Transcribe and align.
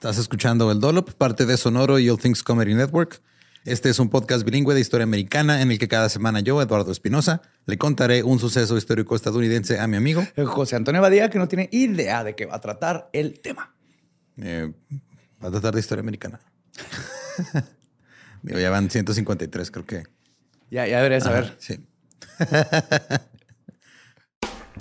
Estás 0.00 0.16
escuchando 0.16 0.72
El 0.72 0.80
Dolop, 0.80 1.10
parte 1.10 1.44
de 1.44 1.58
Sonoro 1.58 1.98
y 1.98 2.08
All 2.08 2.18
Things 2.18 2.42
Comedy 2.42 2.72
Network. 2.72 3.20
Este 3.66 3.90
es 3.90 3.98
un 3.98 4.08
podcast 4.08 4.46
bilingüe 4.46 4.72
de 4.72 4.80
historia 4.80 5.04
americana 5.04 5.60
en 5.60 5.70
el 5.70 5.78
que 5.78 5.88
cada 5.88 6.08
semana 6.08 6.40
yo, 6.40 6.62
Eduardo 6.62 6.90
Espinosa, 6.90 7.42
le 7.66 7.76
contaré 7.76 8.22
un 8.22 8.38
suceso 8.38 8.78
histórico 8.78 9.14
estadounidense 9.14 9.78
a 9.78 9.86
mi 9.86 9.98
amigo 9.98 10.26
José 10.46 10.76
Antonio 10.76 11.02
Badía, 11.02 11.28
que 11.28 11.38
no 11.38 11.48
tiene 11.48 11.68
idea 11.70 12.24
de 12.24 12.34
qué 12.34 12.46
va 12.46 12.56
a 12.56 12.60
tratar 12.62 13.10
el 13.12 13.40
tema. 13.40 13.74
Eh, 14.38 14.72
va 15.44 15.48
a 15.48 15.50
tratar 15.50 15.74
de 15.74 15.80
historia 15.80 16.00
americana. 16.00 16.40
Digo, 18.42 18.58
ya 18.58 18.70
van 18.70 18.88
153, 18.88 19.70
creo 19.70 19.84
que. 19.84 20.04
Ya, 20.70 20.86
ya 20.86 20.96
deberías 20.96 21.24
saber. 21.24 21.56
sí. 21.58 21.78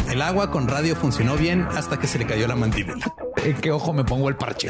El 0.09 0.23
agua 0.23 0.49
con 0.49 0.67
radio 0.67 0.95
funcionó 0.95 1.37
bien 1.37 1.67
hasta 1.69 1.99
que 1.99 2.07
se 2.07 2.17
le 2.17 2.25
cayó 2.25 2.47
la 2.47 2.55
mandíbula. 2.55 3.05
¿En 3.43 3.55
qué 3.57 3.71
ojo 3.71 3.93
me 3.93 4.03
pongo 4.03 4.27
el 4.27 4.35
parche? 4.35 4.69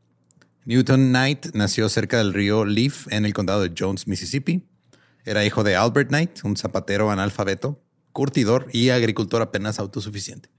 Newton 0.71 1.09
Knight 1.09 1.47
nació 1.53 1.89
cerca 1.89 2.19
del 2.19 2.33
río 2.33 2.63
Leaf 2.63 3.11
en 3.11 3.25
el 3.25 3.33
condado 3.33 3.61
de 3.61 3.73
Jones, 3.77 4.07
Mississippi. 4.07 4.65
Era 5.25 5.43
hijo 5.43 5.65
de 5.65 5.75
Albert 5.75 6.07
Knight, 6.07 6.45
un 6.45 6.55
zapatero 6.55 7.11
analfabeto, 7.11 7.83
curtidor 8.13 8.67
y 8.71 8.87
agricultor 8.87 9.41
apenas 9.41 9.79
autosuficiente. 9.79 10.49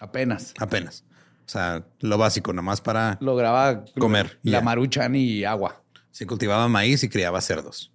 Apenas. 0.00 0.52
Apenas. 0.58 1.04
O 1.46 1.48
sea, 1.48 1.86
lo 2.00 2.18
básico, 2.18 2.52
nomás 2.52 2.80
para 2.80 3.18
lograba 3.20 3.84
comer. 3.96 4.40
La 4.42 4.62
maruchan 4.62 5.14
y 5.14 5.44
agua. 5.44 5.80
Se 6.10 6.26
cultivaba 6.26 6.66
maíz 6.66 7.04
y 7.04 7.08
criaba 7.08 7.40
cerdos. 7.40 7.92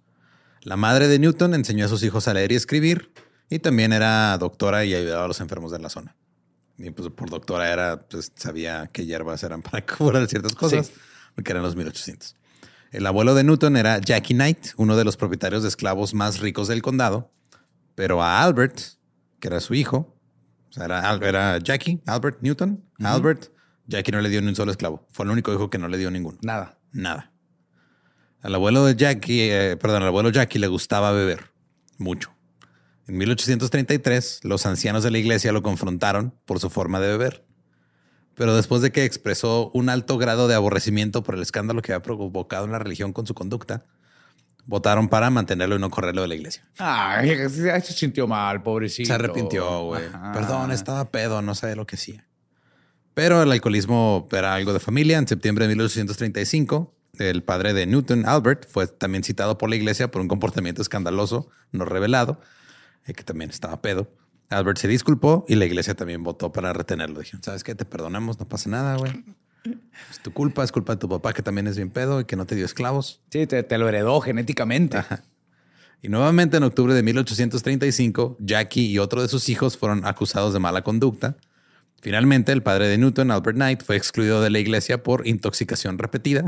La 0.62 0.78
madre 0.78 1.06
de 1.06 1.18
Newton 1.18 1.52
enseñó 1.52 1.84
a 1.84 1.88
sus 1.88 2.02
hijos 2.02 2.28
a 2.28 2.32
leer 2.32 2.52
y 2.52 2.54
escribir 2.54 3.12
y 3.50 3.58
también 3.58 3.92
era 3.92 4.38
doctora 4.38 4.86
y 4.86 4.94
ayudaba 4.94 5.26
a 5.26 5.28
los 5.28 5.42
enfermos 5.42 5.70
de 5.70 5.80
la 5.80 5.90
zona. 5.90 6.16
Y 6.78 6.90
pues 6.92 7.10
por 7.10 7.28
doctora 7.28 7.70
era, 7.70 8.06
pues 8.08 8.32
sabía 8.36 8.88
qué 8.90 9.04
hierbas 9.04 9.42
eran 9.42 9.60
para 9.60 9.84
curar 9.98 10.26
ciertas 10.28 10.54
cosas, 10.54 10.92
porque 11.34 11.52
eran 11.52 11.62
los 11.62 11.76
1800. 11.76 12.36
El 12.90 13.06
abuelo 13.06 13.34
de 13.34 13.44
Newton 13.44 13.76
era 13.76 13.98
Jackie 13.98 14.34
Knight, 14.34 14.68
uno 14.76 14.96
de 14.96 15.04
los 15.04 15.16
propietarios 15.16 15.62
de 15.62 15.68
esclavos 15.68 16.12
más 16.12 16.40
ricos 16.40 16.68
del 16.68 16.82
condado, 16.82 17.32
pero 17.94 18.22
a 18.22 18.42
Albert, 18.42 18.80
que 19.40 19.48
era 19.48 19.60
su 19.60 19.74
hijo, 19.74 20.16
o 20.68 20.72
sea, 20.72 20.84
era, 20.84 21.58
Jackie, 21.58 22.02
Albert 22.06 22.38
Newton, 22.42 22.84
Albert, 23.02 23.50
Jackie 23.86 24.12
no 24.12 24.20
le 24.20 24.28
dio 24.28 24.40
ni 24.40 24.48
un 24.48 24.54
solo 24.54 24.70
esclavo. 24.70 25.06
Fue 25.10 25.24
el 25.24 25.30
único 25.30 25.52
hijo 25.52 25.70
que 25.70 25.78
no 25.78 25.88
le 25.88 25.98
dio 25.98 26.10
ninguno. 26.10 26.38
Nada. 26.42 26.78
Nada. 26.92 27.32
Al 28.40 28.54
abuelo 28.54 28.84
de 28.84 28.96
Jackie, 28.96 29.50
eh, 29.50 29.76
perdón, 29.76 30.02
al 30.02 30.08
abuelo 30.08 30.30
Jackie 30.30 30.58
le 30.58 30.66
gustaba 30.66 31.12
beber 31.12 31.52
mucho. 31.98 32.34
En 33.06 33.16
1833, 33.18 34.40
los 34.44 34.66
ancianos 34.66 35.02
de 35.02 35.10
la 35.10 35.18
iglesia 35.18 35.52
lo 35.52 35.62
confrontaron 35.62 36.34
por 36.44 36.60
su 36.60 36.70
forma 36.70 37.00
de 37.00 37.08
beber. 37.08 37.44
Pero 38.34 38.56
después 38.56 38.82
de 38.82 38.92
que 38.92 39.04
expresó 39.04 39.70
un 39.74 39.88
alto 39.88 40.18
grado 40.18 40.48
de 40.48 40.54
aborrecimiento 40.54 41.22
por 41.22 41.34
el 41.34 41.42
escándalo 41.42 41.82
que 41.82 41.92
había 41.92 42.02
provocado 42.02 42.64
en 42.64 42.72
la 42.72 42.78
religión 42.78 43.12
con 43.12 43.26
su 43.26 43.34
conducta, 43.34 43.84
votaron 44.64 45.08
para 45.08 45.30
mantenerlo 45.30 45.76
y 45.76 45.78
no 45.78 45.90
correrlo 45.90 46.22
de 46.22 46.28
la 46.28 46.34
iglesia. 46.34 46.66
Ay, 46.78 47.36
se 47.48 47.92
sintió 47.92 48.26
mal, 48.26 48.62
pobrecito. 48.62 49.08
Se 49.08 49.12
arrepintió, 49.12 49.84
güey. 49.84 50.04
Perdón, 50.32 50.70
estaba 50.72 51.10
pedo, 51.10 51.42
no 51.42 51.54
sabía 51.54 51.76
lo 51.76 51.86
que 51.86 51.96
hacía. 51.96 52.26
Pero 53.14 53.42
el 53.42 53.52
alcoholismo 53.52 54.26
era 54.32 54.54
algo 54.54 54.72
de 54.72 54.80
familia. 54.80 55.18
En 55.18 55.28
septiembre 55.28 55.66
de 55.66 55.74
1835, 55.74 56.94
el 57.18 57.42
padre 57.42 57.74
de 57.74 57.86
Newton, 57.86 58.24
Albert, 58.26 58.66
fue 58.70 58.86
también 58.86 59.22
citado 59.22 59.58
por 59.58 59.68
la 59.68 59.76
iglesia 59.76 60.10
por 60.10 60.22
un 60.22 60.28
comportamiento 60.28 60.80
escandaloso 60.80 61.50
no 61.72 61.84
revelado 61.84 62.40
eh, 63.06 63.12
que 63.12 63.24
también 63.24 63.50
estaba 63.50 63.82
pedo. 63.82 64.08
Albert 64.52 64.78
se 64.78 64.88
disculpó 64.88 65.44
y 65.48 65.54
la 65.54 65.64
iglesia 65.64 65.94
también 65.94 66.22
votó 66.22 66.52
para 66.52 66.72
retenerlo. 66.72 67.20
Dijeron, 67.20 67.42
¿sabes 67.42 67.64
qué? 67.64 67.74
Te 67.74 67.84
perdonamos, 67.84 68.38
no 68.38 68.48
pasa 68.48 68.70
nada, 68.70 68.96
güey. 68.96 69.24
Es 70.10 70.20
tu 70.22 70.32
culpa, 70.32 70.64
es 70.64 70.72
culpa 70.72 70.94
de 70.94 70.98
tu 70.98 71.08
papá 71.08 71.32
que 71.32 71.42
también 71.42 71.66
es 71.66 71.76
bien 71.76 71.90
pedo 71.90 72.20
y 72.20 72.24
que 72.24 72.36
no 72.36 72.46
te 72.46 72.54
dio 72.54 72.64
esclavos. 72.64 73.20
Sí, 73.30 73.46
te, 73.46 73.78
lo 73.78 73.88
heredó 73.88 74.20
genéticamente. 74.20 74.98
Y 76.04 76.08
nuevamente 76.08 76.56
en 76.56 76.64
octubre 76.64 76.94
de 76.94 77.02
1835, 77.04 78.36
Jackie 78.40 78.90
y 78.90 78.98
otro 78.98 79.22
de 79.22 79.28
sus 79.28 79.48
hijos 79.48 79.76
fueron 79.76 80.04
acusados 80.04 80.52
de 80.52 80.58
mala 80.58 80.82
conducta. 80.82 81.36
Finalmente, 82.00 82.50
el 82.50 82.64
padre 82.64 82.88
de 82.88 82.98
Newton, 82.98 83.30
Albert 83.30 83.54
Knight, 83.54 83.84
fue 83.84 83.94
excluido 83.94 84.42
de 84.42 84.50
la 84.50 84.58
iglesia 84.58 85.04
por 85.04 85.28
intoxicación 85.28 85.98
repetida. 85.98 86.44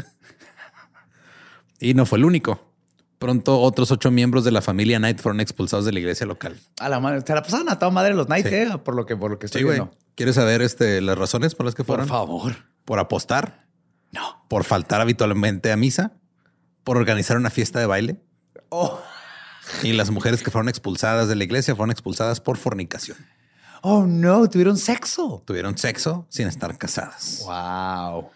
y 1.79 1.95
no 1.95 2.05
fue 2.05 2.19
el 2.19 2.25
único. 2.25 2.74
Pronto 3.19 3.61
otros 3.61 3.91
ocho 3.91 4.11
miembros 4.11 4.45
de 4.45 4.51
la 4.51 4.61
familia 4.61 4.99
Knight 4.99 5.21
fueron 5.21 5.41
expulsados 5.41 5.85
de 5.85 5.93
la 5.93 6.01
iglesia 6.01 6.27
local. 6.27 6.59
A 6.79 6.89
la 6.89 7.01
madre, 7.01 7.23
se 7.27 7.35
la 7.35 7.43
pasaron 7.43 7.69
a 7.69 7.79
toda 7.79 7.91
madre 7.91 8.15
los 8.15 8.27
Knight, 8.27 8.47
eh, 8.47 8.69
por 8.85 8.95
lo 8.95 9.07
que 9.07 9.17
por 9.17 9.31
lo 9.31 9.39
que 9.39 9.47
estoy 9.47 9.63
sí, 9.63 9.67
viendo. 9.67 9.91
¿Quieres 10.15 10.35
saber 10.35 10.63
este, 10.63 11.01
las 11.01 11.17
razones 11.17 11.55
por 11.55 11.67
las 11.67 11.75
que 11.75 11.85
fueron? 11.85 12.07
Por 12.07 12.17
favor. 12.17 12.57
Por 12.85 12.99
apostar. 12.99 13.67
No. 14.13 14.45
Por 14.49 14.65
faltar 14.65 15.01
habitualmente 15.01 15.73
a 15.73 15.77
misa. 15.77 16.13
Por 16.83 16.97
organizar 16.97 17.37
una 17.37 17.51
fiesta 17.51 17.81
de 17.81 17.87
baile. 17.87 18.21
Oh. 18.69 19.01
Y 19.83 19.93
las 19.93 20.11
mujeres 20.11 20.43
que 20.43 20.51
fueron 20.51 20.69
expulsadas 20.69 21.29
de 21.29 21.37
la 21.37 21.45
iglesia 21.45 21.75
fueron 21.75 21.91
expulsadas 21.91 22.41
por 22.41 22.59
fornicación. 22.59 23.17
Oh 23.83 24.07
no, 24.07 24.49
tuvieron 24.49 24.77
sexo. 24.77 25.43
Tuvieron 25.47 25.77
sexo 25.77 26.27
sin 26.29 26.49
estar 26.49 26.77
casadas. 26.79 27.43
Wow. 27.45 28.31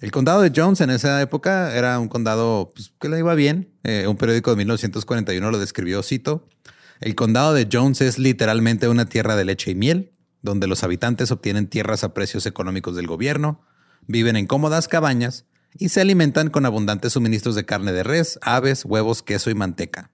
El 0.00 0.10
condado 0.12 0.40
de 0.40 0.50
Jones 0.54 0.80
en 0.80 0.88
esa 0.88 1.20
época 1.20 1.76
era 1.76 1.98
un 1.98 2.08
condado 2.08 2.72
pues, 2.74 2.90
que 2.98 3.10
le 3.10 3.18
iba 3.18 3.34
bien. 3.34 3.70
Eh, 3.84 4.06
un 4.08 4.16
periódico 4.16 4.50
de 4.50 4.56
1941 4.56 5.50
lo 5.50 5.58
describió, 5.58 6.02
cito, 6.02 6.48
el 7.00 7.14
condado 7.14 7.52
de 7.52 7.68
Jones 7.70 8.00
es 8.00 8.18
literalmente 8.18 8.88
una 8.88 9.04
tierra 9.04 9.36
de 9.36 9.44
leche 9.44 9.72
y 9.72 9.74
miel, 9.74 10.12
donde 10.40 10.66
los 10.66 10.84
habitantes 10.84 11.30
obtienen 11.30 11.66
tierras 11.66 12.02
a 12.02 12.14
precios 12.14 12.46
económicos 12.46 12.96
del 12.96 13.06
gobierno, 13.06 13.60
viven 14.06 14.36
en 14.36 14.46
cómodas 14.46 14.88
cabañas 14.88 15.44
y 15.78 15.90
se 15.90 16.00
alimentan 16.00 16.48
con 16.48 16.64
abundantes 16.64 17.12
suministros 17.12 17.54
de 17.54 17.66
carne 17.66 17.92
de 17.92 18.02
res, 18.02 18.38
aves, 18.40 18.86
huevos, 18.86 19.22
queso 19.22 19.50
y 19.50 19.54
manteca. 19.54 20.10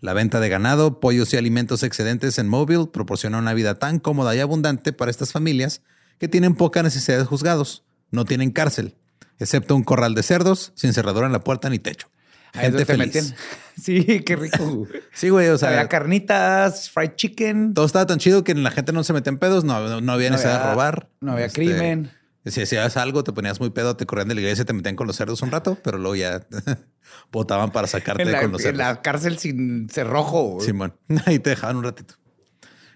La 0.00 0.12
venta 0.12 0.40
de 0.40 0.50
ganado, 0.50 1.00
pollos 1.00 1.32
y 1.32 1.38
alimentos 1.38 1.82
excedentes 1.84 2.38
en 2.38 2.48
Mobile 2.48 2.88
proporciona 2.92 3.38
una 3.38 3.54
vida 3.54 3.78
tan 3.78 3.98
cómoda 3.98 4.36
y 4.36 4.40
abundante 4.40 4.92
para 4.92 5.10
estas 5.10 5.32
familias 5.32 5.80
que 6.18 6.28
tienen 6.28 6.54
poca 6.54 6.82
necesidad 6.82 7.16
de 7.16 7.24
juzgados, 7.24 7.84
no 8.10 8.26
tienen 8.26 8.50
cárcel 8.50 8.96
excepto 9.42 9.76
un 9.76 9.82
corral 9.82 10.14
de 10.14 10.22
cerdos 10.22 10.72
sin 10.74 10.92
cerradura 10.92 11.26
en 11.26 11.32
la 11.32 11.40
puerta 11.40 11.68
ni 11.68 11.78
techo. 11.78 12.08
Gente 12.54 12.84
feliz. 12.84 13.34
Sí, 13.80 14.20
qué 14.20 14.36
rico. 14.36 14.86
sí, 15.14 15.30
güey. 15.30 15.48
O 15.48 15.56
sea, 15.56 15.70
había 15.70 15.88
carnitas, 15.88 16.90
fried 16.90 17.12
chicken. 17.16 17.72
Todo 17.72 17.86
estaba 17.86 18.04
tan 18.04 18.18
chido 18.18 18.44
que 18.44 18.54
la 18.54 18.70
gente 18.70 18.92
no 18.92 19.02
se 19.02 19.14
metía 19.14 19.30
en 19.30 19.38
pedos, 19.38 19.64
no, 19.64 20.02
no 20.02 20.12
había 20.12 20.28
necesidad 20.28 20.62
de 20.62 20.70
robar. 20.72 21.08
No 21.22 21.32
había 21.32 21.46
este, 21.46 21.62
crimen. 21.62 22.10
Si 22.44 22.60
hacías 22.60 22.98
algo, 22.98 23.24
te 23.24 23.32
ponías 23.32 23.60
muy 23.60 23.70
pedo, 23.70 23.96
te 23.96 24.04
corrían 24.04 24.28
de 24.28 24.34
la 24.34 24.42
iglesia, 24.42 24.66
te 24.66 24.74
metían 24.74 24.94
con 24.94 25.06
los 25.06 25.16
cerdos 25.16 25.40
un 25.40 25.50
rato, 25.50 25.78
pero 25.82 25.96
luego 25.96 26.16
ya 26.16 26.46
votaban 27.32 27.70
para 27.70 27.86
sacarte 27.86 28.24
con 28.24 28.52
los 28.52 28.60
cerdos. 28.60 28.64
En 28.66 28.76
la 28.76 29.00
cárcel 29.00 29.38
sin 29.38 29.88
cerrojo. 29.88 30.58
Simón, 30.60 30.94
ahí 31.24 31.38
te 31.38 31.48
dejaban 31.48 31.76
un 31.76 31.84
ratito. 31.84 32.16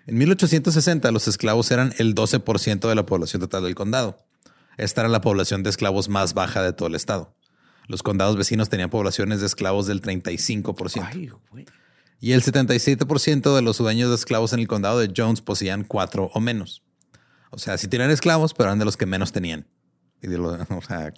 En 0.07 0.19
1860, 0.19 1.11
los 1.11 1.27
esclavos 1.27 1.71
eran 1.71 1.95
el 1.99 2.15
12% 2.15 2.89
de 2.89 2.95
la 2.95 3.07
población 3.07 3.41
total 3.41 3.65
del 3.65 3.75
condado. 3.75 4.19
Esta 4.77 5.03
era 5.03 5.09
la 5.09 5.21
población 5.21 5.63
de 5.63 5.71
esclavos 5.71 6.09
más 6.09 6.35
baja 6.35 6.63
de 6.63 6.73
todo 6.73 6.89
el 6.89 6.95
estado. 6.95 7.35
Los 7.89 8.03
condados 8.03 8.37
vecinos 8.37 8.69
tenían 8.69 8.91
poblaciones 8.91 9.41
de 9.41 9.47
esclavos 9.47 9.87
del 9.87 10.03
35%. 10.03 11.41
y 12.21 12.33
el 12.33 12.43
77% 12.43 13.55
de 13.55 13.63
los 13.63 13.79
dueños 13.79 14.09
de 14.09 14.15
esclavos 14.17 14.53
en 14.53 14.61
el 14.61 14.69
condado 14.69 14.99
de 14.99 15.13
Jones 15.17 15.41
poseían 15.41 15.85
cuatro 15.85 16.31
o 16.35 16.41
menos. 16.41 16.83
O 17.51 17.59
sea, 17.59 17.79
sí 17.79 17.89
tenían 17.89 18.11
esclavos, 18.11 18.55
pero 18.55 18.69
eran 18.69 18.79
de 18.79 18.85
los 18.85 18.97
que 18.97 19.07
menos 19.07 19.33
tenían. 19.33 19.67
o 20.23 20.83
sea, 20.83 21.13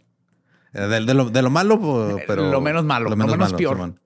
Eh, 0.74 0.80
De, 0.80 1.00
de 1.00 1.14
lo, 1.14 1.30
de 1.30 1.42
lo 1.42 1.50
malo, 1.50 2.18
pero. 2.26 2.50
Lo 2.50 2.60
menos 2.60 2.84
malo, 2.84 3.08
lo 3.08 3.16
menos 3.16 3.54
peor. 3.54 3.76
Simón. 3.76 4.00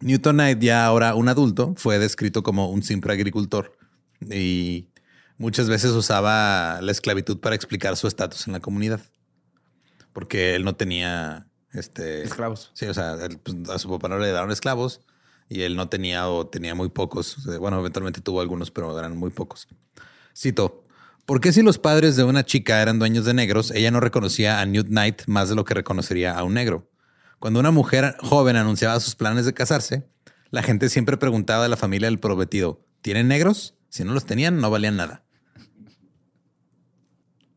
Newton 0.00 0.36
Knight, 0.36 0.58
ya 0.60 0.84
ahora 0.84 1.14
un 1.14 1.28
adulto, 1.28 1.74
fue 1.76 1.98
descrito 1.98 2.42
como 2.42 2.70
un 2.70 2.82
simple 2.82 3.12
agricultor 3.12 3.76
y 4.20 4.88
muchas 5.42 5.68
veces 5.68 5.90
usaba 5.90 6.80
la 6.80 6.92
esclavitud 6.92 7.40
para 7.40 7.56
explicar 7.56 7.96
su 7.96 8.06
estatus 8.06 8.46
en 8.46 8.52
la 8.52 8.60
comunidad. 8.60 9.00
Porque 10.12 10.54
él 10.54 10.64
no 10.64 10.76
tenía 10.76 11.48
este 11.72 12.22
Esclavos. 12.22 12.70
Sí, 12.74 12.86
o 12.86 12.94
sea, 12.94 13.14
él, 13.14 13.38
pues, 13.42 13.56
a 13.68 13.78
su 13.80 13.90
papá 13.90 14.08
no 14.08 14.18
le 14.18 14.30
daban 14.30 14.52
esclavos 14.52 15.00
y 15.48 15.62
él 15.62 15.74
no 15.74 15.88
tenía 15.88 16.28
o 16.28 16.46
tenía 16.46 16.76
muy 16.76 16.90
pocos. 16.90 17.44
Bueno, 17.58 17.80
eventualmente 17.80 18.20
tuvo 18.20 18.40
algunos, 18.40 18.70
pero 18.70 18.96
eran 18.96 19.16
muy 19.16 19.30
pocos. 19.30 19.66
Cito. 20.36 20.84
¿Por 21.26 21.40
qué 21.40 21.52
si 21.52 21.62
los 21.62 21.78
padres 21.78 22.16
de 22.16 22.24
una 22.24 22.44
chica 22.44 22.80
eran 22.80 22.98
dueños 22.98 23.24
de 23.24 23.34
negros, 23.34 23.72
ella 23.72 23.90
no 23.90 24.00
reconocía 24.00 24.60
a 24.60 24.66
Newt 24.66 24.88
Knight 24.88 25.22
más 25.26 25.48
de 25.48 25.54
lo 25.56 25.64
que 25.64 25.74
reconocería 25.74 26.36
a 26.36 26.44
un 26.44 26.54
negro? 26.54 26.88
Cuando 27.38 27.58
una 27.58 27.70
mujer 27.72 28.16
joven 28.20 28.56
anunciaba 28.56 28.98
sus 29.00 29.16
planes 29.16 29.44
de 29.44 29.54
casarse, 29.54 30.08
la 30.50 30.62
gente 30.62 30.88
siempre 30.88 31.16
preguntaba 31.16 31.64
a 31.64 31.68
la 31.68 31.76
familia 31.76 32.08
del 32.08 32.20
prometido, 32.20 32.84
¿tienen 33.02 33.28
negros? 33.28 33.74
Si 33.88 34.04
no 34.04 34.14
los 34.14 34.24
tenían, 34.24 34.60
no 34.60 34.70
valían 34.70 34.96
nada. 34.96 35.21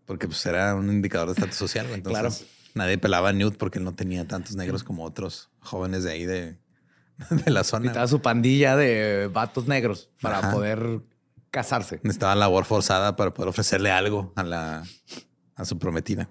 Porque 0.06 0.28
pues 0.28 0.46
era 0.46 0.76
un 0.76 0.90
indicador 0.90 1.28
de 1.28 1.34
estatus 1.34 1.56
social. 1.56 1.88
Entonces 1.94 2.20
Claro. 2.22 2.36
nadie 2.76 2.98
pelaba 2.98 3.30
a 3.30 3.34
Newt 3.34 3.58
porque 3.58 3.80
él 3.80 3.86
no 3.86 3.94
tenía 3.96 4.28
tantos 4.28 4.56
negros 4.56 4.84
como 4.84 5.04
otros 5.04 5.50
jóvenes 5.60 6.04
de 6.04 6.12
ahí 6.12 6.26
de, 6.26 6.58
de 7.30 7.52
la 7.52 7.64
zona. 7.64 7.82
Necesitaba 7.84 8.08
su 8.08 8.22
pandilla 8.22 8.76
de 8.76 9.30
vatos 9.34 9.68
negros 9.68 10.10
para 10.22 10.40
Ajá. 10.40 10.52
poder 10.52 11.02
casarse. 11.52 12.00
Necesitaba 12.04 12.36
labor 12.36 12.66
forzada 12.66 13.16
para 13.16 13.34
poder 13.34 13.50
ofrecerle 13.50 13.92
algo 13.92 14.34
a 14.36 14.44
la 14.44 14.84
a 15.56 15.64
su 15.66 15.80
prometida. 15.80 16.30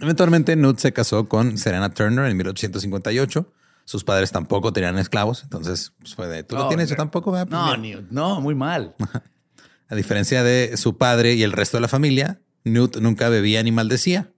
Eventualmente, 0.00 0.56
Newt 0.56 0.78
se 0.78 0.92
casó 0.92 1.28
con 1.28 1.56
Serena 1.56 1.88
Turner 1.94 2.26
en 2.26 2.36
1858. 2.36 3.52
Sus 3.84 4.02
padres 4.02 4.32
tampoco 4.32 4.72
tenían 4.72 4.98
esclavos, 4.98 5.42
entonces 5.44 5.92
pues, 6.00 6.14
fue 6.14 6.26
de 6.26 6.42
tú 6.42 6.56
lo 6.56 6.62
No, 6.62 6.68
tienes, 6.68 6.88
yo 6.88 6.96
tampoco. 6.96 7.30
Pues, 7.30 7.48
No, 7.48 7.76
ni- 7.76 7.96
no, 8.10 8.40
muy 8.40 8.54
mal. 8.54 8.94
A 9.88 9.94
diferencia 9.94 10.42
de 10.42 10.76
su 10.76 10.96
padre 10.96 11.34
y 11.34 11.42
el 11.42 11.52
resto 11.52 11.76
de 11.76 11.82
la 11.82 11.88
familia, 11.88 12.40
Newt 12.64 12.96
nunca 12.96 13.28
bebía 13.28 13.62
ni 13.62 13.72
maldecía. 13.72 14.32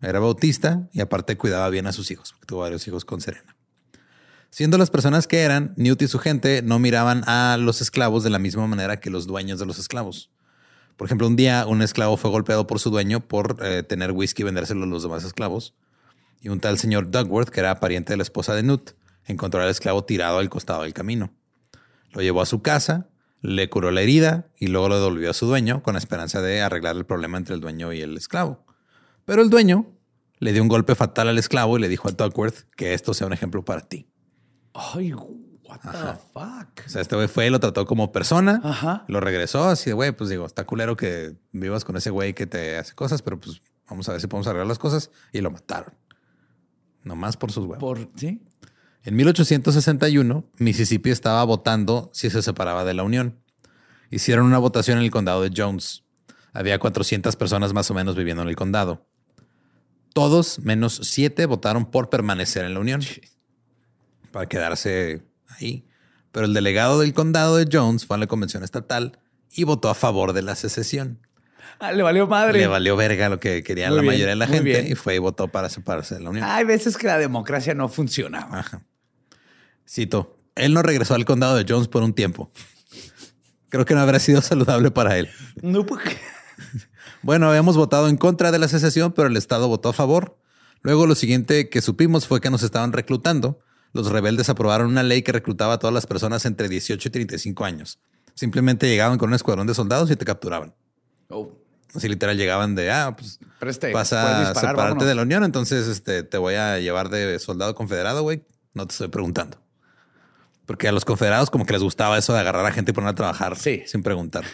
Era 0.00 0.20
bautista 0.20 0.88
y 0.92 1.00
aparte 1.00 1.36
cuidaba 1.36 1.68
bien 1.70 1.86
a 1.86 1.92
sus 1.92 2.10
hijos, 2.10 2.32
porque 2.32 2.46
tuvo 2.46 2.60
varios 2.60 2.86
hijos 2.86 3.04
con 3.04 3.20
Serena. 3.20 3.56
Siendo 4.50 4.78
las 4.78 4.90
personas 4.90 5.26
que 5.26 5.40
eran, 5.40 5.74
Newt 5.76 6.02
y 6.02 6.08
su 6.08 6.20
gente 6.20 6.62
no 6.62 6.78
miraban 6.78 7.24
a 7.26 7.56
los 7.58 7.80
esclavos 7.80 8.22
de 8.22 8.30
la 8.30 8.38
misma 8.38 8.66
manera 8.68 9.00
que 9.00 9.10
los 9.10 9.26
dueños 9.26 9.58
de 9.58 9.66
los 9.66 9.80
esclavos. 9.80 10.30
Por 10.96 11.06
ejemplo, 11.06 11.26
un 11.26 11.34
día 11.34 11.66
un 11.66 11.82
esclavo 11.82 12.16
fue 12.16 12.30
golpeado 12.30 12.66
por 12.68 12.78
su 12.78 12.90
dueño 12.90 13.26
por 13.26 13.58
eh, 13.62 13.82
tener 13.82 14.12
whisky 14.12 14.42
y 14.42 14.44
vendérselo 14.44 14.84
a 14.84 14.86
los 14.86 15.02
demás 15.02 15.24
esclavos. 15.24 15.74
Y 16.40 16.50
un 16.50 16.60
tal 16.60 16.78
señor 16.78 17.10
Dugworth, 17.10 17.48
que 17.48 17.60
era 17.60 17.80
pariente 17.80 18.12
de 18.12 18.18
la 18.18 18.22
esposa 18.22 18.54
de 18.54 18.62
Newt, 18.62 18.92
encontró 19.24 19.60
al 19.60 19.70
esclavo 19.70 20.04
tirado 20.04 20.38
al 20.38 20.48
costado 20.50 20.82
del 20.82 20.94
camino. 20.94 21.34
Lo 22.12 22.22
llevó 22.22 22.42
a 22.42 22.46
su 22.46 22.62
casa, 22.62 23.08
le 23.44 23.68
curó 23.68 23.90
la 23.90 24.00
herida 24.00 24.46
y 24.58 24.68
luego 24.68 24.88
lo 24.88 24.98
devolvió 24.98 25.28
a 25.28 25.34
su 25.34 25.44
dueño 25.44 25.82
con 25.82 25.92
la 25.92 25.98
esperanza 25.98 26.40
de 26.40 26.62
arreglar 26.62 26.96
el 26.96 27.04
problema 27.04 27.36
entre 27.36 27.54
el 27.54 27.60
dueño 27.60 27.92
y 27.92 28.00
el 28.00 28.16
esclavo. 28.16 28.64
Pero 29.26 29.42
el 29.42 29.50
dueño 29.50 29.86
le 30.38 30.54
dio 30.54 30.62
un 30.62 30.68
golpe 30.68 30.94
fatal 30.94 31.28
al 31.28 31.36
esclavo 31.36 31.76
y 31.76 31.80
le 31.82 31.90
dijo 31.90 32.08
a 32.08 32.12
Duckworth 32.12 32.70
que 32.74 32.94
esto 32.94 33.12
sea 33.12 33.26
un 33.26 33.34
ejemplo 33.34 33.62
para 33.62 33.82
ti. 33.82 34.08
Ay, 34.72 35.12
what 35.12 35.78
the 35.82 36.18
fuck. 36.32 36.86
O 36.86 36.88
sea, 36.88 37.02
este 37.02 37.16
güey 37.16 37.28
fue 37.28 37.46
y 37.46 37.50
lo 37.50 37.60
trató 37.60 37.84
como 37.84 38.12
persona, 38.12 38.62
Ajá. 38.64 39.04
lo 39.08 39.20
regresó 39.20 39.64
así 39.64 39.90
de 39.90 39.94
güey, 39.94 40.12
pues 40.12 40.30
digo, 40.30 40.46
está 40.46 40.64
culero 40.64 40.96
que 40.96 41.36
vivas 41.52 41.84
con 41.84 41.98
ese 41.98 42.08
güey 42.08 42.32
que 42.32 42.46
te 42.46 42.78
hace 42.78 42.94
cosas, 42.94 43.20
pero 43.20 43.38
pues 43.38 43.60
vamos 43.86 44.08
a 44.08 44.12
ver 44.12 44.22
si 44.22 44.26
podemos 44.26 44.46
arreglar 44.46 44.68
las 44.68 44.78
cosas 44.78 45.10
y 45.34 45.42
lo 45.42 45.50
mataron. 45.50 45.92
Nomás 47.02 47.36
por 47.36 47.52
sus 47.52 47.66
huevos. 47.66 47.78
Por, 47.78 48.08
¿sí? 48.16 48.40
En 49.06 49.16
1861, 49.16 50.50
Mississippi 50.56 51.10
estaba 51.10 51.44
votando 51.44 52.10
si 52.14 52.30
se 52.30 52.40
separaba 52.40 52.84
de 52.84 52.94
la 52.94 53.02
Unión. 53.02 53.38
Hicieron 54.10 54.46
una 54.46 54.56
votación 54.58 54.96
en 54.98 55.04
el 55.04 55.10
condado 55.10 55.42
de 55.42 55.50
Jones. 55.54 56.04
Había 56.54 56.78
400 56.78 57.36
personas 57.36 57.74
más 57.74 57.90
o 57.90 57.94
menos 57.94 58.16
viviendo 58.16 58.42
en 58.42 58.48
el 58.48 58.56
condado. 58.56 59.06
Todos, 60.14 60.58
menos 60.60 61.00
siete, 61.02 61.44
votaron 61.44 61.90
por 61.90 62.08
permanecer 62.08 62.64
en 62.64 62.72
la 62.72 62.80
Unión. 62.80 63.02
Para 64.32 64.46
quedarse 64.48 65.22
ahí. 65.48 65.86
Pero 66.32 66.46
el 66.46 66.54
delegado 66.54 67.00
del 67.00 67.12
condado 67.12 67.56
de 67.56 67.68
Jones 67.70 68.06
fue 68.06 68.16
a 68.16 68.20
la 68.20 68.26
convención 68.26 68.64
estatal 68.64 69.18
y 69.52 69.64
votó 69.64 69.90
a 69.90 69.94
favor 69.94 70.32
de 70.32 70.42
la 70.42 70.54
secesión. 70.54 71.20
Ah, 71.78 71.92
le 71.92 72.02
valió 72.02 72.26
madre. 72.26 72.58
Le 72.60 72.66
valió 72.68 72.96
verga 72.96 73.28
lo 73.28 73.38
que 73.38 73.62
quería 73.62 73.88
Muy 73.88 73.96
la 73.96 74.02
bien, 74.02 74.12
mayoría 74.14 74.30
de 74.30 74.36
la 74.36 74.46
gente 74.46 74.62
bien. 74.70 74.86
y 74.90 74.94
fue 74.94 75.16
y 75.16 75.18
votó 75.18 75.48
para 75.48 75.68
separarse 75.68 76.14
de 76.14 76.20
la 76.22 76.30
Unión. 76.30 76.44
Hay 76.48 76.64
veces 76.64 76.96
que 76.96 77.06
la 77.06 77.18
democracia 77.18 77.74
no 77.74 77.88
funciona. 77.88 78.48
Ajá. 78.50 78.82
Cito, 79.88 80.36
él 80.54 80.74
no 80.74 80.82
regresó 80.82 81.14
al 81.14 81.24
condado 81.24 81.56
de 81.56 81.64
Jones 81.68 81.88
por 81.88 82.02
un 82.02 82.14
tiempo. 82.14 82.50
Creo 83.68 83.84
que 83.84 83.94
no 83.94 84.00
habrá 84.00 84.18
sido 84.18 84.40
saludable 84.40 84.90
para 84.90 85.18
él. 85.18 85.28
No, 85.62 85.84
porque 85.84 86.16
Bueno, 87.22 87.48
habíamos 87.48 87.76
votado 87.76 88.08
en 88.08 88.16
contra 88.16 88.52
de 88.52 88.58
la 88.58 88.68
secesión, 88.68 89.12
pero 89.12 89.28
el 89.28 89.36
Estado 89.36 89.66
votó 89.66 89.88
a 89.88 89.92
favor. 89.92 90.38
Luego 90.82 91.06
lo 91.06 91.14
siguiente 91.14 91.70
que 91.70 91.80
supimos 91.80 92.26
fue 92.26 92.40
que 92.40 92.50
nos 92.50 92.62
estaban 92.62 92.92
reclutando. 92.92 93.60
Los 93.92 94.10
rebeldes 94.10 94.50
aprobaron 94.50 94.88
una 94.88 95.02
ley 95.02 95.22
que 95.22 95.32
reclutaba 95.32 95.74
a 95.74 95.78
todas 95.78 95.94
las 95.94 96.06
personas 96.06 96.44
entre 96.44 96.68
18 96.68 97.08
y 97.08 97.10
35 97.10 97.64
años. 97.64 97.98
Simplemente 98.34 98.88
llegaban 98.88 99.16
con 99.16 99.30
un 99.30 99.34
escuadrón 99.34 99.66
de 99.66 99.74
soldados 99.74 100.10
y 100.10 100.16
te 100.16 100.24
capturaban. 100.24 100.74
Oh, 101.28 101.50
Así 101.94 102.08
literal 102.08 102.36
llegaban 102.36 102.74
de, 102.74 102.90
ah, 102.90 103.14
pues 103.16 103.38
preste. 103.60 103.92
vas 103.92 104.12
a 104.12 104.40
disparar, 104.40 104.54
separarte 104.56 104.76
vámonos. 104.82 105.06
de 105.06 105.14
la 105.14 105.22
Unión, 105.22 105.44
entonces 105.44 105.86
este, 105.86 106.24
te 106.24 106.38
voy 106.38 106.54
a 106.56 106.80
llevar 106.80 107.08
de 107.08 107.38
soldado 107.38 107.74
confederado, 107.76 108.22
güey. 108.22 108.44
No 108.74 108.86
te 108.86 108.92
estoy 108.92 109.08
preguntando. 109.08 109.63
Porque 110.66 110.88
a 110.88 110.92
los 110.92 111.04
confederados 111.04 111.50
como 111.50 111.66
que 111.66 111.72
les 111.74 111.82
gustaba 111.82 112.16
eso 112.18 112.32
de 112.32 112.40
agarrar 112.40 112.64
a 112.66 112.72
gente 112.72 112.90
y 112.92 112.94
poner 112.94 113.10
a 113.10 113.14
trabajar 113.14 113.56
Sí. 113.58 113.82
sin 113.86 114.02
preguntar. 114.02 114.44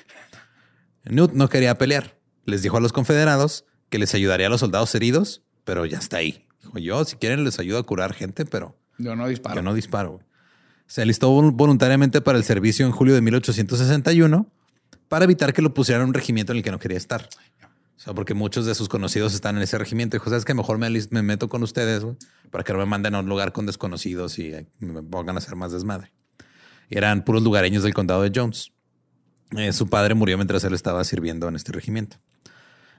Newt 1.05 1.33
no 1.33 1.49
quería 1.49 1.77
pelear. 1.79 2.17
Les 2.45 2.63
dijo 2.63 2.77
a 2.77 2.81
los 2.81 2.93
confederados 2.93 3.65
que 3.89 3.99
les 3.99 4.15
ayudaría 4.15 4.47
a 4.49 4.51
los 4.51 4.61
soldados 4.61 4.95
heridos, 4.95 5.43
pero 5.65 5.87
ya 5.87 5.99
está 5.99 6.19
ahí. 6.19 6.47
Dijo 6.63 6.79
yo, 6.79 7.05
si 7.05 7.17
quieren 7.17 7.45
les 7.45 7.59
ayudo 7.59 7.79
a 7.79 7.83
curar 7.85 8.13
gente, 8.15 8.45
pero 8.45 8.77
Yo 8.99 9.17
no 9.17 9.27
disparo. 9.29 9.57
yo 9.57 9.63
no 9.63 9.75
disparo. 9.75 10.21
Se 10.87 11.03
alistó 11.03 11.31
vol- 11.31 11.53
voluntariamente 11.55 12.21
para 12.21 12.37
el 12.39 12.45
servicio 12.45 12.85
en 12.87 12.93
julio 12.93 13.15
de 13.15 13.21
1861 13.23 14.51
para 15.09 15.25
evitar 15.25 15.53
que 15.53 15.63
lo 15.63 15.73
pusieran 15.75 16.03
en 16.03 16.09
un 16.09 16.15
regimiento 16.15 16.53
en 16.53 16.59
el 16.59 16.65
que 16.65 16.71
no 16.71 16.79
quería 16.79 16.99
estar. 16.99 17.29
Porque 18.15 18.35
muchos 18.35 18.67
de 18.67 18.75
sus 18.75 18.89
conocidos 18.89 19.35
están 19.35 19.57
en 19.57 19.63
ese 19.63 19.77
regimiento. 19.77 20.17
Dijo, 20.17 20.31
sabes 20.31 20.45
que 20.45 20.55
mejor 20.55 20.79
me, 20.79 20.89
me 20.89 21.23
meto 21.23 21.49
con 21.49 21.63
ustedes 21.63 22.05
para 22.51 22.65
que 22.65 22.73
no 22.73 22.79
me 22.79 22.87
manden 22.87 23.15
a 23.15 23.21
un 23.21 23.29
lugar 23.29 23.53
con 23.53 23.67
desconocidos 23.67 24.39
y 24.39 24.55
eh, 24.55 24.67
me 24.79 25.03
pongan 25.03 25.37
a 25.37 25.39
hacer 25.39 25.55
más 25.55 25.73
desmadre. 25.73 26.13
Eran 26.89 27.25
puros 27.25 27.43
lugareños 27.43 27.83
del 27.83 27.95
condado 27.95 28.23
de 28.23 28.33
Jones. 28.35 28.73
Eh, 29.57 29.73
su 29.73 29.89
padre 29.89 30.15
murió 30.15 30.37
mientras 30.39 30.65
él 30.65 30.75
estaba 30.75 31.05
sirviendo 31.05 31.49
en 31.49 31.57
este 31.57 31.73
regimiento. 31.73 32.17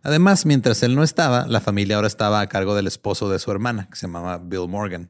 Además, 0.04 0.46
mientras 0.46 0.82
él 0.84 0.96
no 0.96 1.04
estaba, 1.04 1.48
la 1.48 1.62
familia 1.62 1.96
ahora 1.96 2.08
estaba 2.08 2.42
a 2.42 2.48
cargo 2.48 2.76
del 2.76 2.88
esposo 2.88 3.30
de 3.30 3.40
su 3.40 3.52
hermana, 3.52 3.88
que 3.90 3.96
se 3.96 4.08
llamaba 4.08 4.40
Bill 4.40 4.68
Morgan. 4.68 5.10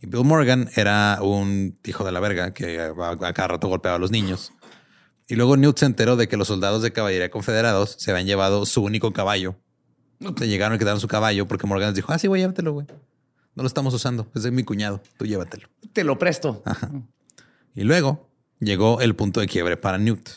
Y 0.00 0.06
Bill 0.06 0.24
Morgan 0.24 0.68
era 0.74 1.18
un 1.22 1.78
hijo 1.84 2.04
de 2.04 2.12
la 2.12 2.20
verga 2.20 2.52
que 2.52 2.80
a 2.80 3.32
cada 3.32 3.48
rato 3.48 3.68
golpeaba 3.68 3.96
a 3.96 4.00
los 4.00 4.10
niños. 4.10 4.52
Y 5.28 5.36
luego 5.36 5.56
Newt 5.56 5.78
se 5.78 5.86
enteró 5.86 6.16
de 6.16 6.28
que 6.28 6.36
los 6.36 6.48
soldados 6.48 6.82
de 6.82 6.92
caballería 6.92 7.30
confederados 7.30 7.96
se 7.98 8.10
habían 8.10 8.26
llevado 8.26 8.66
su 8.66 8.82
único 8.82 9.12
caballo. 9.12 9.56
Se 10.38 10.46
llegaron 10.48 10.76
y 10.76 10.78
quedaron 10.78 11.00
su 11.00 11.08
caballo 11.08 11.48
porque 11.48 11.66
Morgan 11.66 11.88
les 11.90 11.96
dijo, 11.96 12.12
ah, 12.12 12.18
sí, 12.18 12.26
güey, 12.28 12.42
llévatelo, 12.42 12.72
güey. 12.74 12.86
No 13.54 13.62
lo 13.62 13.66
estamos 13.66 13.92
usando. 13.94 14.30
Es 14.34 14.42
de 14.44 14.50
mi 14.50 14.62
cuñado. 14.62 15.02
Tú 15.18 15.26
llévatelo. 15.26 15.68
Te 15.92 16.04
lo 16.04 16.18
presto. 16.18 16.62
Y 17.74 17.82
luego 17.84 18.30
llegó 18.60 19.00
el 19.00 19.14
punto 19.16 19.40
de 19.40 19.46
quiebre 19.46 19.76
para 19.76 19.98
Newt. 19.98 20.28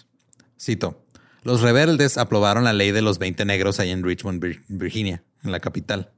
Cito, 0.60 1.06
los 1.44 1.62
rebeldes 1.62 2.18
aprobaron 2.18 2.64
la 2.64 2.74
ley 2.74 2.92
de 2.92 3.02
los 3.02 3.20
20 3.20 3.46
negros 3.46 3.80
ahí 3.80 3.92
en 3.92 4.04
Richmond, 4.04 4.42
Vir- 4.44 4.64
Virginia, 4.68 5.24
en 5.44 5.52
la 5.52 5.60
capital. 5.60 6.12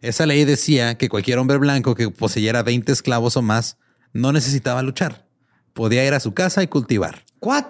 Esa 0.00 0.26
ley 0.26 0.44
decía 0.44 0.96
que 0.98 1.08
cualquier 1.08 1.38
hombre 1.38 1.58
blanco 1.58 1.94
que 1.94 2.10
poseyera 2.10 2.62
20 2.62 2.90
esclavos 2.92 3.36
o 3.36 3.42
más 3.42 3.78
no 4.12 4.32
necesitaba 4.32 4.82
luchar. 4.82 5.26
Podía 5.74 6.06
ir 6.06 6.14
a 6.14 6.20
su 6.20 6.32
casa 6.34 6.62
y 6.62 6.66
cultivar. 6.68 7.24
¿What? 7.40 7.66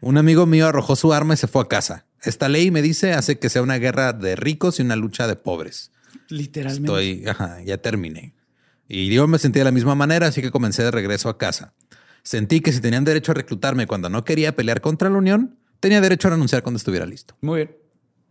Un 0.00 0.16
amigo 0.18 0.46
mío 0.46 0.66
arrojó 0.66 0.96
su 0.96 1.12
arma 1.12 1.34
y 1.34 1.36
se 1.36 1.46
fue 1.46 1.62
a 1.62 1.68
casa. 1.68 2.06
Esta 2.22 2.48
ley, 2.48 2.70
me 2.70 2.82
dice, 2.82 3.12
hace 3.12 3.38
que 3.38 3.48
sea 3.48 3.62
una 3.62 3.76
guerra 3.78 4.12
de 4.12 4.36
ricos 4.36 4.78
y 4.78 4.82
una 4.82 4.96
lucha 4.96 5.26
de 5.26 5.36
pobres. 5.36 5.92
Literalmente. 6.28 6.86
Estoy, 6.90 7.26
ajá, 7.28 7.60
ya 7.62 7.78
terminé. 7.78 8.34
Y 8.88 9.12
yo 9.12 9.26
me 9.26 9.38
sentí 9.38 9.58
de 9.58 9.64
la 9.64 9.70
misma 9.72 9.94
manera, 9.94 10.26
así 10.28 10.42
que 10.42 10.50
comencé 10.50 10.82
de 10.82 10.90
regreso 10.90 11.28
a 11.28 11.38
casa. 11.38 11.74
Sentí 12.22 12.60
que 12.60 12.72
si 12.72 12.80
tenían 12.80 13.04
derecho 13.04 13.32
a 13.32 13.34
reclutarme 13.34 13.86
cuando 13.86 14.08
no 14.08 14.24
quería 14.24 14.54
pelear 14.56 14.80
contra 14.80 15.08
la 15.10 15.18
Unión, 15.18 15.58
tenía 15.80 16.00
derecho 16.00 16.28
a 16.28 16.32
renunciar 16.32 16.62
cuando 16.62 16.76
estuviera 16.78 17.06
listo. 17.06 17.36
Muy 17.40 17.58
bien. 17.58 17.76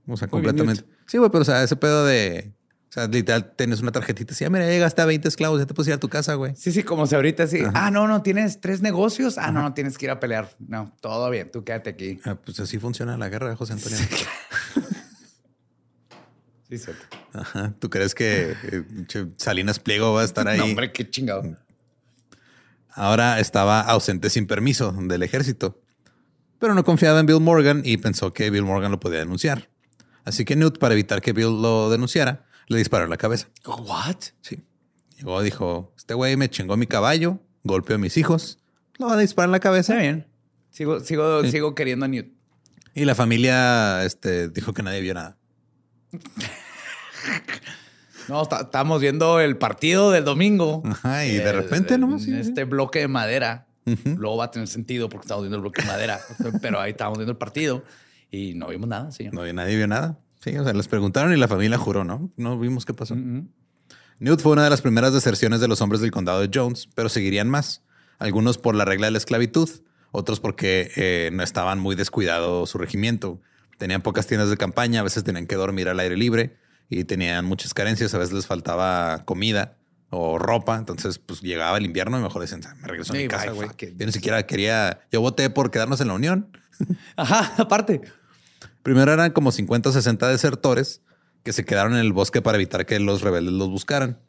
O 0.08 0.18
sea, 0.18 0.28
Muy 0.32 0.42
bien, 0.42 0.56
completamente. 0.56 0.84
sí, 1.08 1.18
güey, 1.18 1.30
pero 1.32 1.42
o 1.44 1.46
sea, 1.46 1.64
ese 1.64 1.76
pedo 1.76 2.06
de. 2.06 2.52
O 2.89 2.91
sea, 2.91 3.08
literal, 3.08 3.53
tienes 3.55 3.81
una 3.81 3.91
tarjetita 3.91 4.34
así, 4.34 4.46
ah, 4.46 4.50
mira, 4.50 4.65
llegaste 4.65 5.00
a 5.00 5.05
20 5.05 5.27
esclavos, 5.27 5.60
ya 5.60 5.67
te 5.67 5.75
puedes 5.75 5.89
ir 5.89 5.93
a 5.93 6.00
tu 6.00 6.10
casa, 6.10 6.34
güey. 6.34 6.55
Sí, 6.55 6.72
sí, 6.72 6.81
como 6.81 7.05
si 7.05 7.13
ahorita 7.13 7.46
sí. 7.46 7.62
Ah, 7.75 7.91
no, 7.91 8.08
no, 8.08 8.24
tienes 8.24 8.62
tres 8.62 8.81
negocios. 8.81 9.38
Ah, 9.38 9.51
no, 9.51 9.62
no, 9.62 9.75
tienes 9.75 9.96
que 9.96 10.08
ir 10.08 10.12
a 10.12 10.19
pelear. 10.19 10.50
No, 10.58 10.91
todo 11.00 11.29
bien, 11.29 11.51
tú 11.51 11.63
quédate 11.63 11.91
aquí. 11.91 12.19
Ah, 12.25 12.34
pues 12.36 12.60
así 12.60 12.79
funciona 12.79 13.15
la 13.15 13.29
guerra 13.29 13.48
de 13.50 13.55
José 13.55 13.74
Antonio. 13.74 13.98
Sí, 16.69 16.77
cierto. 16.77 17.05
Ajá. 17.34 17.74
¿Tú 17.77 17.91
crees 17.91 18.15
que 18.15 18.55
eh, 18.63 18.84
Salinas 19.38 19.79
Pliego 19.79 20.13
va 20.13 20.22
a 20.22 20.25
estar 20.25 20.48
ahí? 20.48 20.58
No, 20.58 20.65
hombre, 20.65 20.91
qué 20.91 21.08
chingado. 21.08 21.43
Ahora 22.89 23.39
estaba 23.39 23.81
ausente 23.81 24.31
sin 24.31 24.48
permiso 24.48 24.91
del 24.91 25.22
ejército, 25.24 25.79
pero 26.58 26.74
no 26.74 26.84
confiaba 26.84 27.19
en 27.19 27.27
Bill 27.27 27.39
Morgan 27.39 27.81
y 27.86 27.98
pensó 27.98 28.34
que 28.34 28.50
Bill 28.50 28.63
Morgan 28.63 28.91
lo 28.91 29.00
podía 29.00 29.19
denunciar. 29.19 29.69
Así 30.25 30.43
que 30.43 30.55
Newt, 30.55 30.79
para 30.79 30.96
evitar 30.96 31.22
que 31.22 31.34
Bill 31.34 31.62
lo 31.62 31.89
denunciara, 31.89 32.46
le 32.70 32.78
disparó 32.78 33.04
en 33.04 33.10
la 33.10 33.18
cabeza. 33.18 33.48
What? 33.66 34.16
Sí. 34.42 34.62
Llegó, 35.18 35.42
dijo, 35.42 35.94
este 35.98 36.14
güey 36.14 36.38
me 36.38 36.50
chingó 36.50 36.78
mi 36.78 36.88
caballo, 36.88 37.40
golpeó 37.64 37.98
a 37.98 38.00
mis 38.00 38.16
hijos, 38.16 38.60
lo 38.98 39.08
van 39.08 39.18
a 39.18 39.22
disparar 39.22 39.50
en 39.50 39.52
la 39.52 39.60
cabeza. 39.60 39.94
Está 39.94 40.02
bien. 40.02 40.28
Sigo, 40.70 41.02
sigo, 41.02 41.44
sigo 41.46 41.76
queriendo 41.76 42.06
a 42.06 42.08
Newt. 42.08 42.28
Y 42.96 43.04
la 43.06 43.16
familia 43.16 44.04
este, 44.06 44.48
dijo 44.50 44.74
que 44.74 44.82
nadie 44.84 45.02
vio 45.02 45.14
nada. 45.14 45.38
No, 48.28 48.44
está- 48.44 48.62
estábamos 48.62 49.02
viendo 49.02 49.40
el 49.40 49.58
partido 49.58 50.12
del 50.12 50.24
domingo. 50.24 50.84
Ajá, 50.86 51.26
y 51.26 51.36
de 51.36 51.52
repente, 51.52 51.96
en 51.96 52.02
¿no? 52.02 52.20
Sí, 52.20 52.26
sí. 52.26 52.38
este 52.40 52.64
bloque 52.64 53.00
de 53.00 53.08
madera. 53.08 53.66
Ujú. 53.88 54.18
Luego 54.20 54.38
va 54.38 54.46
a 54.46 54.52
tener 54.52 54.68
sentido 54.68 55.10
porque 55.10 55.26
estamos 55.26 55.44
viendo 55.44 55.56
el 55.56 55.62
bloque 55.62 55.82
de 55.82 55.88
madera. 55.88 56.20
Pero 56.62 56.80
ahí 56.80 56.92
estábamos 56.92 57.18
viendo 57.18 57.32
el 57.32 57.38
partido 57.40 57.84
y 58.30 58.54
no 58.54 58.68
vimos 58.68 58.88
nada, 58.88 59.12
señor. 59.12 59.34
No, 59.34 59.52
nadie 59.52 59.76
vio 59.78 59.88
nada. 59.88 60.20
Sí, 60.39 60.58
o 60.58 60.63
sea, 60.63 60.74
les 60.74 60.88
preguntaron 60.88 61.34
y 61.34 61.38
la 61.38 61.48
familia 61.48 61.77
juró, 61.77 62.03
¿no? 62.03 62.31
No 62.38 62.58
vimos 62.58 62.86
qué 62.86 62.93
pasó. 62.93 63.15
Newt 64.19 64.41
fue 64.41 64.53
una 64.53 64.63
de 64.63 64.69
las 64.69 64.81
primeras 64.81 65.13
deserciones 65.13 65.60
de 65.60 65.67
los 65.67 65.81
hombres 65.81 66.01
del 66.01 66.12
condado 66.12 66.41
de 66.41 66.50
Jones, 66.53 66.88
pero 66.96 67.10
seguirían 67.10 67.50
más. 67.50 67.84
Algunos 68.19 68.58
por 68.58 68.75
la 68.75 68.86
regla 68.86 69.08
de 69.08 69.12
la 69.12 69.17
esclavitud, 69.17 69.69
otros 70.12 70.39
porque 70.39 70.91
eh, 70.96 71.29
no 71.34 71.43
estaban 71.43 71.79
muy 71.79 71.96
descuidados 71.96 72.69
su 72.69 72.77
regimiento. 72.77 73.41
Tenían 73.77 74.01
pocas 74.01 74.27
tiendas 74.27 74.50
de 74.50 74.58
campaña, 74.58 75.01
a 75.01 75.03
veces 75.03 75.24
tenían 75.24 75.48
que 75.48 75.55
dormir 75.55 75.88
al 75.88 76.00
aire 76.00 76.17
libre 76.17 76.58
y 76.89 77.05
tenían 77.05 77.46
muchas 77.46 77.74
carencias, 77.74 78.13
a 78.13 78.17
veces 78.17 78.34
les 78.34 78.48
faltaba 78.48 79.24
comida 79.25 79.77
o 80.10 80.38
ropa. 80.38 80.77
Entonces, 80.77 81.19
pues 81.19 81.41
llegaba 81.41 81.77
el 81.77 81.86
invierno 81.86 82.19
y 82.19 82.24
mejor 82.24 82.41
decían, 82.41 82.62
me 82.81 82.88
regreso 82.88 83.13
a 83.13 83.15
mi 83.15 83.27
casa, 83.27 83.51
güey. 83.51 83.69
Yo 83.96 84.05
ni 84.05 84.12
siquiera 84.12 84.46
quería, 84.46 85.01
yo 85.12 85.22
voté 85.22 85.50
por 85.50 85.72
quedarnos 85.72 86.01
en 86.01 86.08
la 86.08 86.13
Unión. 86.13 86.58
Ajá, 87.15 87.53
aparte. 87.62 88.01
Primero 88.83 89.12
eran 89.12 89.31
como 89.31 89.51
50 89.51 89.89
o 89.89 89.91
60 89.91 90.27
desertores 90.29 91.01
que 91.43 91.53
se 91.53 91.65
quedaron 91.65 91.93
en 91.93 92.00
el 92.00 92.13
bosque 92.13 92.41
para 92.41 92.57
evitar 92.57 92.86
que 92.86 93.00
los 93.00 93.21
rebeldes 93.21 93.53
los 93.53 93.69
buscaran. 93.69 94.19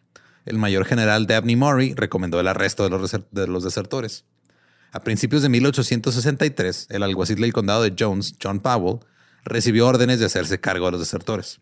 El 0.47 0.59
mayor 0.59 0.85
general 0.85 1.27
Dabney 1.27 1.57
Murray 1.57 1.95
recomendó 1.95 2.41
el 2.41 2.49
arresto 2.49 2.89
de 2.89 3.47
los, 3.47 3.65
desertores. 3.65 4.25
A 4.93 5.01
principios 5.01 5.43
de 5.43 5.49
1863, 5.49 6.87
el 6.91 7.03
alguacil 7.03 7.41
del 7.41 7.53
condado 7.53 7.83
de 7.83 7.95
Jones, 7.97 8.35
John 8.43 8.61
Powell, 8.61 9.01
recibió 9.45 9.87
órdenes 9.87 10.19
de 10.19 10.27
hacerse 10.27 10.61
cargo 10.61 10.87
de 10.87 10.93
los 10.93 11.01
desertores. 11.01 11.61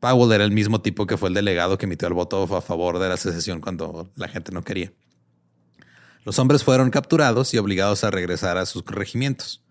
Powell 0.00 0.32
era 0.32 0.44
el 0.44 0.52
mismo 0.52 0.80
tipo 0.80 1.06
que 1.06 1.16
fue 1.16 1.30
el 1.30 1.34
delegado 1.34 1.78
que 1.78 1.86
emitió 1.86 2.08
el 2.08 2.14
voto 2.14 2.42
a 2.56 2.62
favor 2.62 2.98
de 2.98 3.08
la 3.08 3.16
secesión 3.16 3.60
cuando 3.60 4.10
la 4.16 4.28
gente 4.28 4.52
no 4.52 4.62
quería. 4.62 4.92
Los 6.24 6.38
hombres 6.38 6.64
fueron 6.64 6.90
capturados 6.90 7.54
y 7.54 7.58
obligados 7.58 8.04
a 8.04 8.10
regresar 8.10 8.58
a 8.58 8.66
sus 8.66 8.84
regimientos. 8.86 9.64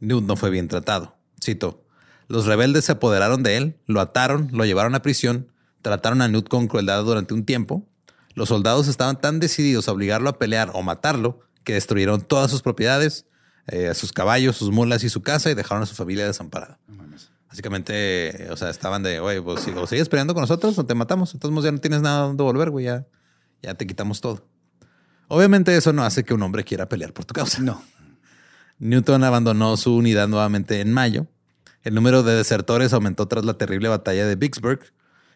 Newt 0.00 0.24
no 0.24 0.36
fue 0.36 0.50
bien 0.50 0.68
tratado. 0.68 1.16
Cito, 1.42 1.83
los 2.28 2.46
rebeldes 2.46 2.84
se 2.86 2.92
apoderaron 2.92 3.42
de 3.42 3.56
él, 3.56 3.76
lo 3.86 4.00
ataron, 4.00 4.48
lo 4.52 4.64
llevaron 4.64 4.94
a 4.94 5.02
prisión, 5.02 5.48
trataron 5.82 6.22
a 6.22 6.28
Newt 6.28 6.48
con 6.48 6.66
crueldad 6.68 7.04
durante 7.04 7.34
un 7.34 7.44
tiempo. 7.44 7.86
Los 8.34 8.48
soldados 8.48 8.88
estaban 8.88 9.20
tan 9.20 9.38
decididos 9.40 9.88
a 9.88 9.92
obligarlo 9.92 10.28
a 10.30 10.38
pelear 10.38 10.70
o 10.74 10.82
matarlo 10.82 11.40
que 11.62 11.74
destruyeron 11.74 12.20
todas 12.22 12.50
sus 12.50 12.62
propiedades, 12.62 13.26
eh, 13.66 13.94
sus 13.94 14.12
caballos, 14.12 14.56
sus 14.56 14.70
mulas 14.70 15.04
y 15.04 15.08
su 15.08 15.22
casa 15.22 15.50
y 15.50 15.54
dejaron 15.54 15.82
a 15.82 15.86
su 15.86 15.94
familia 15.94 16.26
desamparada. 16.26 16.78
Básicamente, 17.48 18.44
eh, 18.44 18.50
o 18.50 18.56
sea, 18.56 18.68
estaban 18.70 19.02
de, 19.04 19.20
oye, 19.20 19.40
pues 19.40 19.60
si- 19.62 19.70
o 19.70 19.86
sigues 19.86 20.08
peleando 20.08 20.34
con 20.34 20.40
nosotros 20.40 20.76
o 20.78 20.84
te 20.84 20.94
matamos. 20.94 21.32
Entonces 21.34 21.64
ya 21.64 21.70
no 21.72 21.78
tienes 21.78 22.02
nada 22.02 22.22
donde 22.26 22.42
volver, 22.42 22.70
güey, 22.70 22.86
ya, 22.86 23.06
ya 23.62 23.74
te 23.74 23.86
quitamos 23.86 24.20
todo. 24.20 24.44
Obviamente 25.28 25.74
eso 25.76 25.92
no 25.92 26.04
hace 26.04 26.24
que 26.24 26.34
un 26.34 26.42
hombre 26.42 26.64
quiera 26.64 26.88
pelear 26.88 27.12
por 27.12 27.24
tu 27.24 27.32
causa. 27.32 27.60
No. 27.62 27.80
Newton 28.78 29.22
abandonó 29.24 29.76
su 29.76 29.94
unidad 29.94 30.26
nuevamente 30.28 30.80
en 30.80 30.92
mayo. 30.92 31.26
El 31.84 31.94
número 31.94 32.22
de 32.22 32.34
desertores 32.34 32.92
aumentó 32.92 33.28
tras 33.28 33.44
la 33.44 33.54
terrible 33.54 33.88
batalla 33.88 34.26
de 34.26 34.36
Vicksburg 34.36 34.80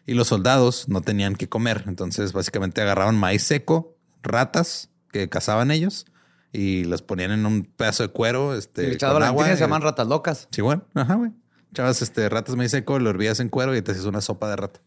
y 0.05 0.15
los 0.15 0.27
soldados 0.27 0.89
no 0.89 1.01
tenían 1.01 1.35
que 1.35 1.47
comer. 1.47 1.83
Entonces, 1.87 2.33
básicamente 2.33 2.81
agarraban 2.81 3.15
maíz 3.15 3.43
seco, 3.43 3.95
ratas 4.23 4.89
que 5.11 5.29
cazaban 5.29 5.69
ellos 5.69 6.07
y 6.51 6.85
las 6.85 7.03
ponían 7.03 7.31
en 7.31 7.45
un 7.45 7.63
pedazo 7.63 8.03
de 8.03 8.09
cuero. 8.09 8.55
Este, 8.55 8.93
Echado 8.93 9.13
con 9.13 9.23
agua. 9.23 9.45
se 9.45 9.57
llaman 9.57 9.83
ratas 9.83 10.07
locas. 10.07 10.47
Sí, 10.51 10.61
bueno, 10.61 10.83
ajá, 10.95 11.13
güey. 11.15 11.31
Echabas 11.71 12.01
este, 12.01 12.27
ratas 12.29 12.55
maíz 12.55 12.71
seco, 12.71 12.97
lo 12.97 13.11
hervías 13.11 13.39
en 13.39 13.49
cuero 13.49 13.75
y 13.75 13.81
te 13.83 13.91
haces 13.91 14.05
una 14.05 14.21
sopa 14.21 14.49
de 14.49 14.55
rata. 14.55 14.79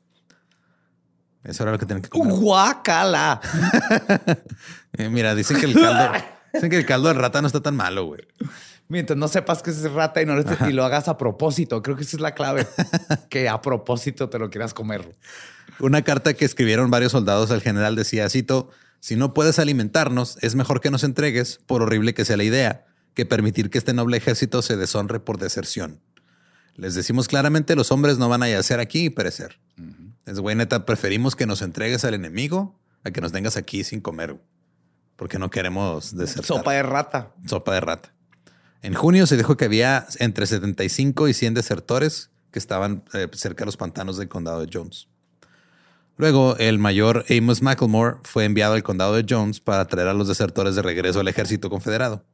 Eso 1.45 1.63
era 1.63 1.73
lo 1.73 1.79
que 1.79 1.87
tenían 1.87 2.03
que 2.03 2.09
comer. 2.09 2.35
¡Guácala! 2.35 3.41
Eh, 4.99 5.09
mira, 5.09 5.35
dicen 5.35 5.59
que 5.59 5.65
el 5.65 5.73
caldo, 5.73 6.13
dicen 6.53 6.69
que 6.69 6.77
el 6.77 6.85
caldo 6.85 7.09
de 7.09 7.15
rata 7.15 7.41
no 7.41 7.47
está 7.47 7.63
tan 7.63 7.75
malo, 7.75 8.05
güey. 8.05 8.21
Mientras 8.89 9.19
no 9.19 9.29
sepas 9.29 9.63
que 9.63 9.71
es 9.71 9.91
rata 9.91 10.21
y, 10.21 10.27
no 10.27 10.37
lo, 10.37 10.69
y 10.69 10.73
lo 10.73 10.85
hagas 10.85 11.09
a 11.09 11.17
propósito. 11.17 11.83
Creo 11.83 11.97
que 11.97 12.03
esa 12.03 12.17
es 12.17 12.21
la 12.21 12.35
clave. 12.35 12.67
que 13.31 13.49
a 13.49 13.63
propósito 13.63 14.29
te 14.29 14.39
lo 14.39 14.51
quieras 14.51 14.75
comer. 14.75 15.17
Una 15.81 16.03
carta 16.03 16.35
que 16.35 16.45
escribieron 16.45 16.91
varios 16.91 17.13
soldados 17.13 17.51
al 17.51 17.63
general 17.63 17.97
decía, 17.97 18.29
cito, 18.29 18.71
si 19.01 19.17
no 19.17 19.35
puedes 19.35 19.59
alimentarnos, 19.59 20.39
es 20.43 20.55
mejor 20.55 20.81
que 20.81 20.91
nos 20.91 21.03
entregues, 21.03 21.59
por 21.67 21.83
horrible 21.83 22.15
que 22.15 22.25
sea 22.25 22.37
la 22.37 22.45
idea, 22.45 22.87
que 23.15 23.27
permitir 23.27 23.69
que 23.69 23.79
este 23.79 23.95
noble 23.95 24.17
ejército 24.17 24.63
se 24.63 24.77
deshonre 24.77 25.19
por 25.19 25.39
deserción. 25.39 26.01
Les 26.77 26.95
decimos 26.95 27.29
claramente, 27.29 27.75
los 27.75 27.91
hombres 27.91 28.19
no 28.19 28.29
van 28.29 28.43
a 28.43 28.49
yacer 28.49 28.81
aquí 28.81 29.07
y 29.07 29.11
perecer. 29.11 29.59
Es 30.25 30.39
güey, 30.39 30.55
neta, 30.55 30.87
preferimos 30.87 31.35
que 31.35 31.47
nos 31.47 31.63
entregues 31.63 32.05
al 32.05 32.15
enemigo 32.15 32.79
a 33.05 33.11
que 33.11 33.21
nos 33.21 33.33
tengas 33.33 33.57
aquí 33.57 33.83
sin 33.85 34.01
comer, 34.01 34.41
porque 35.17 35.39
no 35.39 35.51
queremos 35.51 36.17
desertar. 36.17 36.45
Sopa 36.45 36.73
de 36.73 36.83
rata. 36.83 37.35
Sopa 37.47 37.75
de 37.75 37.81
rata. 37.81 38.15
En 38.83 38.95
junio 38.95 39.27
se 39.27 39.37
dijo 39.37 39.57
que 39.57 39.65
había 39.67 40.07
entre 40.19 40.47
75 40.47 41.29
y 41.29 41.35
100 41.35 41.55
desertores 41.55 42.31
que 42.51 42.59
estaban 42.59 43.05
eh, 43.15 43.29
cerca 43.33 43.61
de 43.61 43.67
los 43.67 43.77
pantanos 43.77 44.17
del 44.19 44.29
condado 44.29 44.61
de 44.61 44.69
Jones. 44.73 45.09
Luego, 46.17 46.57
el 46.59 46.79
mayor 46.79 47.25
Amos 47.31 47.63
McElmore 47.63 48.17
fue 48.25 48.45
enviado 48.45 48.75
al 48.75 48.83
condado 48.83 49.15
de 49.15 49.25
Jones 49.29 49.61
para 49.61 49.87
traer 49.87 50.09
a 50.09 50.15
los 50.15 50.29
desertores 50.29 50.75
de 50.75 50.83
regreso 50.83 51.21
al 51.21 51.29
ejército 51.29 51.71
confederado. 51.71 52.25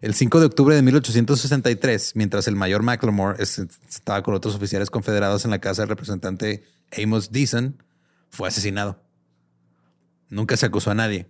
El 0.00 0.14
5 0.14 0.40
de 0.40 0.46
octubre 0.46 0.74
de 0.76 0.82
1863, 0.82 2.12
mientras 2.14 2.46
el 2.46 2.56
mayor 2.56 2.82
McLemore 2.82 3.42
es- 3.42 3.58
estaba 3.58 4.22
con 4.22 4.34
otros 4.34 4.54
oficiales 4.54 4.88
confederados 4.90 5.44
en 5.44 5.50
la 5.50 5.58
casa 5.58 5.82
del 5.82 5.88
representante 5.90 6.64
Amos 7.02 7.32
Deason, 7.32 7.82
fue 8.30 8.48
asesinado. 8.48 9.02
Nunca 10.28 10.56
se 10.56 10.66
acusó 10.66 10.90
a 10.90 10.94
nadie, 10.94 11.28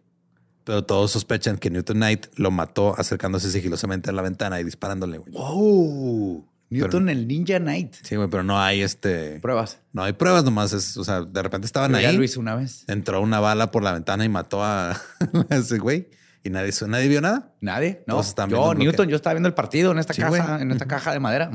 pero 0.64 0.84
todos 0.84 1.10
sospechan 1.10 1.58
que 1.58 1.70
Newton 1.70 1.96
Knight 1.96 2.26
lo 2.36 2.50
mató 2.50 2.94
acercándose 2.98 3.50
sigilosamente 3.50 4.10
a 4.10 4.12
la 4.12 4.22
ventana 4.22 4.60
y 4.60 4.64
disparándole. 4.64 5.18
güey. 5.18 5.32
Wow. 5.32 6.46
Newton, 6.70 7.08
el 7.08 7.26
Ninja 7.26 7.58
Knight. 7.58 7.94
Sí, 8.04 8.14
güey, 8.14 8.28
pero 8.30 8.44
no 8.44 8.60
hay 8.60 8.82
este. 8.82 9.40
Pruebas. 9.40 9.80
No 9.92 10.04
hay 10.04 10.12
pruebas 10.12 10.44
nomás. 10.44 10.72
Es, 10.72 10.96
o 10.96 11.02
sea, 11.04 11.22
de 11.22 11.42
repente 11.42 11.66
estaban 11.66 11.90
Pero 11.90 12.02
ya 12.02 12.10
ahí. 12.10 12.16
lo 12.16 12.22
hice 12.22 12.38
una 12.38 12.54
vez. 12.54 12.84
Entró 12.86 13.20
una 13.20 13.40
bala 13.40 13.72
por 13.72 13.82
la 13.82 13.92
ventana 13.92 14.24
y 14.24 14.28
mató 14.28 14.62
a 14.62 14.92
a 14.92 15.00
ese 15.50 15.78
güey. 15.78 16.08
Y 16.44 16.50
nadie, 16.50 16.72
nadie 16.86 17.08
vio 17.08 17.20
nada. 17.20 17.52
Nadie. 17.60 18.04
No. 18.06 18.22
Yo. 18.48 18.74
Newton, 18.74 19.08
yo 19.08 19.16
estaba 19.16 19.34
viendo 19.34 19.48
el 19.48 19.54
partido 19.54 19.90
en 19.90 19.98
esta 19.98 20.14
Sí, 20.14 20.22
casa, 20.22 20.46
güey. 20.46 20.62
en 20.62 20.70
esta 20.70 20.86
caja 20.86 21.12
de 21.12 21.18
madera. 21.18 21.50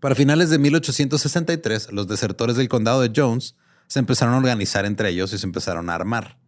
Para 0.00 0.14
finales 0.14 0.50
de 0.50 0.58
1863, 0.58 1.92
los 1.92 2.08
desertores 2.08 2.56
del 2.56 2.68
condado 2.68 3.00
de 3.02 3.12
Jones 3.14 3.54
se 3.86 3.98
empezaron 3.98 4.34
a 4.34 4.38
organizar 4.38 4.86
entre 4.86 5.10
ellos 5.10 5.32
y 5.34 5.38
se 5.38 5.46
empezaron 5.46 5.88
a 5.90 5.94
armar. 5.94 6.38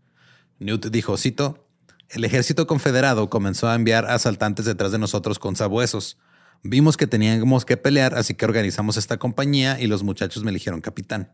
Newt 0.59 0.87
dijo, 0.87 1.17
cito, 1.17 1.67
el 2.09 2.25
ejército 2.25 2.67
confederado 2.67 3.29
comenzó 3.29 3.69
a 3.69 3.75
enviar 3.75 4.07
asaltantes 4.07 4.65
detrás 4.65 4.93
de 4.93 4.99
nosotros 4.99 5.39
con 5.39 5.57
sabuesos. 5.57 6.19
Vimos 6.63 6.97
que 6.97 7.07
teníamos 7.07 7.65
que 7.65 7.77
pelear, 7.77 8.15
así 8.15 8.35
que 8.35 8.45
organizamos 8.45 8.97
esta 8.97 9.19
compañía 9.19 9.81
y 9.81 9.87
los 9.87 10.03
muchachos 10.03 10.45
me 10.45 10.51
eligieron 10.51 10.81
capitán. 10.81 11.33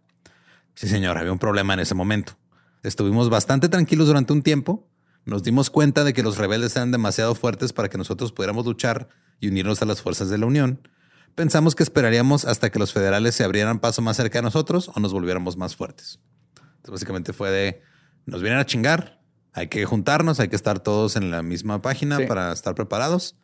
Sí, 0.74 0.88
señor, 0.88 1.18
había 1.18 1.32
un 1.32 1.38
problema 1.38 1.74
en 1.74 1.80
ese 1.80 1.94
momento. 1.94 2.36
Estuvimos 2.82 3.28
bastante 3.30 3.68
tranquilos 3.68 4.06
durante 4.06 4.32
un 4.32 4.42
tiempo. 4.42 4.88
Nos 5.24 5.42
dimos 5.42 5.70
cuenta 5.70 6.04
de 6.04 6.14
que 6.14 6.22
los 6.22 6.38
rebeldes 6.38 6.74
eran 6.74 6.90
demasiado 6.90 7.34
fuertes 7.34 7.72
para 7.72 7.88
que 7.88 7.98
nosotros 7.98 8.32
pudiéramos 8.32 8.66
luchar 8.66 9.08
y 9.40 9.48
unirnos 9.48 9.82
a 9.82 9.84
las 9.84 10.00
fuerzas 10.00 10.30
de 10.30 10.38
la 10.38 10.46
Unión. 10.46 10.88
Pensamos 11.34 11.74
que 11.74 11.82
esperaríamos 11.82 12.44
hasta 12.44 12.70
que 12.70 12.78
los 12.78 12.92
federales 12.92 13.34
se 13.34 13.44
abrieran 13.44 13.78
paso 13.78 14.02
más 14.02 14.16
cerca 14.16 14.38
de 14.38 14.42
nosotros 14.42 14.90
o 14.94 15.00
nos 15.00 15.12
volviéramos 15.12 15.56
más 15.56 15.76
fuertes. 15.76 16.18
Entonces, 16.56 16.90
básicamente 16.90 17.32
fue 17.32 17.50
de, 17.50 17.82
nos 18.26 18.42
vienen 18.42 18.58
a 18.60 18.66
chingar, 18.66 19.20
hay 19.52 19.68
que 19.68 19.84
juntarnos, 19.84 20.40
hay 20.40 20.48
que 20.48 20.56
estar 20.56 20.80
todos 20.80 21.16
en 21.16 21.30
la 21.30 21.42
misma 21.42 21.82
página 21.82 22.18
Sí. 22.18 22.26
para 22.26 22.52
estar 22.52 22.74
preparados 22.74 23.36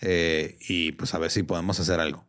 eh, 0.00 0.56
y 0.68 0.92
pues 0.92 1.12
a 1.14 1.18
ver 1.18 1.30
si 1.30 1.42
podemos 1.42 1.78
hacer 1.80 2.00
algo. 2.00 2.24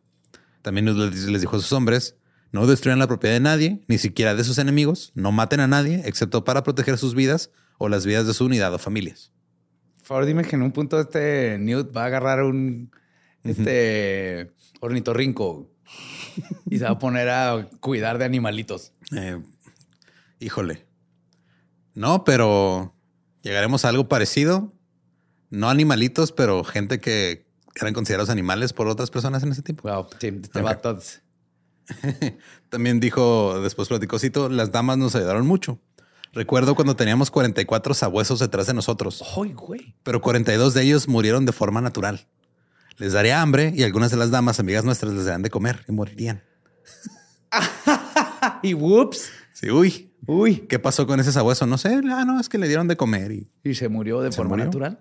También 0.62 0.86
les, 0.86 1.24
les 1.26 1.40
dijo 1.40 1.56
a 1.56 1.60
sus 1.60 1.72
hombres, 1.72 2.16
no 2.52 2.66
destruyan 2.66 2.98
la 2.98 3.06
propiedad 3.06 3.34
de 3.34 3.40
nadie, 3.40 3.80
ni 3.88 3.98
siquiera 3.98 4.34
de 4.34 4.44
sus 4.44 4.58
enemigos, 4.58 5.12
no 5.14 5.32
maten 5.32 5.60
a 5.60 5.66
nadie, 5.66 6.02
excepto 6.04 6.44
para 6.44 6.62
proteger 6.62 6.98
sus 6.98 7.14
vidas 7.14 7.50
o 7.78 7.88
las 7.88 8.04
vidas 8.04 8.26
de 8.26 8.34
su 8.34 8.44
unidad 8.44 8.74
o 8.74 8.78
familias. 8.78 9.32
Por 9.98 10.04
favor, 10.06 10.26
dime 10.26 10.44
que 10.44 10.56
en 10.56 10.62
un 10.62 10.72
punto 10.72 11.00
este 11.00 11.56
Newt 11.58 11.96
va 11.96 12.02
a 12.02 12.06
agarrar 12.06 12.42
un 12.42 12.90
este 13.44 14.52
ornitorrinco. 14.80 15.68
Y 16.70 16.78
se 16.78 16.84
va 16.84 16.90
a 16.90 16.98
poner 16.98 17.28
a 17.28 17.68
cuidar 17.80 18.18
de 18.18 18.24
animalitos. 18.24 18.92
Eh, 19.14 19.38
híjole. 20.40 20.86
No, 21.94 22.24
pero 22.24 22.94
llegaremos 23.42 23.84
a 23.84 23.88
algo 23.88 24.08
parecido. 24.08 24.72
No 25.50 25.68
animalitos, 25.68 26.32
pero 26.32 26.64
gente 26.64 27.00
que 27.00 27.46
eran 27.74 27.92
considerados 27.94 28.30
animales 28.30 28.72
por 28.72 28.88
otras 28.88 29.10
personas 29.10 29.42
en 29.42 29.52
ese 29.52 29.62
tiempo. 29.62 29.88
Wow, 29.88 30.08
te, 30.18 30.32
te 30.32 30.62
va 30.62 30.76
todo. 30.80 31.00
También 32.68 33.00
dijo, 33.00 33.60
después 33.60 33.88
platicó, 33.88 34.18
cito, 34.18 34.48
las 34.48 34.72
damas 34.72 34.98
nos 34.98 35.14
ayudaron 35.14 35.46
mucho. 35.46 35.78
Recuerdo 36.32 36.74
cuando 36.74 36.96
teníamos 36.96 37.30
44 37.30 37.92
sabuesos 37.92 38.38
detrás 38.38 38.66
de 38.66 38.74
nosotros. 38.74 39.22
¡Ay, 39.36 39.52
güey! 39.52 39.94
Pero 40.02 40.22
42 40.22 40.72
de 40.72 40.82
ellos 40.82 41.06
murieron 41.06 41.44
de 41.44 41.52
forma 41.52 41.82
natural. 41.82 42.26
Les 42.96 43.12
daría 43.12 43.42
hambre 43.42 43.72
y 43.74 43.82
algunas 43.82 44.10
de 44.10 44.16
las 44.16 44.30
damas, 44.30 44.58
amigas 44.58 44.84
nuestras, 44.84 45.12
les 45.12 45.24
darían 45.26 45.42
de 45.42 45.50
comer 45.50 45.84
y 45.88 45.92
morirían. 45.92 46.42
y 48.62 48.72
whoops. 48.72 49.30
Sí, 49.52 49.70
uy. 49.70 50.11
Uy. 50.26 50.66
¿Qué 50.68 50.78
pasó 50.78 51.06
con 51.06 51.20
ese 51.20 51.32
sabueso? 51.32 51.66
No 51.66 51.78
sé. 51.78 52.00
Ah, 52.10 52.24
no, 52.24 52.40
es 52.40 52.48
que 52.48 52.58
le 52.58 52.68
dieron 52.68 52.88
de 52.88 52.96
comer 52.96 53.32
y, 53.32 53.50
y 53.64 53.74
se 53.74 53.88
murió 53.88 54.20
de 54.20 54.32
forma 54.32 54.56
natural. 54.56 55.00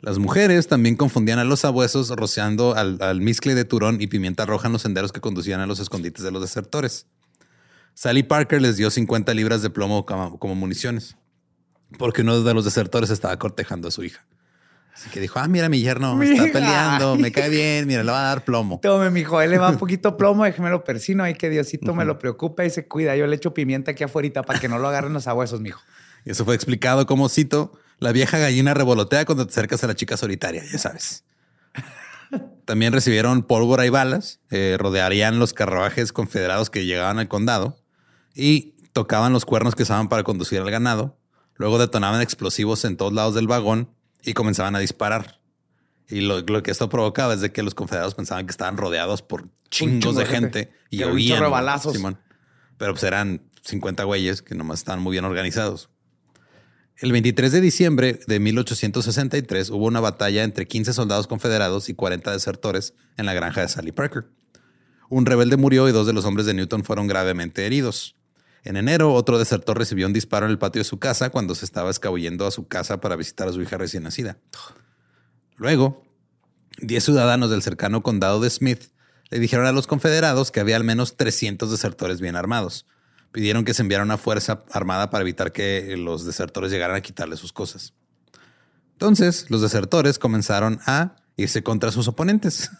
Las 0.00 0.18
mujeres 0.18 0.66
también 0.66 0.96
confundían 0.96 1.38
a 1.38 1.44
los 1.44 1.60
sabuesos 1.60 2.08
rociando 2.10 2.74
al, 2.74 2.98
al 3.00 3.20
miscle 3.20 3.54
de 3.54 3.64
turón 3.64 4.00
y 4.00 4.06
pimienta 4.06 4.46
roja 4.46 4.68
en 4.68 4.72
los 4.72 4.82
senderos 4.82 5.12
que 5.12 5.20
conducían 5.20 5.60
a 5.60 5.66
los 5.66 5.78
escondites 5.78 6.24
de 6.24 6.30
los 6.30 6.40
desertores. 6.40 7.06
Sally 7.94 8.22
Parker 8.22 8.62
les 8.62 8.76
dio 8.76 8.90
50 8.90 9.34
libras 9.34 9.60
de 9.60 9.68
plomo 9.68 10.06
como, 10.06 10.38
como 10.38 10.54
municiones 10.54 11.16
porque 11.98 12.22
uno 12.22 12.42
de 12.42 12.54
los 12.54 12.64
desertores 12.64 13.10
estaba 13.10 13.38
cortejando 13.38 13.88
a 13.88 13.90
su 13.90 14.04
hija. 14.04 14.24
Así 14.94 15.08
que 15.08 15.20
dijo, 15.20 15.38
ah, 15.38 15.48
mira, 15.48 15.68
mi 15.68 15.80
yerno 15.80 16.14
me 16.14 16.30
está 16.30 16.52
peleando, 16.52 17.16
me 17.16 17.32
cae 17.32 17.48
bien, 17.48 17.86
mira, 17.86 18.02
le 18.02 18.12
va 18.12 18.20
a 18.20 18.28
dar 18.28 18.44
plomo. 18.44 18.80
Tome, 18.82 19.10
mijo, 19.10 19.40
él 19.40 19.50
le 19.50 19.58
va 19.58 19.70
un 19.70 19.78
poquito 19.78 20.16
plomo, 20.16 20.44
déjeme 20.44 20.68
lo 20.68 20.84
persino, 20.84 21.24
ahí 21.24 21.34
que 21.34 21.48
Diosito 21.48 21.94
me 21.94 22.04
lo 22.04 22.18
preocupa 22.18 22.64
y 22.64 22.70
se 22.70 22.86
cuida. 22.86 23.16
Yo 23.16 23.26
le 23.26 23.36
echo 23.36 23.54
pimienta 23.54 23.92
aquí 23.92 24.04
afuera 24.04 24.42
para 24.42 24.58
que 24.58 24.68
no 24.68 24.78
lo 24.78 24.88
agarren 24.88 25.12
los 25.12 25.26
abuesos, 25.26 25.60
mijo. 25.60 25.80
Y 26.24 26.30
eso 26.30 26.44
fue 26.44 26.54
explicado 26.54 27.06
como 27.06 27.28
cito, 27.28 27.72
la 27.98 28.12
vieja 28.12 28.38
gallina 28.38 28.74
revolotea 28.74 29.24
cuando 29.24 29.46
te 29.46 29.52
acercas 29.52 29.82
a 29.84 29.86
la 29.86 29.94
chica 29.94 30.16
solitaria, 30.16 30.62
ya 30.70 30.78
sabes. 30.78 31.24
También 32.64 32.92
recibieron 32.92 33.42
pólvora 33.42 33.86
y 33.86 33.88
balas, 33.88 34.40
eh, 34.50 34.76
rodearían 34.78 35.38
los 35.38 35.52
carruajes 35.52 36.12
confederados 36.12 36.70
que 36.70 36.84
llegaban 36.84 37.18
al 37.18 37.28
condado 37.28 37.78
y 38.34 38.74
tocaban 38.92 39.32
los 39.32 39.44
cuernos 39.44 39.74
que 39.74 39.82
usaban 39.82 40.08
para 40.08 40.22
conducir 40.22 40.60
al 40.60 40.70
ganado. 40.70 41.18
Luego 41.56 41.78
detonaban 41.78 42.20
explosivos 42.20 42.84
en 42.84 42.96
todos 42.96 43.12
lados 43.12 43.34
del 43.34 43.46
vagón 43.46 43.88
y 44.24 44.32
comenzaban 44.34 44.76
a 44.76 44.78
disparar. 44.78 45.40
Y 46.08 46.22
lo, 46.22 46.62
que 46.62 46.70
esto 46.70 46.88
provocaba 46.88 47.34
es 47.34 47.40
de 47.40 47.52
que 47.52 47.62
los 47.62 47.74
confederados 47.74 48.14
pensaban 48.14 48.46
que 48.46 48.50
estaban 48.50 48.76
rodeados 48.76 49.22
por 49.22 49.48
chingos 49.70 50.16
de 50.16 50.26
gente, 50.26 50.72
y 50.90 51.04
oían. 51.04 51.48
balazos. 51.50 51.96
Pero 52.78 52.92
pues 52.92 53.04
eran 53.04 53.42
50 53.62 54.04
güeyes 54.04 54.42
que 54.42 54.54
nomás 54.54 54.80
estaban 54.80 55.00
muy 55.00 55.12
bien 55.12 55.24
organizados. 55.24 55.90
El 56.96 57.12
23 57.12 57.52
de 57.52 57.60
diciembre 57.60 58.20
de 58.26 58.40
1863 58.40 59.70
hubo 59.70 59.86
una 59.86 60.00
batalla 60.00 60.44
entre 60.44 60.66
15 60.66 60.92
soldados 60.92 61.26
confederados 61.26 61.88
y 61.88 61.94
40 61.94 62.32
desertores 62.32 62.94
en 63.16 63.26
la 63.26 63.32
granja 63.32 63.62
de 63.62 63.68
Sally 63.68 63.92
Parker. 63.92 64.26
Un 65.08 65.24
rebelde 65.24 65.56
murió 65.56 65.88
y 65.88 65.92
dos 65.92 66.06
de 66.06 66.12
los 66.12 66.24
hombres 66.24 66.44
de 66.46 66.54
Newton 66.54 66.84
fueron 66.84 67.06
gravemente 67.06 67.64
heridos. 67.64 68.16
En 68.64 68.76
enero, 68.76 69.14
otro 69.14 69.38
desertor 69.38 69.78
recibió 69.78 70.06
un 70.06 70.12
disparo 70.12 70.46
en 70.46 70.52
el 70.52 70.58
patio 70.58 70.80
de 70.80 70.84
su 70.84 70.98
casa 70.98 71.30
cuando 71.30 71.54
se 71.54 71.64
estaba 71.64 71.90
escabullendo 71.90 72.46
a 72.46 72.50
su 72.50 72.68
casa 72.68 73.00
para 73.00 73.16
visitar 73.16 73.48
a 73.48 73.52
su 73.52 73.62
hija 73.62 73.78
recién 73.78 74.02
nacida. 74.02 74.38
Luego, 75.56 76.02
10 76.80 77.04
ciudadanos 77.04 77.50
del 77.50 77.62
cercano 77.62 78.02
condado 78.02 78.40
de 78.40 78.50
Smith 78.50 78.84
le 79.30 79.38
dijeron 79.38 79.66
a 79.66 79.72
los 79.72 79.86
confederados 79.86 80.50
que 80.50 80.60
había 80.60 80.76
al 80.76 80.84
menos 80.84 81.16
300 81.16 81.70
desertores 81.70 82.20
bien 82.20 82.36
armados. 82.36 82.86
Pidieron 83.32 83.64
que 83.64 83.74
se 83.74 83.82
enviara 83.82 84.02
una 84.02 84.18
fuerza 84.18 84.64
armada 84.72 85.08
para 85.08 85.22
evitar 85.22 85.52
que 85.52 85.96
los 85.96 86.26
desertores 86.26 86.70
llegaran 86.72 86.96
a 86.96 87.00
quitarle 87.00 87.36
sus 87.36 87.52
cosas. 87.52 87.94
Entonces, 88.92 89.46
los 89.48 89.62
desertores 89.62 90.18
comenzaron 90.18 90.80
a 90.84 91.16
irse 91.36 91.62
contra 91.62 91.92
sus 91.92 92.08
oponentes. 92.08 92.70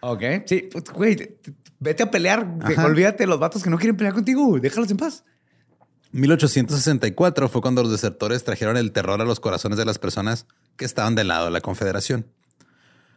Ok, 0.00 0.22
sí, 0.46 0.68
pues, 0.70 0.84
güey, 0.90 1.38
vete 1.78 2.02
a 2.02 2.10
pelear, 2.10 2.46
olvídate 2.84 3.24
de 3.24 3.26
los 3.26 3.38
vatos 3.38 3.62
que 3.62 3.70
no 3.70 3.78
quieren 3.78 3.96
pelear 3.96 4.14
contigo, 4.14 4.58
déjalos 4.58 4.90
en 4.90 4.96
paz. 4.96 5.24
1864 6.12 7.48
fue 7.48 7.60
cuando 7.60 7.82
los 7.82 7.92
desertores 7.92 8.44
trajeron 8.44 8.76
el 8.76 8.92
terror 8.92 9.20
a 9.20 9.24
los 9.24 9.40
corazones 9.40 9.76
de 9.76 9.84
las 9.84 9.98
personas 9.98 10.46
que 10.76 10.84
estaban 10.84 11.14
del 11.14 11.28
lado 11.28 11.46
de 11.46 11.50
la 11.50 11.60
Confederación. 11.60 12.26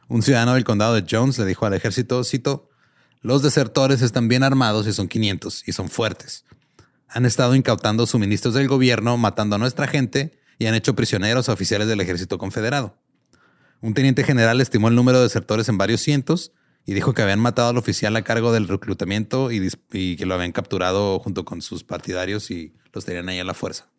Un 0.07 0.21
ciudadano 0.23 0.55
del 0.55 0.63
condado 0.63 0.95
de 0.95 1.05
Jones 1.09 1.37
le 1.37 1.45
dijo 1.45 1.65
al 1.65 1.73
ejército, 1.73 2.23
cito, 2.23 2.69
los 3.21 3.43
desertores 3.43 4.01
están 4.01 4.27
bien 4.27 4.43
armados 4.43 4.87
y 4.87 4.93
son 4.93 5.07
500 5.07 5.67
y 5.67 5.71
son 5.71 5.89
fuertes. 5.89 6.45
Han 7.07 7.25
estado 7.25 7.55
incautando 7.55 8.05
suministros 8.07 8.53
del 8.53 8.67
gobierno, 8.67 9.17
matando 9.17 9.55
a 9.55 9.59
nuestra 9.59 9.87
gente 9.87 10.39
y 10.57 10.65
han 10.65 10.75
hecho 10.75 10.95
prisioneros 10.95 11.47
a 11.47 11.53
oficiales 11.53 11.87
del 11.87 12.01
ejército 12.01 12.37
confederado. 12.37 12.97
Un 13.81 13.93
teniente 13.93 14.23
general 14.23 14.61
estimó 14.61 14.89
el 14.89 14.95
número 14.95 15.19
de 15.19 15.25
desertores 15.25 15.69
en 15.69 15.77
varios 15.77 16.01
cientos 16.01 16.51
y 16.89 16.95
dijo 16.95 17.13
que 17.13 17.21
habían 17.21 17.39
matado 17.39 17.69
al 17.69 17.77
oficial 17.77 18.15
a 18.15 18.23
cargo 18.23 18.51
del 18.51 18.67
reclutamiento 18.67 19.51
y, 19.51 19.69
que 20.15 20.25
lo 20.25 20.33
habían 20.33 20.51
capturado 20.51 21.19
junto 21.19 21.45
con 21.45 21.61
sus 21.61 21.83
partidarios 21.83 22.49
y 22.49 22.73
los 22.93 23.05
tenían 23.05 23.29
ahí 23.29 23.37
a 23.37 23.43
la 23.43 23.53
fuerza. 23.53 23.89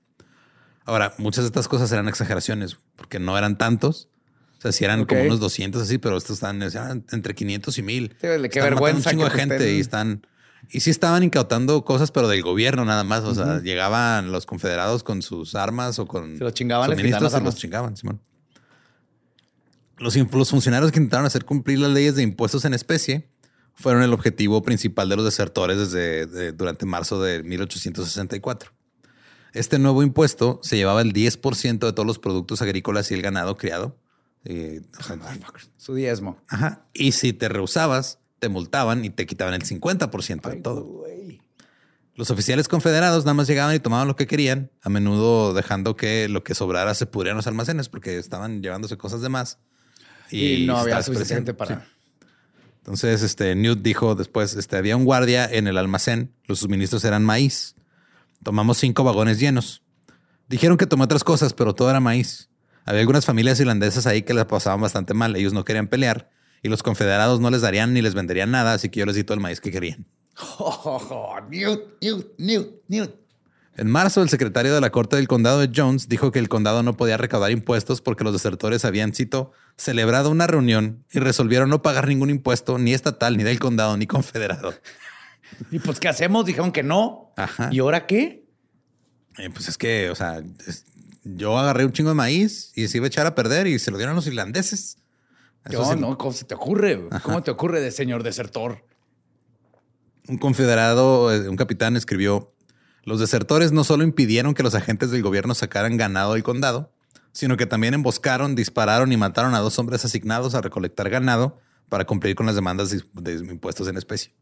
Ahora, 0.87 1.15
muchas 1.17 1.45
de 1.45 1.47
estas 1.47 1.69
cosas 1.69 1.93
eran 1.93 2.09
exageraciones 2.09 2.79
porque 2.97 3.21
no 3.21 3.39
eran 3.39 3.57
tantos. 3.59 4.09
O 4.59 4.63
sea, 4.63 4.73
si 4.73 4.85
eran 4.85 5.05
como 5.05 5.23
unos 5.23 5.39
200 5.39 5.81
así, 5.81 5.99
pero 5.99 6.17
estos 6.17 6.39
están 6.39 6.61
entre 7.13 7.33
500 7.33 7.79
y 7.79 7.83
1000. 7.83 8.17
qué 8.19 8.61
vergüenza. 8.61 9.11
Un 9.11 9.13
chingo 9.13 9.25
de 9.25 9.39
gente 9.39 9.73
y 9.73 9.79
están. 9.79 10.27
Y 10.69 10.81
sí 10.81 10.91
estaban 10.91 11.23
incautando 11.23 11.85
cosas, 11.85 12.11
pero 12.11 12.27
del 12.27 12.43
gobierno 12.43 12.85
nada 12.85 13.05
más. 13.05 13.23
O 13.23 13.37
sea, 13.37 13.61
llegaban 13.61 14.33
los 14.33 14.47
confederados 14.47 15.05
con 15.05 15.23
sus 15.23 15.55
armas 15.55 16.01
o 16.01 16.09
con. 16.09 16.39
Se 16.39 16.43
los 16.43 16.55
chingaban, 16.55 16.91
suministros, 16.91 17.31
se 17.31 17.41
los 17.41 17.55
chingaban, 17.55 17.97
Simón. 17.97 18.21
Los, 20.01 20.17
funcionarios 20.49 20.93
que 20.93 20.99
intentaron 20.99 21.27
hacer 21.27 21.45
cumplir 21.45 21.79
las 21.79 21.91
leyes 21.91 22.15
de 22.17 22.23
impuestos 22.23 22.65
en 22.65 22.73
especie 22.73 23.29
fueron 23.75 24.03
el 24.03 24.15
objetivo 24.15 24.63
principal 24.63 25.11
de 25.11 25.17
los 25.17 25.27
desertores 25.27 25.77
desde 25.93 26.53
durante 26.53 26.87
marzo 26.87 27.23
de 27.23 27.43
1864. 27.43 28.73
Este 29.53 29.79
nuevo 29.79 30.03
impuesto 30.03 30.59
se 30.63 30.79
llevaba 30.79 31.03
el 31.03 31.13
10% 31.13 31.79
de 31.79 31.93
todos 31.93 32.07
los 32.07 32.19
productos 32.19 32.63
agrícolas 32.63 33.11
y 33.11 33.15
el 33.15 33.21
ganado 33.21 33.59
criado. 33.59 33.99
Eh, 34.45 34.81
Su 35.77 35.95
diezmo. 35.95 36.39
Ajá. 36.49 36.87
Y 36.95 37.13
si 37.13 37.35
te 37.35 37.51
rehusabas, 37.51 38.21
te 38.39 38.49
multaban 38.49 39.05
y 39.05 39.11
te 39.11 39.27
quitaban 39.27 39.53
el 39.53 39.65
50% 39.65 40.49
de 40.49 40.57
todo. 40.57 41.05
Los 42.15 42.31
oficiales 42.31 42.69
confederados 42.69 43.25
nada 43.25 43.35
más 43.35 43.49
llegaban 43.49 43.75
y 43.75 43.81
tomaban 43.81 44.09
lo 44.09 44.17
que 44.17 44.27
querían, 44.27 44.71
a 44.81 44.89
menudo 44.89 45.53
dejando 45.53 45.95
que 45.95 46.29
lo 46.29 46.43
que 46.43 46.55
sobrara 46.55 46.95
se 46.95 47.05
pudriera 47.05 47.33
en 47.33 47.37
los 47.37 47.47
almacenes 47.47 47.91
porque 47.91 48.19
estaban 48.19 48.63
llevándose 48.63 48.97
cosas 48.97 49.21
de 49.21 49.29
más 49.29 49.59
y, 50.31 50.67
no 50.67 50.77
había 50.77 51.03
suficiente 51.03 51.55
para. 51.55 51.87
Entonces, 52.79 53.23
este 53.23 53.55
Newt 53.55 53.83
dijo 53.83 54.15
después: 54.15 54.55
este, 54.55 54.77
había 54.77 54.97
un 54.97 55.05
guardia 55.05 55.47
en 55.51 55.67
el 55.67 55.79
almacén, 55.79 56.33
los 56.47 56.61
suministros 56.61 57.05
eran 57.05 57.25
maíz. 57.25 57.75
Tomamos 58.43 58.79
cinco 58.79 59.05
vagones 59.05 59.39
llenos. 59.39 59.83
Dijeron 60.49 60.77
que 60.77 60.87
tomó 60.87 61.05
otras 61.05 61.25
cosas, 61.25 61.53
pero 61.53 61.75
todo 61.75 61.91
era 61.91 62.01
maíz. 62.01 62.49
Había 62.85 63.03
algunas 63.03 63.27
familias 63.27 63.61
irlandesas 63.61 64.07
ahí 64.07 64.23
que 64.23 64.35
la 64.35 64.47
pasaban 64.47 64.81
bastante 64.81 65.15
mal. 65.15 65.37
Ellos 65.37 65.53
no 65.53 65.65
querían 65.65 65.89
pelear 65.89 66.31
y 66.63 66.69
los 66.69 66.83
confederados 66.83 67.41
no 67.41 67.51
les 67.51 67.61
darían 67.61 67.95
ni 67.95 68.03
les 68.03 68.15
venderían 68.15 68.51
nada, 68.51 68.73
así 68.73 68.89
que 68.89 69.01
yo 69.01 69.07
les 69.07 69.17
di 69.17 69.25
todo 69.25 69.35
el 69.35 69.41
maíz 69.41 69.61
que 69.61 69.71
querían. 69.71 70.07
Newt, 71.51 71.81
Newt, 72.01 72.27
Newt, 72.39 72.69
Newt. 72.89 73.20
En 73.81 73.91
marzo, 73.91 74.23
el 74.23 74.29
secretario 74.29 74.75
de 74.75 74.81
la 74.83 74.91
Corte 74.91 75.17
del 75.17 75.27
Condado 75.27 75.59
de 75.59 75.71
Jones 75.75 76.07
dijo 76.07 76.31
que 76.33 76.39
el 76.39 76.51
condado 76.51 76.83
no 76.83 76.99
podía 76.99 77.17
recaudar 77.17 77.51
impuestos 77.51 78.03
porque 78.03 78.25
los 78.25 78.35
desertores 78.35 78.85
habían, 78.85 79.15
cito, 79.15 79.53
celebrado 79.79 80.31
una 80.31 80.47
reunión 80.47 81.03
y 81.11 81.19
resolvieron 81.19 81.71
no 81.71 81.81
pagar 81.81 82.07
ningún 82.07 82.29
impuesto, 82.29 82.77
ni 82.77 82.93
estatal, 82.93 83.39
ni 83.39 83.43
del 83.43 83.59
condado, 83.59 83.97
ni 83.97 84.07
confederado. 84.07 84.75
Y 85.71 85.79
pues, 85.79 85.99
¿qué 85.99 86.09
hacemos? 86.09 86.45
Dijeron 86.45 86.71
que 86.71 86.83
no. 86.83 87.33
¿Y 87.73 87.81
ahora 87.81 88.07
qué? 88.07 88.45
Eh, 89.37 89.51
pues 89.51 89.69
es 89.69 89.77
que, 89.77 90.09
o 90.09 90.15
sea, 90.15 90.43
yo 91.25 91.59
agarré 91.59 91.85
un 91.85 91.93
chingo 91.93 92.11
de 92.11 92.15
maíz 92.15 92.73
y 92.77 92.87
se 92.87 92.99
iba 92.99 93.07
a 93.07 93.09
echar 93.09 93.27
a 93.27 93.35
perder 93.35 93.67
y 93.67 93.79
se 93.79 93.91
lo 93.91 93.97
dieron 93.97 94.13
a 94.13 94.17
los 94.17 94.27
irlandeses. 94.27 94.99
Yo, 95.69 95.97
no, 95.97 96.17
¿cómo 96.19 96.33
se 96.33 96.45
te 96.45 96.55
ocurre? 96.55 97.09
¿Cómo 97.23 97.43
te 97.43 97.51
ocurre 97.51 97.81
de 97.81 97.91
señor 97.91 98.23
desertor? 98.23 98.85
Un 100.29 100.39
confederado, 100.39 101.35
eh, 101.35 101.49
un 101.49 101.57
capitán 101.57 101.97
escribió, 101.97 102.55
los 103.05 103.21
desertores 103.21 103.73
no 103.73 103.85
solo 103.85 104.05
impidieron 104.05 104.55
que 104.55 104.63
los 104.63 104.75
agentes 104.75 105.11
del 105.11 105.23
gobierno 105.23 105.55
sacaran 105.55 105.97
ganado 105.97 106.35
del 106.35 106.43
condado, 106.43 106.93
sino 107.33 107.57
que 107.57 107.67
también 107.67 107.95
emboscaron, 107.95 108.55
dispararon 108.55 109.13
y 109.13 109.17
mataron 109.17 109.55
a 109.55 109.61
dos 109.61 109.79
hombres 109.79 110.05
asignados 110.05 110.55
a 110.55 110.61
recolectar 110.61 111.09
ganado 111.09 111.59
para 111.89 112.05
cumplir 112.05 112.35
con 112.35 112.47
las 112.47 112.55
demandas 112.55 112.91
de 112.91 113.33
impuestos 113.33 113.89
en 113.89 113.97
especie. 113.97 114.33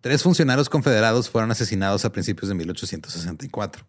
Tres 0.00 0.22
funcionarios 0.22 0.68
confederados 0.68 1.30
fueron 1.30 1.50
asesinados 1.50 2.04
a 2.04 2.12
principios 2.12 2.50
de 2.50 2.54
1864. 2.54 3.86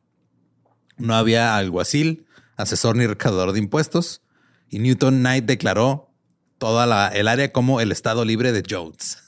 No 0.98 1.14
había 1.14 1.58
alguacil, 1.58 2.26
asesor 2.56 2.96
ni 2.96 3.06
recaudador 3.06 3.52
de 3.52 3.60
impuestos, 3.60 4.22
y 4.70 4.80
Newton 4.80 5.20
Knight 5.20 5.44
declaró 5.46 6.10
toda 6.58 7.10
el 7.10 7.28
área 7.28 7.52
como 7.52 7.82
el 7.82 7.92
estado 7.92 8.24
libre 8.24 8.54
de 8.54 8.64
Jones. 8.68 9.25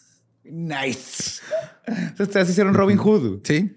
Nice. 0.51 1.41
Ustedes 2.19 2.49
hicieron 2.49 2.73
Robin 2.73 2.97
Hood. 2.97 3.41
Sí. 3.43 3.75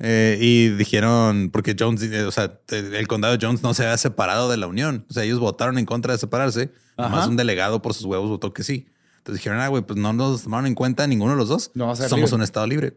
Eh, 0.00 0.38
y 0.40 0.68
dijeron, 0.70 1.50
porque 1.52 1.76
Jones, 1.78 2.02
eh, 2.02 2.24
o 2.24 2.32
sea, 2.32 2.60
el 2.68 3.06
condado 3.06 3.36
de 3.36 3.44
Jones 3.44 3.62
no 3.62 3.74
se 3.74 3.84
había 3.84 3.96
separado 3.96 4.50
de 4.50 4.56
la 4.56 4.66
Unión. 4.66 5.06
O 5.08 5.12
sea, 5.12 5.22
ellos 5.22 5.38
votaron 5.38 5.78
en 5.78 5.86
contra 5.86 6.12
de 6.12 6.18
separarse. 6.18 6.72
Además, 6.96 7.28
un 7.28 7.36
delegado 7.36 7.80
por 7.80 7.94
sus 7.94 8.04
huevos 8.04 8.28
votó 8.28 8.52
que 8.52 8.64
sí. 8.64 8.88
Entonces 9.18 9.40
dijeron, 9.40 9.60
ah, 9.60 9.68
güey, 9.68 9.82
pues 9.82 9.98
no 9.98 10.12
nos 10.12 10.42
tomaron 10.42 10.66
en 10.66 10.74
cuenta 10.74 11.06
ninguno 11.06 11.32
de 11.32 11.38
los 11.38 11.48
dos. 11.48 11.70
No 11.74 11.94
Somos 11.96 12.32
un 12.32 12.42
estado 12.42 12.66
libre. 12.66 12.96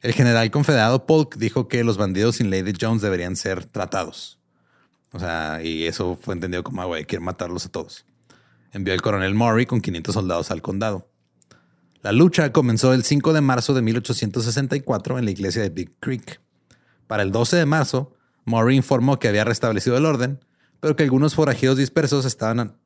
El 0.00 0.12
general 0.12 0.50
confederado 0.50 1.06
Polk 1.06 1.36
dijo 1.36 1.68
que 1.68 1.84
los 1.84 1.96
bandidos 1.96 2.36
sin 2.36 2.50
Lady 2.50 2.72
Jones 2.80 3.02
deberían 3.02 3.36
ser 3.36 3.64
tratados. 3.64 4.38
O 5.12 5.18
sea, 5.18 5.60
y 5.62 5.84
eso 5.84 6.18
fue 6.20 6.34
entendido 6.34 6.62
como, 6.62 6.82
ah, 6.82 6.84
güey, 6.84 7.04
quieren 7.04 7.24
matarlos 7.24 7.66
a 7.66 7.68
todos. 7.70 8.04
Envió 8.72 8.94
el 8.94 9.02
coronel 9.02 9.34
Murray 9.34 9.66
con 9.66 9.80
500 9.80 10.14
soldados 10.14 10.50
al 10.50 10.62
condado. 10.62 11.08
La 12.06 12.12
lucha 12.12 12.52
comenzó 12.52 12.94
el 12.94 13.02
5 13.02 13.32
de 13.32 13.40
marzo 13.40 13.74
de 13.74 13.82
1864 13.82 15.18
en 15.18 15.24
la 15.24 15.30
iglesia 15.32 15.60
de 15.60 15.70
Big 15.70 15.90
Creek. 15.98 16.40
Para 17.08 17.24
el 17.24 17.32
12 17.32 17.56
de 17.56 17.66
marzo, 17.66 18.14
Murray 18.44 18.76
informó 18.76 19.18
que 19.18 19.26
había 19.26 19.42
restablecido 19.42 19.96
el 19.96 20.06
orden, 20.06 20.38
pero 20.78 20.94
que 20.94 21.02
algunos 21.02 21.34
forajidos 21.34 21.78
dispersos 21.78 22.24
estaban, 22.24 22.78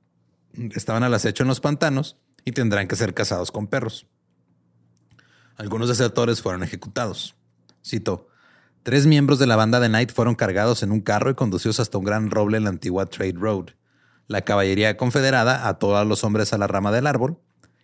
estaban 0.74 1.02
al 1.02 1.12
acecho 1.12 1.42
en 1.42 1.48
los 1.48 1.60
pantanos 1.60 2.16
y 2.46 2.52
tendrán 2.52 2.88
que 2.88 2.96
ser 2.96 3.12
cazados 3.12 3.52
con 3.52 3.66
perros. 3.66 4.06
Algunos 5.58 5.90
desertores 5.90 6.40
fueron 6.40 6.62
ejecutados. 6.62 7.36
Cito, 7.84 8.28
tres 8.84 9.06
miembros 9.06 9.38
de 9.38 9.46
la 9.46 9.56
banda 9.56 9.80
de 9.80 9.88
Knight 9.88 10.12
fueron 10.14 10.34
cargados 10.34 10.82
en 10.82 10.92
un 10.92 11.02
carro 11.02 11.28
y 11.28 11.34
conducidos 11.34 11.78
hasta 11.78 11.98
un 11.98 12.04
gran 12.04 12.30
roble 12.30 12.56
en 12.56 12.64
la 12.64 12.70
antigua 12.70 13.04
Trade 13.04 13.34
Road. 13.36 13.66
La 14.28 14.46
caballería 14.46 14.96
confederada 14.96 15.68
ató 15.68 15.98
a 15.98 16.06
los 16.06 16.24
hombres 16.24 16.54
a 16.54 16.58
la 16.58 16.68
rama 16.68 16.90
del 16.90 17.06
árbol 17.06 17.38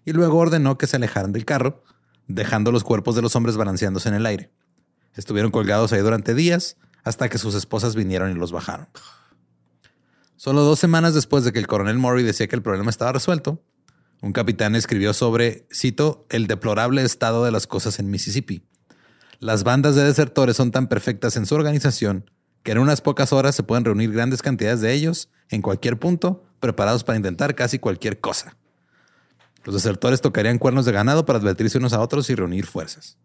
y 0.07 0.13
luego 0.13 0.39
ordenó 0.39 0.79
que 0.79 0.87
se 0.87 0.97
alejaran 0.97 1.33
del 1.33 1.45
carro, 1.45 1.83
dejando 2.29 2.73
los 2.73 2.85
cuerpos 2.85 3.15
de 3.17 3.23
los 3.23 3.37
hombres 3.37 3.59
balanceándose 3.59 4.09
en 4.09 4.15
el 4.15 4.25
aire. 4.25 4.51
Estuvieron 5.15 5.51
colgados 5.51 5.93
ahí 5.93 6.01
durante 6.01 6.33
días 6.33 6.79
hasta 7.05 7.29
que 7.29 7.39
sus 7.39 7.55
esposas 7.55 7.95
vinieron 7.95 8.31
y 8.31 8.35
los 8.35 8.53
bajaron. 8.53 8.89
Solo 10.37 10.63
dos 10.63 10.79
semanas 10.79 11.13
después 11.13 11.45
de 11.45 11.53
que 11.53 11.59
el 11.59 11.67
coronel 11.67 11.99
Murray 11.99 12.25
decía 12.25 12.47
que 12.47 12.57
el 12.57 12.63
problema 12.63 12.91
estaba 12.91 13.13
resuelto, 13.13 13.63
un 14.23 14.33
capitán 14.33 14.75
escribió 14.77 15.13
sobre, 15.13 15.67
cito, 15.73 16.27
el 16.31 16.47
deplorable 16.47 17.03
estado 17.03 17.45
de 17.45 17.51
las 17.51 17.67
cosas 17.67 17.99
en 17.99 18.11
Mississippi. 18.11 18.67
Las 19.41 19.65
bandas 19.65 19.95
de 19.95 20.05
desertores 20.05 20.57
son 20.57 20.71
tan 20.71 20.89
perfectas 20.89 21.37
en 21.37 21.47
su 21.47 21.55
organización 21.55 22.31
que 22.63 22.73
en 22.73 22.79
unas 22.79 23.01
pocas 23.01 23.33
horas 23.33 23.55
se 23.55 23.63
pueden 23.63 23.85
reunir 23.85 24.13
grandes 24.13 24.43
cantidades 24.43 24.81
de 24.81 24.93
ellos 24.93 25.31
en 25.51 25.63
cualquier 25.63 25.99
punto, 25.99 26.45
preparados 26.61 27.05
para 27.05 27.17
intentar 27.17 27.55
casi 27.55 27.79
cualquier 27.79 28.21
cosa. 28.21 28.57
Los 29.67 29.75
desertores 29.75 30.21
tocarían 30.21 30.59
cuernos 30.59 30.87
de 30.87 30.93
ganado 30.93 31.27
para 31.27 31.41
advertirse 31.41 31.77
unos 31.79 31.93
a 31.93 32.01
otros 32.01 32.31
y 32.31 32.37
reunir 32.37 32.67
fuerzas. 32.67 33.19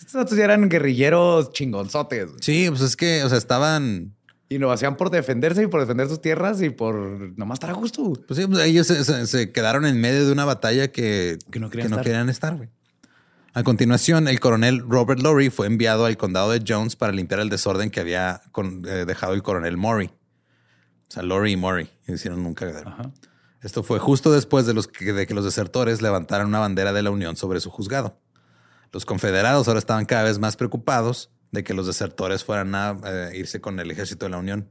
Estos 0.00 0.32
eran 0.38 0.68
guerrilleros 0.68 1.52
chingonzotes. 1.52 2.30
Sí, 2.40 2.66
pues 2.68 2.80
es 2.80 2.96
que, 2.96 3.24
o 3.24 3.28
sea, 3.28 3.36
estaban... 3.36 4.14
Y 4.48 4.58
lo 4.58 4.70
hacían 4.70 4.96
por 4.96 5.10
defenderse 5.10 5.64
y 5.64 5.66
por 5.66 5.80
defender 5.80 6.08
sus 6.08 6.20
tierras 6.20 6.62
y 6.62 6.70
por 6.70 6.94
nomás 7.36 7.56
estar 7.56 7.70
a 7.70 7.72
gusto. 7.72 8.12
Pues 8.26 8.38
sí, 8.38 8.46
pues 8.46 8.64
ellos 8.64 8.86
se, 8.86 9.52
quedaron 9.52 9.86
en 9.86 10.00
medio 10.00 10.24
de 10.24 10.32
una 10.32 10.44
batalla 10.44 10.90
que, 10.90 11.38
que 11.50 11.60
no 11.60 11.68
querían 11.68 12.00
querían 12.00 12.28
estar. 12.28 12.56
Güey. 12.56 12.68
A 13.52 13.64
continuación, 13.64 14.28
el 14.28 14.38
coronel 14.38 14.80
Robert 14.88 15.20
Lowry 15.20 15.50
fue 15.50 15.66
enviado 15.66 16.06
al 16.06 16.16
condado 16.16 16.52
de 16.52 16.62
Jones 16.66 16.94
para 16.94 17.12
limpiar 17.12 17.40
el 17.40 17.48
desorden 17.48 17.90
que 17.90 17.98
había 17.98 18.42
eh, 18.86 19.04
dejado 19.04 19.34
el 19.34 19.42
coronel 19.42 19.76
Murray. 19.76 20.06
O 20.06 21.12
sea, 21.12 21.24
Lowry 21.24 21.52
y 21.52 21.56
Murray 21.56 21.90
hicieron 22.06 22.46
un 22.46 22.54
cagadero. 22.54 22.94
Esto 23.62 23.82
fue 23.82 23.98
justo 23.98 24.32
después 24.32 24.66
de, 24.66 24.74
los 24.74 24.88
que, 24.88 25.12
de 25.12 25.26
que 25.26 25.34
los 25.34 25.44
desertores 25.44 26.00
levantaran 26.00 26.46
una 26.46 26.60
bandera 26.60 26.92
de 26.92 27.02
la 27.02 27.10
Unión 27.10 27.36
sobre 27.36 27.60
su 27.60 27.70
juzgado. 27.70 28.18
Los 28.92 29.04
confederados 29.04 29.68
ahora 29.68 29.78
estaban 29.78 30.06
cada 30.06 30.24
vez 30.24 30.38
más 30.38 30.56
preocupados 30.56 31.30
de 31.52 31.64
que 31.64 31.74
los 31.74 31.86
desertores 31.86 32.44
fueran 32.44 32.74
a 32.74 32.96
eh, 33.04 33.32
irse 33.34 33.60
con 33.60 33.78
el 33.80 33.90
ejército 33.90 34.26
de 34.26 34.30
la 34.30 34.38
Unión. 34.38 34.70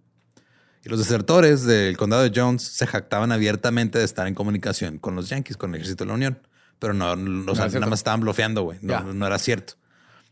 Y 0.83 0.89
los 0.89 0.99
desertores 0.99 1.65
del 1.65 1.97
condado 1.97 2.23
de 2.23 2.31
Jones 2.33 2.63
se 2.63 2.87
jactaban 2.87 3.31
abiertamente 3.31 3.99
de 3.99 4.05
estar 4.05 4.27
en 4.27 4.33
comunicación 4.33 4.97
con 4.97 5.15
los 5.15 5.29
Yankees, 5.29 5.57
con 5.57 5.71
el 5.71 5.75
ejército 5.75 6.05
de 6.05 6.07
la 6.07 6.13
Unión. 6.13 6.39
Pero 6.79 6.93
no, 6.93 7.15
no 7.15 7.53
nada 7.53 7.85
más 7.87 7.99
estaban 7.99 8.21
bloqueando, 8.21 8.63
güey. 8.63 8.79
No, 8.81 9.13
no, 9.13 9.27
era 9.27 9.37
cierto. 9.37 9.73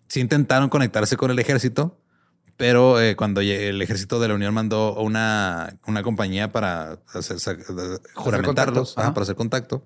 Sí 0.07 0.21
intentaron 0.21 0.69
conectarse 0.69 1.17
con 1.17 1.31
el 1.31 1.39
ejército, 1.39 1.99
pero 2.57 2.99
eh, 2.99 3.15
cuando 3.15 3.41
el 3.41 3.81
ejército 3.81 4.19
de 4.19 4.27
la 4.27 4.33
Unión 4.33 4.53
mandó 4.53 4.95
una, 4.95 5.77
una 5.85 6.01
compañía 6.01 6.51
para 6.51 6.97
hacer, 7.13 7.37
juramentarlos, 8.15 8.95
para 8.95 9.21
hacer 9.21 9.35
contacto, 9.35 9.85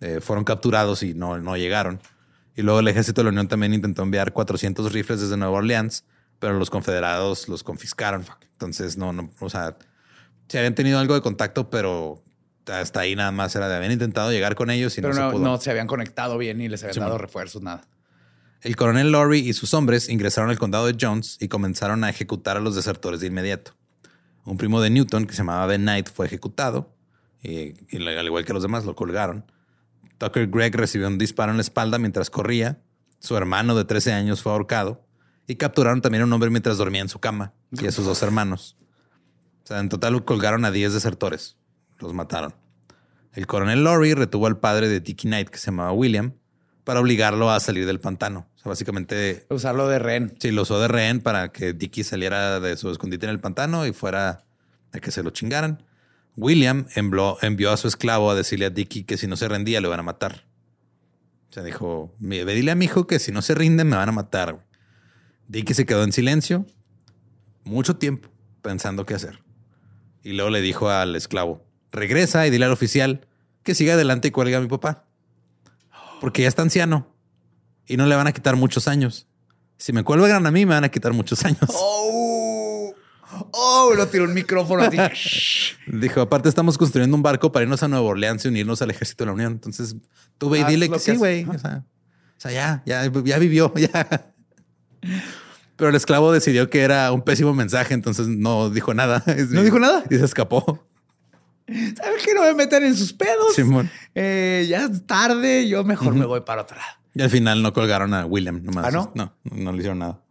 eh, 0.00 0.20
fueron 0.20 0.44
capturados 0.44 1.02
y 1.02 1.14
no, 1.14 1.38
no 1.38 1.56
llegaron. 1.56 2.00
Y 2.54 2.60
luego 2.60 2.80
el 2.80 2.88
ejército 2.88 3.22
de 3.22 3.24
la 3.24 3.30
Unión 3.30 3.48
también 3.48 3.72
intentó 3.72 4.02
enviar 4.02 4.34
400 4.34 4.92
rifles 4.92 5.22
desde 5.22 5.38
Nueva 5.38 5.58
Orleans, 5.58 6.04
pero 6.38 6.58
los 6.58 6.68
confederados 6.68 7.48
los 7.48 7.62
confiscaron. 7.62 8.26
Entonces, 8.52 8.98
no, 8.98 9.14
no, 9.14 9.30
o 9.40 9.48
sea, 9.48 9.76
se 10.48 10.58
habían 10.58 10.74
tenido 10.74 10.98
algo 10.98 11.14
de 11.14 11.22
contacto, 11.22 11.70
pero 11.70 12.22
hasta 12.66 13.00
ahí 13.00 13.16
nada 13.16 13.32
más 13.32 13.56
era 13.56 13.68
de 13.68 13.76
haber 13.76 13.90
intentado 13.90 14.30
llegar 14.30 14.54
con 14.54 14.70
ellos 14.70 14.96
y 14.98 15.00
no, 15.00 15.14
se 15.14 15.20
pudo. 15.20 15.38
no 15.38 15.58
se 15.58 15.70
habían 15.70 15.86
conectado 15.86 16.36
bien 16.36 16.60
y 16.60 16.68
les 16.68 16.84
habían 16.84 17.00
dado 17.00 17.16
refuerzos, 17.16 17.62
nada. 17.62 17.82
El 18.62 18.76
coronel 18.76 19.10
Lowry 19.10 19.40
y 19.40 19.52
sus 19.54 19.74
hombres 19.74 20.08
ingresaron 20.08 20.48
al 20.48 20.58
condado 20.58 20.86
de 20.86 20.96
Jones 20.98 21.36
y 21.40 21.48
comenzaron 21.48 22.04
a 22.04 22.10
ejecutar 22.10 22.56
a 22.56 22.60
los 22.60 22.76
desertores 22.76 23.18
de 23.18 23.26
inmediato. 23.26 23.72
Un 24.44 24.56
primo 24.56 24.80
de 24.80 24.88
Newton, 24.88 25.26
que 25.26 25.32
se 25.32 25.38
llamaba 25.38 25.66
Ben 25.66 25.82
Knight, 25.82 26.08
fue 26.08 26.26
ejecutado, 26.26 26.94
y, 27.42 27.74
al 27.96 28.24
igual 28.26 28.44
que 28.44 28.52
los 28.52 28.62
demás, 28.62 28.84
lo 28.84 28.94
colgaron. 28.94 29.44
Tucker 30.18 30.46
Gregg 30.46 30.76
recibió 30.76 31.08
un 31.08 31.18
disparo 31.18 31.50
en 31.50 31.56
la 31.56 31.62
espalda 31.62 31.98
mientras 31.98 32.30
corría. 32.30 32.80
Su 33.18 33.36
hermano 33.36 33.74
de 33.74 33.84
13 33.84 34.12
años 34.12 34.42
fue 34.42 34.52
ahorcado. 34.52 35.04
Y 35.48 35.56
capturaron 35.56 36.00
también 36.00 36.22
a 36.22 36.26
un 36.26 36.32
hombre 36.32 36.50
mientras 36.50 36.78
dormía 36.78 37.02
en 37.02 37.08
su 37.08 37.18
cama 37.18 37.52
y 37.72 37.84
a 37.88 37.90
sus 37.90 38.04
dos 38.04 38.22
hermanos. 38.22 38.76
O 39.64 39.66
sea, 39.66 39.80
en 39.80 39.88
total 39.88 40.24
colgaron 40.24 40.64
a 40.64 40.70
10 40.70 40.92
desertores. 40.92 41.56
Los 41.98 42.14
mataron. 42.14 42.54
El 43.32 43.48
coronel 43.48 43.82
Lowry 43.82 44.14
retuvo 44.14 44.46
al 44.46 44.58
padre 44.60 44.88
de 44.88 45.00
Dickie 45.00 45.26
Knight, 45.26 45.48
que 45.48 45.58
se 45.58 45.66
llamaba 45.66 45.90
William, 45.90 46.34
para 46.84 47.00
obligarlo 47.00 47.50
a 47.50 47.60
salir 47.60 47.86
del 47.86 48.00
pantano. 48.00 48.46
O 48.56 48.58
sea, 48.58 48.70
básicamente. 48.70 49.46
Usarlo 49.48 49.88
de 49.88 49.98
rehén. 49.98 50.34
Sí, 50.38 50.50
lo 50.50 50.62
usó 50.62 50.80
de 50.80 50.88
rehén 50.88 51.20
para 51.20 51.52
que 51.52 51.72
Dickie 51.72 52.04
saliera 52.04 52.60
de 52.60 52.76
su 52.76 52.90
escondite 52.90 53.26
en 53.26 53.30
el 53.30 53.40
pantano 53.40 53.86
y 53.86 53.92
fuera 53.92 54.44
a 54.92 54.98
que 54.98 55.10
se 55.10 55.22
lo 55.22 55.30
chingaran. 55.30 55.84
William 56.36 56.86
envió, 56.94 57.70
a 57.70 57.76
su 57.76 57.88
esclavo 57.88 58.30
a 58.30 58.34
decirle 58.34 58.66
a 58.66 58.70
Dickie 58.70 59.04
que 59.04 59.16
si 59.16 59.26
no 59.26 59.36
se 59.36 59.48
rendía 59.48 59.80
le 59.80 59.88
van 59.88 60.00
a 60.00 60.02
matar. 60.02 60.46
O 61.50 61.52
sea, 61.52 61.62
dijo, 61.62 62.14
dile 62.18 62.70
a 62.70 62.74
mi 62.74 62.86
hijo 62.86 63.06
que 63.06 63.18
si 63.18 63.30
no 63.30 63.42
se 63.42 63.54
rinde 63.54 63.84
me 63.84 63.96
van 63.96 64.08
a 64.08 64.12
matar. 64.12 64.64
Dickie 65.48 65.74
se 65.74 65.84
quedó 65.84 66.02
en 66.02 66.12
silencio 66.12 66.66
mucho 67.64 67.96
tiempo 67.96 68.30
pensando 68.62 69.04
qué 69.04 69.14
hacer. 69.14 69.40
Y 70.22 70.32
luego 70.32 70.50
le 70.50 70.62
dijo 70.62 70.88
al 70.88 71.14
esclavo, 71.14 71.64
regresa 71.90 72.46
y 72.46 72.50
dile 72.50 72.64
al 72.64 72.72
oficial 72.72 73.26
que 73.62 73.74
siga 73.74 73.94
adelante 73.94 74.28
y 74.28 74.30
cuelga 74.30 74.58
a 74.58 74.60
mi 74.60 74.68
papá 74.68 75.04
porque 76.22 76.42
ya 76.42 76.48
está 76.48 76.62
anciano 76.62 77.12
y 77.84 77.96
no 77.96 78.06
le 78.06 78.14
van 78.14 78.28
a 78.28 78.32
quitar 78.32 78.54
muchos 78.54 78.86
años. 78.86 79.26
Si 79.76 79.92
me 79.92 80.04
cuelgan 80.04 80.46
a 80.46 80.52
mí, 80.52 80.64
me 80.64 80.72
van 80.72 80.84
a 80.84 80.88
quitar 80.88 81.12
muchos 81.12 81.44
años. 81.44 81.58
Oh, 81.66 82.94
oh, 83.50 83.92
lo 83.96 84.06
tiró 84.06 84.22
un 84.22 84.32
micrófono 84.32 84.84
así. 84.84 84.96
Dijo, 85.88 86.20
aparte 86.20 86.48
estamos 86.48 86.78
construyendo 86.78 87.16
un 87.16 87.24
barco 87.24 87.50
para 87.50 87.64
irnos 87.64 87.82
a 87.82 87.88
Nueva 87.88 88.06
Orleans 88.06 88.44
y 88.44 88.48
unirnos 88.48 88.80
al 88.82 88.92
ejército 88.92 89.24
de 89.24 89.26
la 89.26 89.32
Unión. 89.32 89.52
Entonces, 89.54 89.96
tú 90.38 90.48
ve 90.48 90.60
y 90.60 90.64
dile 90.64 90.88
que, 90.88 91.00
sí, 91.00 91.16
güey. 91.16 91.44
O, 91.44 91.58
sea, 91.58 91.82
ya, 92.52 92.84
ya, 92.86 93.10
ya 93.24 93.38
vivió, 93.40 93.74
ya. 93.76 94.32
Pero 95.74 95.90
el 95.90 95.96
esclavo 95.96 96.30
decidió 96.30 96.70
que 96.70 96.82
era 96.82 97.10
un 97.10 97.22
pésimo 97.22 97.52
mensaje, 97.52 97.94
entonces 97.94 98.28
no 98.28 98.70
dijo 98.70 98.94
nada. 98.94 99.24
¿No 99.50 99.64
dijo 99.64 99.80
nada? 99.80 100.04
Y 100.08 100.18
se 100.18 100.24
escapó. 100.24 100.86
¿Sabes 101.96 102.24
que 102.24 102.34
no 102.34 102.42
me 102.42 102.54
meter 102.54 102.82
en 102.82 102.96
sus 102.96 103.12
pedos? 103.12 103.54
Simón. 103.54 103.90
Eh, 104.14 104.66
ya 104.68 104.84
es 104.84 105.06
tarde, 105.06 105.68
yo 105.68 105.84
mejor 105.84 106.14
me 106.14 106.26
voy 106.26 106.40
para 106.40 106.62
otro 106.62 106.76
lado. 106.76 106.92
Y 107.14 107.22
al 107.22 107.30
final 107.30 107.62
no 107.62 107.72
colgaron 107.72 108.14
a 108.14 108.26
William 108.26 108.62
nomás. 108.62 108.86
¿Ah, 108.86 108.90
no? 108.90 109.12
No, 109.14 109.34
no 109.44 109.72
le 109.72 109.78
hicieron 109.78 109.98
nada. 109.98 110.22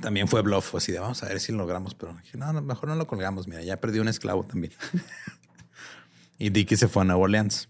También 0.00 0.28
fue 0.28 0.42
bluff, 0.42 0.74
así 0.74 0.92
de 0.92 0.98
vamos 0.98 1.22
a 1.22 1.26
ver 1.26 1.40
si 1.40 1.52
lo 1.52 1.58
logramos, 1.58 1.94
pero 1.94 2.14
dije, 2.22 2.38
no, 2.38 2.52
mejor 2.62 2.88
no 2.88 2.94
lo 2.94 3.06
colgamos. 3.06 3.48
Mira, 3.48 3.62
ya 3.62 3.78
perdió 3.78 4.02
un 4.02 4.08
esclavo 4.08 4.44
también. 4.44 4.72
y 6.38 6.50
Dickie 6.50 6.76
se 6.76 6.88
fue 6.88 7.02
a 7.02 7.04
Nueva 7.04 7.22
Orleans. 7.22 7.68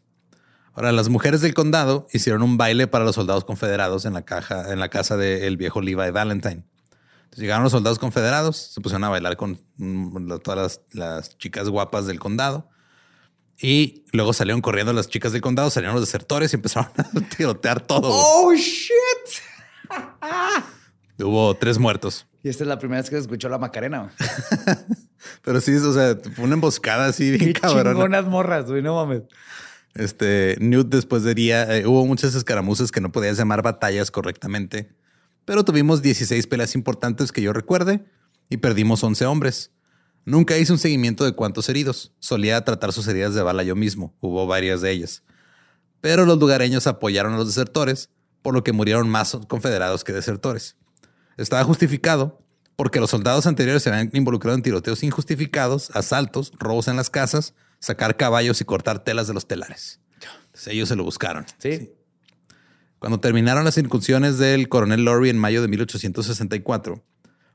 Ahora, 0.75 0.93
las 0.93 1.09
mujeres 1.09 1.41
del 1.41 1.55
condado 1.55 2.07
hicieron 2.13 2.43
un 2.43 2.57
baile 2.57 2.87
para 2.87 3.05
los 3.05 3.17
soldados 3.17 3.45
confederados 3.45 4.05
en 4.05 4.13
la, 4.13 4.23
caja, 4.23 4.73
en 4.73 4.79
la 4.79 4.89
casa 4.89 5.17
del 5.17 5.57
viejo 5.57 5.81
Levi 5.81 6.11
Valentine 6.11 6.65
llegaron 7.37 7.63
los 7.63 7.73
soldados 7.73 7.99
confederados, 7.99 8.57
se 8.57 8.81
pusieron 8.81 9.05
a 9.05 9.09
bailar 9.09 9.37
con 9.37 9.61
mm, 9.77 10.39
todas 10.43 10.81
las, 10.93 11.39
chicas 11.39 11.69
guapas 11.69 12.07
del 12.07 12.19
condado. 12.19 12.69
Y 13.63 14.07
luego 14.13 14.33
salieron 14.33 14.63
corriendo 14.63 14.93
las 14.93 15.09
chicas 15.09 15.33
del 15.33 15.43
condado, 15.43 15.71
salieron 15.71 15.95
los 15.95 16.07
desertores 16.07 16.53
y 16.53 16.57
empezaron 16.57 16.91
a 16.97 17.37
tirotear 17.37 17.81
todo. 17.81 18.09
¡Oh, 18.11 18.53
shit! 18.55 18.95
Hubo 21.19 21.55
tres 21.55 21.79
muertos. 21.79 22.27
Y 22.43 22.49
esta 22.49 22.65
es 22.65 22.69
la 22.69 22.79
primera 22.79 23.03
vez 23.03 23.11
que 23.11 23.17
se 23.17 23.23
escuchó 23.23 23.51
la 23.51 23.59
Macarena. 23.59 24.11
Pero 25.43 25.61
sí, 25.61 25.75
o 25.75 25.93
sea, 25.93 26.17
fue 26.35 26.45
una 26.45 26.55
emboscada 26.55 27.07
así 27.07 27.31
bien 27.37 27.53
cabrón. 27.53 27.95
Chingonas 27.95 28.25
morras, 28.25 28.67
güey, 28.67 28.81
no 28.81 28.95
mames. 28.95 29.23
Este, 29.95 30.57
Newt 30.61 30.89
después 30.89 31.25
diría, 31.25 31.77
eh, 31.77 31.87
hubo 31.87 32.07
muchas 32.07 32.35
escaramuzas 32.35 32.91
que 32.93 33.01
no 33.01 33.13
podías 33.13 33.37
llamar 33.37 33.63
batallas 33.63 34.11
correctamente, 34.11 34.91
pero 35.51 35.65
tuvimos 35.65 36.01
16 36.01 36.47
peleas 36.47 36.77
importantes 36.77 37.33
que 37.33 37.43
yo 37.43 37.53
recuerde 37.53 38.05
y 38.49 38.59
perdimos 38.59 39.03
11 39.03 39.27
hombres. 39.27 39.73
Nunca 40.25 40.57
hice 40.57 40.71
un 40.71 40.79
seguimiento 40.79 41.25
de 41.25 41.33
cuántos 41.33 41.69
heridos. 41.69 42.13
Solía 42.21 42.65
tratar 42.65 42.93
sus 42.93 43.09
heridas 43.09 43.35
de 43.35 43.43
bala 43.43 43.65
yo 43.65 43.75
mismo. 43.75 44.15
Hubo 44.21 44.47
varias 44.47 44.81
de 44.81 44.93
ellas. 44.93 45.25
Pero 46.01 46.25
los 46.25 46.39
lugareños 46.39 46.87
apoyaron 46.87 47.35
a 47.35 47.37
los 47.37 47.49
desertores, 47.49 48.11
por 48.43 48.55
lo 48.55 48.63
que 48.63 48.73
murieron 48.73 49.09
más 49.09 49.37
confederados 49.49 50.05
que 50.05 50.13
desertores. 50.13 50.77
Estaba 51.37 51.65
justificado 51.65 52.47
porque 52.77 53.01
los 53.01 53.11
soldados 53.11 53.49
anteriores 53.49 53.83
se 53.83 53.91
habían 53.91 54.11
involucrado 54.13 54.55
en 54.55 54.63
tiroteos 54.63 55.03
injustificados, 55.03 55.91
asaltos, 55.95 56.53
robos 56.61 56.87
en 56.87 56.95
las 56.95 57.11
casas, 57.11 57.55
sacar 57.81 58.17
caballos 58.17 58.61
y 58.61 58.65
cortar 58.65 59.03
telas 59.03 59.27
de 59.27 59.35
los 59.35 59.49
telares. 59.49 59.99
ellos 60.69 60.89
se 60.89 60.95
lo 60.95 61.03
buscaron. 61.03 61.45
Sí. 61.59 61.91
Cuando 63.01 63.19
terminaron 63.19 63.65
las 63.65 63.79
incursiones 63.79 64.37
del 64.37 64.69
coronel 64.69 65.07
Lorry 65.07 65.31
en 65.31 65.39
mayo 65.39 65.63
de 65.63 65.69
1864, 65.69 67.03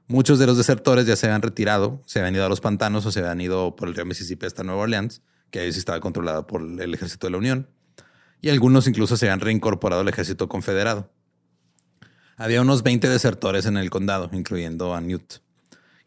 muchos 0.07 0.39
de 0.39 0.47
los 0.47 0.57
desertores 0.57 1.05
ya 1.05 1.15
se 1.15 1.27
habían 1.27 1.43
retirado, 1.43 2.01
se 2.07 2.17
habían 2.17 2.33
ido 2.33 2.47
a 2.47 2.49
los 2.49 2.61
pantanos 2.61 3.05
o 3.05 3.11
se 3.11 3.19
habían 3.19 3.39
ido 3.41 3.75
por 3.75 3.87
el 3.87 3.93
río 3.93 4.07
Mississippi 4.07 4.47
hasta 4.47 4.63
Nueva 4.63 4.81
Orleans, 4.81 5.21
que 5.51 5.59
ahí 5.59 5.71
sí 5.71 5.77
estaba 5.77 5.99
controlado 5.99 6.47
por 6.47 6.63
el 6.63 6.91
ejército 6.91 7.27
de 7.27 7.31
la 7.31 7.37
Unión, 7.37 7.69
y 8.41 8.49
algunos 8.49 8.87
incluso 8.87 9.17
se 9.17 9.27
habían 9.27 9.39
reincorporado 9.39 10.01
al 10.01 10.09
ejército 10.09 10.49
confederado. 10.49 11.11
Había 12.37 12.61
unos 12.61 12.81
20 12.81 13.07
desertores 13.07 13.67
en 13.67 13.77
el 13.77 13.91
condado, 13.91 14.31
incluyendo 14.33 14.95
a 14.95 14.99
Newt. 14.99 15.35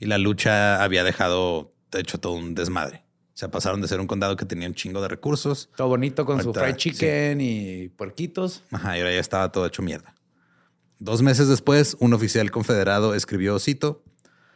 Y 0.01 0.07
la 0.07 0.19
lucha 0.19 0.83
había 0.83 1.05
dejado, 1.05 1.73
de 1.93 2.01
hecho, 2.01 2.19
todo 2.19 2.33
un 2.33 2.57
desmadre. 2.57 3.05
O 3.39 3.41
sea, 3.41 3.53
pasaron 3.53 3.81
de 3.81 3.87
ser 3.87 4.01
un 4.01 4.09
condado 4.09 4.35
que 4.35 4.45
tenía 4.45 4.67
un 4.67 4.75
chingo 4.75 5.01
de 5.01 5.07
recursos. 5.07 5.71
Todo 5.77 5.87
bonito 5.87 6.27
con 6.27 6.43
su 6.43 6.53
fried 6.53 6.75
chicken 6.75 7.41
y 7.41 7.89
puerquitos. 7.89 8.65
Ajá, 8.73 8.97
y 8.97 9.01
ahora 9.01 9.13
ya 9.13 9.21
estaba 9.21 9.53
todo 9.53 9.65
hecho 9.65 9.81
mierda. 9.81 10.13
Dos 10.99 11.23
meses 11.23 11.47
después, 11.47 11.97
un 12.01 12.15
oficial 12.15 12.51
confederado 12.51 13.15
escribió, 13.15 13.61
cito, 13.61 14.03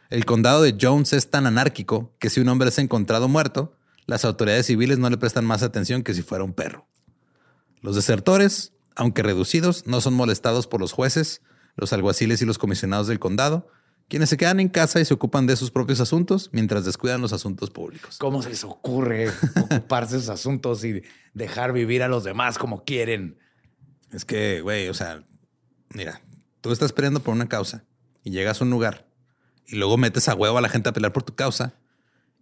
el 0.09 0.25
condado 0.25 0.63
de 0.63 0.75
Jones 0.77 1.13
es 1.13 1.29
tan 1.29 1.47
anárquico 1.47 2.13
que 2.19 2.29
si 2.29 2.41
un 2.41 2.49
hombre 2.49 2.67
es 2.67 2.77
encontrado 2.77 3.29
muerto, 3.29 3.77
las 4.05 4.25
autoridades 4.25 4.65
civiles 4.65 4.99
no 4.99 5.09
le 5.09 5.17
prestan 5.17 5.45
más 5.45 5.63
atención 5.63 6.03
que 6.03 6.13
si 6.13 6.21
fuera 6.21 6.43
un 6.43 6.51
perro. 6.51 6.85
Los 7.79 7.95
desertores, 7.95 8.73
aunque 8.97 9.23
reducidos, 9.23 9.87
no 9.87 10.01
son 10.01 10.13
molestados 10.13 10.67
por 10.67 10.81
los 10.81 10.91
jueces, 10.91 11.41
los 11.77 11.93
alguaciles 11.93 12.41
y 12.41 12.45
los 12.45 12.57
comisionados 12.57 13.07
del 13.07 13.19
condado, 13.19 13.65
quienes 14.13 14.29
se 14.29 14.37
quedan 14.37 14.59
en 14.59 14.69
casa 14.69 14.99
y 14.99 15.05
se 15.05 15.13
ocupan 15.15 15.47
de 15.47 15.55
sus 15.55 15.71
propios 15.71 15.99
asuntos 15.99 16.51
mientras 16.51 16.85
descuidan 16.85 17.19
los 17.19 17.33
asuntos 17.33 17.71
públicos. 17.71 18.19
¿Cómo 18.19 18.43
se 18.43 18.49
les 18.49 18.63
ocurre 18.63 19.31
ocuparse 19.59 20.13
de 20.13 20.19
sus 20.21 20.29
asuntos 20.29 20.85
y 20.85 21.01
dejar 21.33 21.73
vivir 21.73 22.03
a 22.03 22.07
los 22.07 22.23
demás 22.23 22.59
como 22.59 22.83
quieren? 22.83 23.39
Es 24.11 24.23
que, 24.23 24.61
güey, 24.61 24.87
o 24.87 24.93
sea, 24.93 25.23
mira, 25.89 26.21
tú 26.61 26.71
estás 26.71 26.93
peleando 26.93 27.21
por 27.21 27.33
una 27.33 27.49
causa 27.49 27.85
y 28.23 28.29
llegas 28.29 28.61
a 28.61 28.65
un 28.65 28.69
lugar 28.69 29.07
y 29.65 29.77
luego 29.77 29.97
metes 29.97 30.29
a 30.29 30.35
huevo 30.35 30.59
a 30.59 30.61
la 30.61 30.69
gente 30.69 30.89
a 30.89 30.93
pelear 30.93 31.11
por 31.11 31.23
tu 31.23 31.33
causa. 31.33 31.73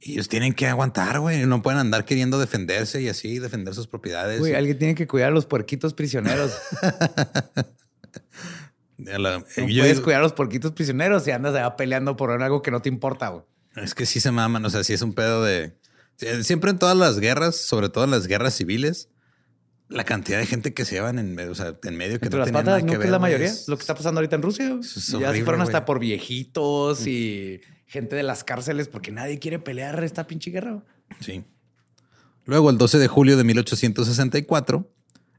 Y 0.01 0.11
ellos 0.11 0.27
tienen 0.27 0.51
que 0.51 0.67
aguantar, 0.67 1.21
güey. 1.21 1.45
No 1.45 1.61
pueden 1.61 1.79
andar 1.79 2.03
queriendo 2.03 2.37
defenderse 2.37 3.01
y 3.01 3.07
así 3.07 3.39
defender 3.39 3.73
sus 3.75 3.87
propiedades. 3.87 4.41
Güey, 4.41 4.55
alguien 4.55 4.77
tiene 4.77 4.93
que 4.93 5.07
cuidar 5.07 5.29
a 5.29 5.33
los 5.33 5.45
puerquitos 5.45 5.93
prisioneros. 5.93 6.51
La- 9.05 9.39
No 9.39 9.45
yo 9.55 9.63
puedes 9.81 9.93
digo- 9.97 10.03
cuidar 10.03 10.19
a 10.21 10.23
los 10.23 10.33
puerquitos 10.33 10.71
prisioneros 10.73 11.27
y 11.27 11.31
andas 11.31 11.55
allá 11.55 11.75
peleando 11.75 12.15
por 12.15 12.31
algo 12.31 12.61
que 12.61 12.71
no 12.71 12.81
te 12.81 12.89
importa, 12.89 13.29
güey. 13.29 13.43
Es 13.75 13.95
que 13.95 14.05
sí 14.05 14.19
se 14.19 14.31
maman, 14.31 14.65
o 14.65 14.69
sea, 14.69 14.83
sí 14.83 14.93
es 14.93 15.01
un 15.01 15.13
pedo 15.13 15.43
de... 15.43 15.75
Siempre 16.43 16.69
en 16.71 16.77
todas 16.77 16.95
las 16.97 17.19
guerras, 17.19 17.55
sobre 17.55 17.89
todo 17.89 18.03
en 18.03 18.11
las 18.11 18.27
guerras 18.27 18.53
civiles, 18.53 19.09
la 19.87 20.03
cantidad 20.03 20.37
de 20.39 20.45
gente 20.45 20.73
que 20.73 20.85
se 20.85 20.95
llevan 20.95 21.17
en, 21.19 21.33
medio- 21.35 21.51
o 21.51 21.55
sea, 21.55 21.75
en 21.83 21.95
medio 21.97 22.19
que 22.19 22.25
Entre 22.25 22.39
no 22.39 22.45
las 22.45 22.51
patas, 22.51 22.83
nada 22.83 23.03
es 23.03 23.09
la 23.09 23.19
mayoría. 23.19 23.47
es- 23.47 23.67
Lo 23.67 23.75
que 23.77 23.81
está 23.81 23.95
pasando 23.95 24.19
ahorita 24.19 24.35
en 24.35 24.41
Rusia. 24.41 24.77
es 24.79 25.07
ya 25.07 25.31
se 25.33 25.43
fueron 25.43 25.61
hasta 25.61 25.83
por 25.85 25.99
viejitos 25.99 27.07
y 27.07 27.61
gente 27.87 28.15
de 28.15 28.23
las 28.23 28.43
cárceles 28.43 28.87
porque 28.87 29.11
nadie 29.11 29.39
quiere 29.39 29.57
pelear 29.59 30.01
esta 30.03 30.27
pinche 30.27 30.51
guerra. 30.51 30.83
Sí. 31.19 31.43
Luego, 32.45 32.69
el 32.69 32.77
12 32.77 32.97
de 32.99 33.07
julio 33.07 33.35
de 33.37 33.43
1864, 33.43 34.89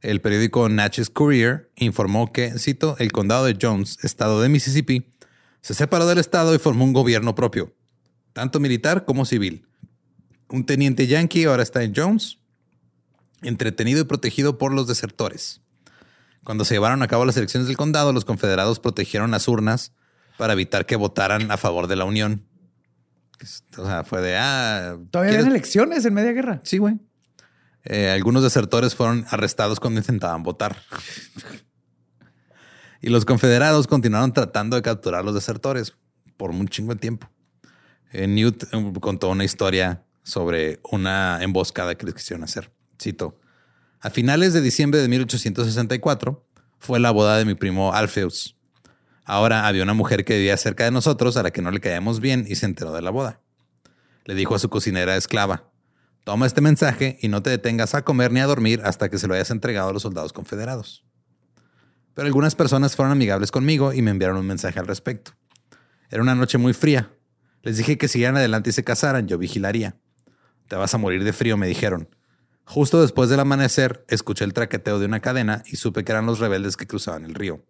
el 0.02 0.20
periódico 0.20 0.68
Natchez 0.68 1.10
Courier 1.10 1.70
informó 1.76 2.32
que, 2.32 2.58
cito, 2.58 2.96
el 2.98 3.12
condado 3.12 3.44
de 3.44 3.56
Jones, 3.60 3.98
estado 4.02 4.40
de 4.42 4.48
Mississippi, 4.48 5.10
se 5.60 5.74
separó 5.74 6.06
del 6.06 6.18
estado 6.18 6.54
y 6.54 6.58
formó 6.58 6.84
un 6.84 6.92
gobierno 6.92 7.34
propio, 7.34 7.72
tanto 8.32 8.60
militar 8.60 9.04
como 9.04 9.24
civil. 9.24 9.66
Un 10.48 10.66
teniente 10.66 11.06
yankee 11.06 11.44
ahora 11.44 11.62
está 11.62 11.82
en 11.82 11.94
Jones, 11.94 12.38
entretenido 13.42 14.00
y 14.00 14.04
protegido 14.04 14.58
por 14.58 14.72
los 14.74 14.86
desertores. 14.86 15.60
Cuando 16.44 16.64
se 16.64 16.74
llevaron 16.74 17.02
a 17.02 17.08
cabo 17.08 17.24
las 17.24 17.36
elecciones 17.36 17.68
del 17.68 17.76
condado, 17.76 18.12
los 18.12 18.24
confederados 18.24 18.80
protegieron 18.80 19.30
las 19.30 19.46
urnas 19.48 19.92
para 20.36 20.52
evitar 20.54 20.86
que 20.86 20.96
votaran 20.96 21.50
a 21.50 21.56
favor 21.56 21.86
de 21.86 21.96
la 21.96 22.04
Unión. 22.04 22.44
O 23.76 23.84
sea, 23.86 24.04
fue 24.04 24.20
de, 24.20 24.36
ah, 24.36 24.96
Todavía 25.10 25.30
¿quieres- 25.30 25.44
habían 25.46 25.50
elecciones 25.56 26.04
en 26.04 26.14
media 26.14 26.32
guerra. 26.32 26.60
Sí, 26.64 26.78
güey. 26.78 26.96
Eh, 27.84 28.10
algunos 28.10 28.42
desertores 28.42 28.94
fueron 28.94 29.24
arrestados 29.30 29.80
cuando 29.80 30.00
intentaban 30.00 30.42
votar. 30.42 30.76
y 33.00 33.08
los 33.08 33.24
confederados 33.24 33.86
continuaron 33.86 34.32
tratando 34.32 34.76
de 34.76 34.82
capturar 34.82 35.20
a 35.20 35.24
los 35.24 35.34
desertores 35.34 35.94
por 36.36 36.50
un 36.50 36.68
chingo 36.68 36.94
de 36.94 37.00
tiempo. 37.00 37.28
Eh, 38.12 38.26
Newt 38.26 38.64
eh, 38.72 38.92
contó 39.00 39.30
una 39.30 39.44
historia 39.44 40.04
sobre 40.22 40.80
una 40.90 41.42
emboscada 41.42 41.96
que 41.96 42.06
les 42.06 42.14
quisieron 42.14 42.44
hacer. 42.44 42.72
Cito. 43.00 43.38
A 44.00 44.10
finales 44.10 44.52
de 44.52 44.60
diciembre 44.60 45.00
de 45.00 45.08
1864 45.08 46.46
fue 46.78 47.00
la 47.00 47.10
boda 47.10 47.38
de 47.38 47.44
mi 47.44 47.54
primo 47.54 47.92
Alpheus. 47.92 48.56
Ahora 49.24 49.66
había 49.66 49.82
una 49.82 49.94
mujer 49.94 50.24
que 50.24 50.36
vivía 50.36 50.56
cerca 50.56 50.84
de 50.84 50.90
nosotros 50.90 51.36
a 51.36 51.42
la 51.42 51.52
que 51.52 51.62
no 51.62 51.70
le 51.70 51.80
caíamos 51.80 52.20
bien 52.20 52.44
y 52.48 52.56
se 52.56 52.66
enteró 52.66 52.92
de 52.92 53.02
la 53.02 53.10
boda. 53.10 53.40
Le 54.24 54.34
dijo 54.34 54.54
a 54.54 54.58
su 54.58 54.68
cocinera 54.68 55.16
esclava, 55.16 55.71
toma 56.24 56.46
este 56.46 56.61
mensaje 56.61 57.18
y 57.20 57.28
no 57.28 57.42
te 57.42 57.50
detengas 57.50 57.94
a 57.94 58.02
comer 58.02 58.32
ni 58.32 58.40
a 58.40 58.46
dormir 58.46 58.80
hasta 58.85 59.08
que 59.08 59.18
se 59.18 59.26
lo 59.26 59.35
hayas 59.35 59.50
entregado 59.50 59.90
a 59.90 59.92
los 59.92 60.02
soldados 60.02 60.32
confederados. 60.32 61.04
Pero 62.14 62.26
algunas 62.26 62.54
personas 62.54 62.94
fueron 62.94 63.12
amigables 63.12 63.50
conmigo 63.50 63.92
y 63.92 64.02
me 64.02 64.11
enviaron 64.11 64.37
un 64.37 64.46
mensaje 64.46 64.78
al 64.78 64.87
respecto. 64.87 65.32
Era 66.11 66.22
una 66.22 66.35
noche 66.35 66.58
muy 66.58 66.74
fría. 66.74 67.11
Les 67.62 67.76
dije 67.76 67.96
que 67.96 68.08
siguieran 68.08 68.37
adelante 68.37 68.70
y 68.70 68.72
se 68.72 68.85
casaran, 68.85 69.28
yo 69.28 69.38
vigilaría. 69.38 69.96
Te 70.68 70.76
vas 70.76 70.92
a 70.94 70.98
morir 70.98 71.24
de 71.24 71.32
frío, 71.32 71.56
me 71.56 71.66
dijeron. 71.66 72.08
Justo 72.64 73.00
después 73.00 73.30
del 73.30 73.40
amanecer, 73.40 74.04
escuché 74.08 74.44
el 74.44 74.52
traqueteo 74.52 74.98
de 74.98 75.06
una 75.06 75.20
cadena 75.20 75.62
y 75.66 75.76
supe 75.76 76.04
que 76.04 76.12
eran 76.12 76.26
los 76.26 76.38
rebeldes 76.38 76.76
que 76.76 76.87
cruzaban 76.87 77.24
el 77.24 77.35
río. 77.35 77.64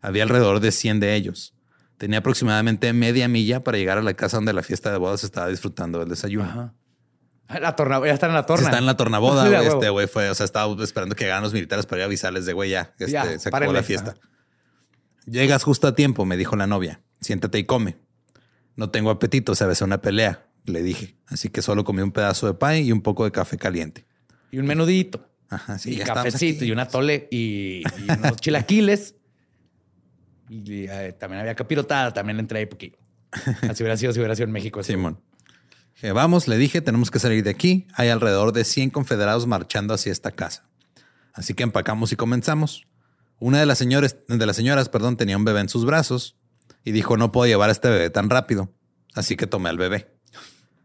Había 0.00 0.24
alrededor 0.24 0.60
de 0.60 0.72
100 0.72 1.00
de 1.00 1.14
ellos. 1.14 1.54
Tenía 1.96 2.18
aproximadamente 2.18 2.92
media 2.92 3.28
milla 3.28 3.62
para 3.62 3.78
llegar 3.78 3.98
a 3.98 4.02
la 4.02 4.14
casa 4.14 4.36
donde 4.36 4.52
la 4.52 4.62
fiesta 4.62 4.90
de 4.90 4.98
bodas 4.98 5.24
estaba 5.24 5.48
disfrutando 5.48 6.00
del 6.00 6.08
desayuno. 6.08 6.74
La 7.60 7.76
torna, 7.76 8.00
ya 8.06 8.12
están 8.14 8.30
en 8.30 8.36
la 8.36 8.46
torna. 8.46 8.64
Está 8.66 8.78
en 8.78 8.86
la 8.86 8.96
tornaboda, 8.96 9.46
güey. 9.48 9.66
Este 9.66 9.90
güey 9.90 10.06
fue, 10.06 10.30
o 10.30 10.34
sea, 10.34 10.44
estaba 10.44 10.72
esperando 10.82 11.14
que 11.14 11.24
llegaran 11.24 11.42
los 11.42 11.52
militares 11.52 11.86
para 11.86 12.00
ir 12.00 12.02
a 12.02 12.06
avisarles 12.06 12.46
de 12.46 12.52
güey, 12.52 12.70
ya, 12.70 12.94
este, 12.98 13.12
Ya, 13.12 13.24
se 13.24 13.48
acabó 13.48 13.50
párenle. 13.52 13.74
la 13.74 13.82
fiesta. 13.82 14.14
Llegas 15.26 15.62
justo 15.62 15.86
a 15.86 15.94
tiempo, 15.94 16.24
me 16.24 16.36
dijo 16.36 16.56
la 16.56 16.66
novia. 16.66 17.00
Siéntate 17.20 17.58
y 17.58 17.64
come. 17.64 17.96
No 18.74 18.90
tengo 18.90 19.10
apetito, 19.10 19.54
sabes, 19.54 19.82
una 19.82 20.00
pelea, 20.00 20.46
le 20.64 20.82
dije. 20.82 21.16
Así 21.26 21.50
que 21.50 21.62
solo 21.62 21.84
comí 21.84 22.02
un 22.02 22.10
pedazo 22.12 22.46
de 22.46 22.54
pan 22.54 22.76
y 22.78 22.90
un 22.90 23.02
poco 23.02 23.24
de 23.24 23.30
café 23.32 23.58
caliente. 23.58 24.06
Y 24.50 24.58
un 24.58 24.66
menudito. 24.66 25.28
Ajá, 25.48 25.78
sí, 25.78 25.92
y 25.92 25.96
ya 25.96 26.06
cafecito 26.06 26.64
y 26.64 26.72
una 26.72 26.88
tole 26.88 27.28
y, 27.30 27.82
y 27.98 28.10
unos 28.10 28.36
chilaquiles. 28.38 29.14
Y 30.48 30.86
eh, 30.88 31.14
también 31.18 31.40
había 31.40 31.54
capirotada, 31.54 32.12
también 32.12 32.38
entré 32.38 32.60
ahí 32.60 32.66
porque 32.66 32.98
así 33.68 33.82
hubiera 33.82 33.96
sido 33.96 34.12
si 34.12 34.18
hubiera 34.18 34.34
sido 34.34 34.46
en 34.46 34.52
México. 34.52 34.82
Simón. 34.82 35.20
Dije, 35.94 36.12
vamos, 36.12 36.48
le 36.48 36.56
dije, 36.56 36.80
tenemos 36.80 37.10
que 37.10 37.18
salir 37.18 37.44
de 37.44 37.50
aquí. 37.50 37.86
Hay 37.94 38.08
alrededor 38.08 38.52
de 38.52 38.64
100 38.64 38.90
confederados 38.90 39.46
marchando 39.46 39.94
hacia 39.94 40.12
esta 40.12 40.32
casa. 40.32 40.68
Así 41.32 41.54
que 41.54 41.62
empacamos 41.62 42.12
y 42.12 42.16
comenzamos. 42.16 42.86
Una 43.38 43.58
de 43.60 43.66
las 43.66 43.78
señores, 43.78 44.16
de 44.28 44.46
las 44.46 44.56
señoras, 44.56 44.88
perdón, 44.88 45.16
tenía 45.16 45.36
un 45.36 45.44
bebé 45.44 45.60
en 45.60 45.68
sus 45.68 45.84
brazos 45.84 46.36
y 46.84 46.92
dijo, 46.92 47.16
no 47.16 47.32
puedo 47.32 47.46
llevar 47.46 47.68
a 47.68 47.72
este 47.72 47.88
bebé 47.88 48.10
tan 48.10 48.30
rápido. 48.30 48.72
Así 49.14 49.36
que 49.36 49.46
tomé 49.46 49.68
al 49.68 49.78
bebé. 49.78 50.12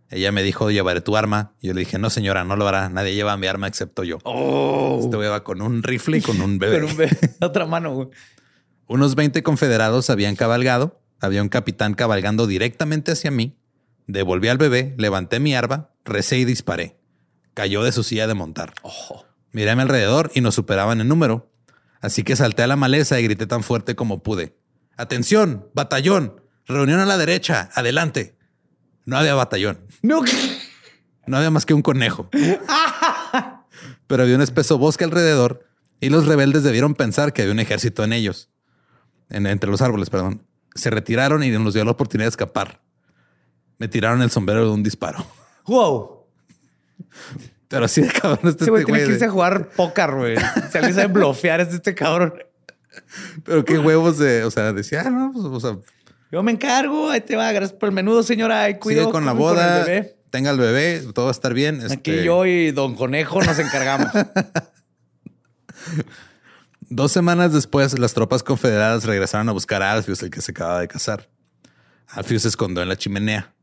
Ella 0.10 0.32
me 0.32 0.42
dijo, 0.42 0.72
llevaré 0.72 1.02
tu 1.02 1.18
arma. 1.18 1.54
Y 1.60 1.68
yo 1.68 1.74
le 1.74 1.82
dije, 1.82 2.00
no, 2.00 2.10
señora, 2.10 2.44
no 2.46 2.56
lo 2.56 2.68
hará. 2.68 2.90
Nadie 2.90 3.14
lleva 3.14 3.36
mi 3.38 3.48
arma 3.48 3.68
excepto 3.68 4.04
yo. 4.04 4.20
Oh, 4.24 5.00
Este 5.04 5.16
güey 5.18 5.30
va 5.30 5.44
con 5.44 5.62
un 5.62 5.84
rifle 5.84 6.18
y 6.20 6.22
con 6.22 6.42
un 6.42 6.60
bebé. 6.60 6.80
con 6.82 6.90
un 6.92 6.98
bebé. 6.98 7.18
Otra 7.42 7.66
mano, 7.66 7.94
güey. 7.94 8.10
Unos 8.88 9.16
20 9.16 9.44
confederados 9.44 10.10
habían 10.10 10.36
cabalgado. 10.36 11.02
Había 11.20 11.42
un 11.42 11.50
capitán 11.50 11.94
cabalgando 11.94 12.48
directamente 12.48 13.12
hacia 13.12 13.32
mí. 13.32 13.58
Devolví 14.08 14.48
al 14.48 14.58
bebé, 14.58 14.96
levanté 14.98 15.40
mi 15.40 15.54
arma, 15.54 15.92
recé 16.06 16.38
y 16.38 16.46
disparé. 16.46 16.98
Cayó 17.54 17.84
de 17.84 17.92
su 17.92 18.04
silla 18.04 18.28
de 18.28 18.34
montar. 18.34 18.74
Ojo. 18.82 19.26
Miré 19.52 19.72
a 19.72 19.76
mi 19.76 19.82
alrededor 19.82 20.32
y 20.34 20.42
nos 20.42 20.56
superaban 20.56 21.02
en 21.02 21.08
número. 21.08 21.52
Así 22.02 22.24
que 22.24 22.36
salté 22.36 22.64
a 22.64 22.68
la 22.68 22.76
maleza 22.76 23.20
y 23.20 23.24
grité 23.24 23.48
tan 23.48 23.64
fuerte 23.64 23.96
como 23.96 24.24
pude. 24.24 24.58
¡Atención! 24.96 25.70
¡Batallón! 25.74 26.42
¡Reunión 26.66 27.00
a 27.00 27.06
la 27.06 27.18
derecha! 27.18 27.70
¡Adelante! 27.74 28.38
No 29.06 29.18
había 29.18 29.36
batallón. 29.36 29.80
No. 30.02 30.22
No 31.26 31.36
había 31.36 31.52
más 31.52 31.66
que 31.66 31.74
un 31.74 31.82
conejo. 31.82 32.30
pero 34.08 34.24
había 34.24 34.36
un 34.36 34.42
espeso 34.42 34.78
bosque 34.78 35.04
alrededor 35.04 35.68
y 36.00 36.10
los 36.10 36.26
rebeldes 36.26 36.64
debieron 36.64 36.96
pensar 36.96 37.34
que 37.34 37.42
había 37.42 37.54
un 37.54 37.60
ejército 37.60 38.04
en 38.06 38.14
ellos, 38.14 38.50
entre 39.30 39.70
los 39.70 39.82
árboles, 39.82 40.10
perdón. 40.10 40.48
Se 40.74 40.90
retiraron 40.90 41.44
y 41.44 41.50
nos 41.50 41.74
dio 41.74 41.84
la 41.84 41.92
oportunidad 41.92 42.28
de 42.28 42.30
escapar. 42.30 42.82
Me 43.78 43.88
tiraron 43.88 44.22
el 44.22 44.32
sombrero 44.32 44.66
de 44.66 44.72
un 44.72 44.84
disparo. 44.84 45.26
Wow. 45.66 46.26
Pero 47.68 47.86
así 47.86 48.02
de 48.02 48.08
cabrón 48.08 48.40
este, 48.44 48.64
este 48.64 48.72
güey. 48.72 48.86
tiene 48.86 49.04
que 49.04 49.12
irse 49.12 49.26
a 49.26 49.30
jugar 49.30 49.70
póker, 49.70 50.12
güey. 50.12 50.36
Se 50.72 50.82
le 50.82 50.94
sabe 50.94 51.08
blofear 51.08 51.60
este, 51.62 51.76
este 51.76 51.94
cabrón. 51.94 52.34
Pero 53.44 53.66
qué 53.66 53.78
huevos 53.78 54.18
de, 54.18 54.44
o 54.44 54.52
sea, 54.52 54.74
decía, 54.74 55.04
ah, 55.06 55.10
no, 55.10 55.32
pues, 55.34 55.46
o 55.46 55.60
sea. 55.60 55.78
Yo 56.32 56.44
me 56.44 56.52
encargo, 56.52 57.10
ahí 57.10 57.22
te 57.22 57.36
va, 57.36 57.52
gracias 57.52 57.78
por 57.78 57.90
el 57.90 57.96
menudo, 57.96 58.24
señora. 58.24 58.64
Ay, 58.64 58.80
cuido 58.80 59.12
con 59.12 59.26
la 59.26 59.34
boda, 59.34 59.86
tenga 60.30 60.52
el 60.52 60.58
bebé, 60.58 61.02
todo 61.14 61.26
va 61.26 61.32
a 61.32 61.34
estar 61.34 61.54
bien. 61.54 61.82
Aquí 61.86 62.12
este 62.12 62.24
yo 62.24 62.46
y 62.46 62.72
Don 62.72 62.96
Conejo 62.96 63.42
nos 63.42 63.60
encargamos. 63.60 64.10
Dos 66.90 67.12
semanas 67.12 67.54
después, 67.54 67.98
las 68.00 68.14
tropas 68.14 68.44
confederadas 68.44 69.04
regresaron 69.04 69.50
a 69.50 69.52
buscar 69.52 69.84
a 69.84 69.92
Alfius, 69.92 70.24
el 70.24 70.30
que 70.30 70.42
se 70.42 70.52
acaba 70.52 70.80
de 70.80 70.88
casar. 70.88 71.30
Alfius 72.08 72.44
se 72.44 72.48
escondió 72.48 72.82
en 72.82 72.90
la 72.90 72.96
chimenea 72.96 73.54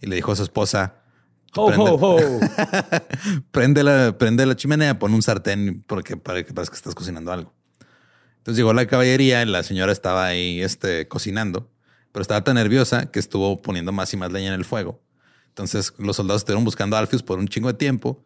y 0.00 0.06
le 0.06 0.16
dijo 0.16 0.32
a 0.32 0.36
su 0.36 0.42
esposa: 0.42 1.02
Ho, 1.56 1.66
prende, 1.66 1.90
ho, 1.90 2.16
prende, 3.50 3.82
la, 3.82 4.16
prende 4.18 4.46
la 4.46 4.56
chimenea, 4.56 4.98
pon 4.98 5.14
un 5.14 5.22
sartén 5.22 5.84
porque 5.86 6.16
para 6.16 6.42
que 6.42 6.52
parezca 6.52 6.72
que 6.72 6.78
estás 6.78 6.94
cocinando 6.94 7.32
algo. 7.32 7.52
Entonces 8.38 8.58
llegó 8.58 8.72
la 8.72 8.86
caballería 8.86 9.42
y 9.42 9.46
la 9.46 9.62
señora 9.62 9.92
estaba 9.92 10.26
ahí 10.26 10.60
este, 10.60 11.08
cocinando, 11.08 11.70
pero 12.12 12.22
estaba 12.22 12.44
tan 12.44 12.56
nerviosa 12.56 13.10
que 13.10 13.18
estuvo 13.18 13.62
poniendo 13.62 13.92
más 13.92 14.12
y 14.12 14.16
más 14.16 14.30
leña 14.32 14.48
en 14.48 14.54
el 14.54 14.64
fuego. 14.64 15.00
Entonces 15.48 15.94
los 15.98 16.16
soldados 16.16 16.42
estuvieron 16.42 16.64
buscando 16.64 16.96
a 16.96 16.98
Alfius 16.98 17.22
por 17.22 17.38
un 17.38 17.48
chingo 17.48 17.68
de 17.68 17.74
tiempo 17.74 18.24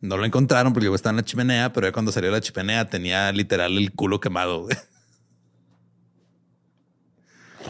no 0.00 0.16
lo 0.16 0.24
encontraron 0.24 0.72
porque 0.72 0.92
estaba 0.94 1.10
en 1.10 1.16
la 1.16 1.24
chimenea, 1.24 1.72
pero 1.72 1.86
ya 1.86 1.92
cuando 1.92 2.12
salió 2.12 2.30
la 2.30 2.40
chimenea 2.40 2.88
tenía 2.88 3.32
literal 3.32 3.76
el 3.76 3.92
culo 3.92 4.20
quemado. 4.20 4.66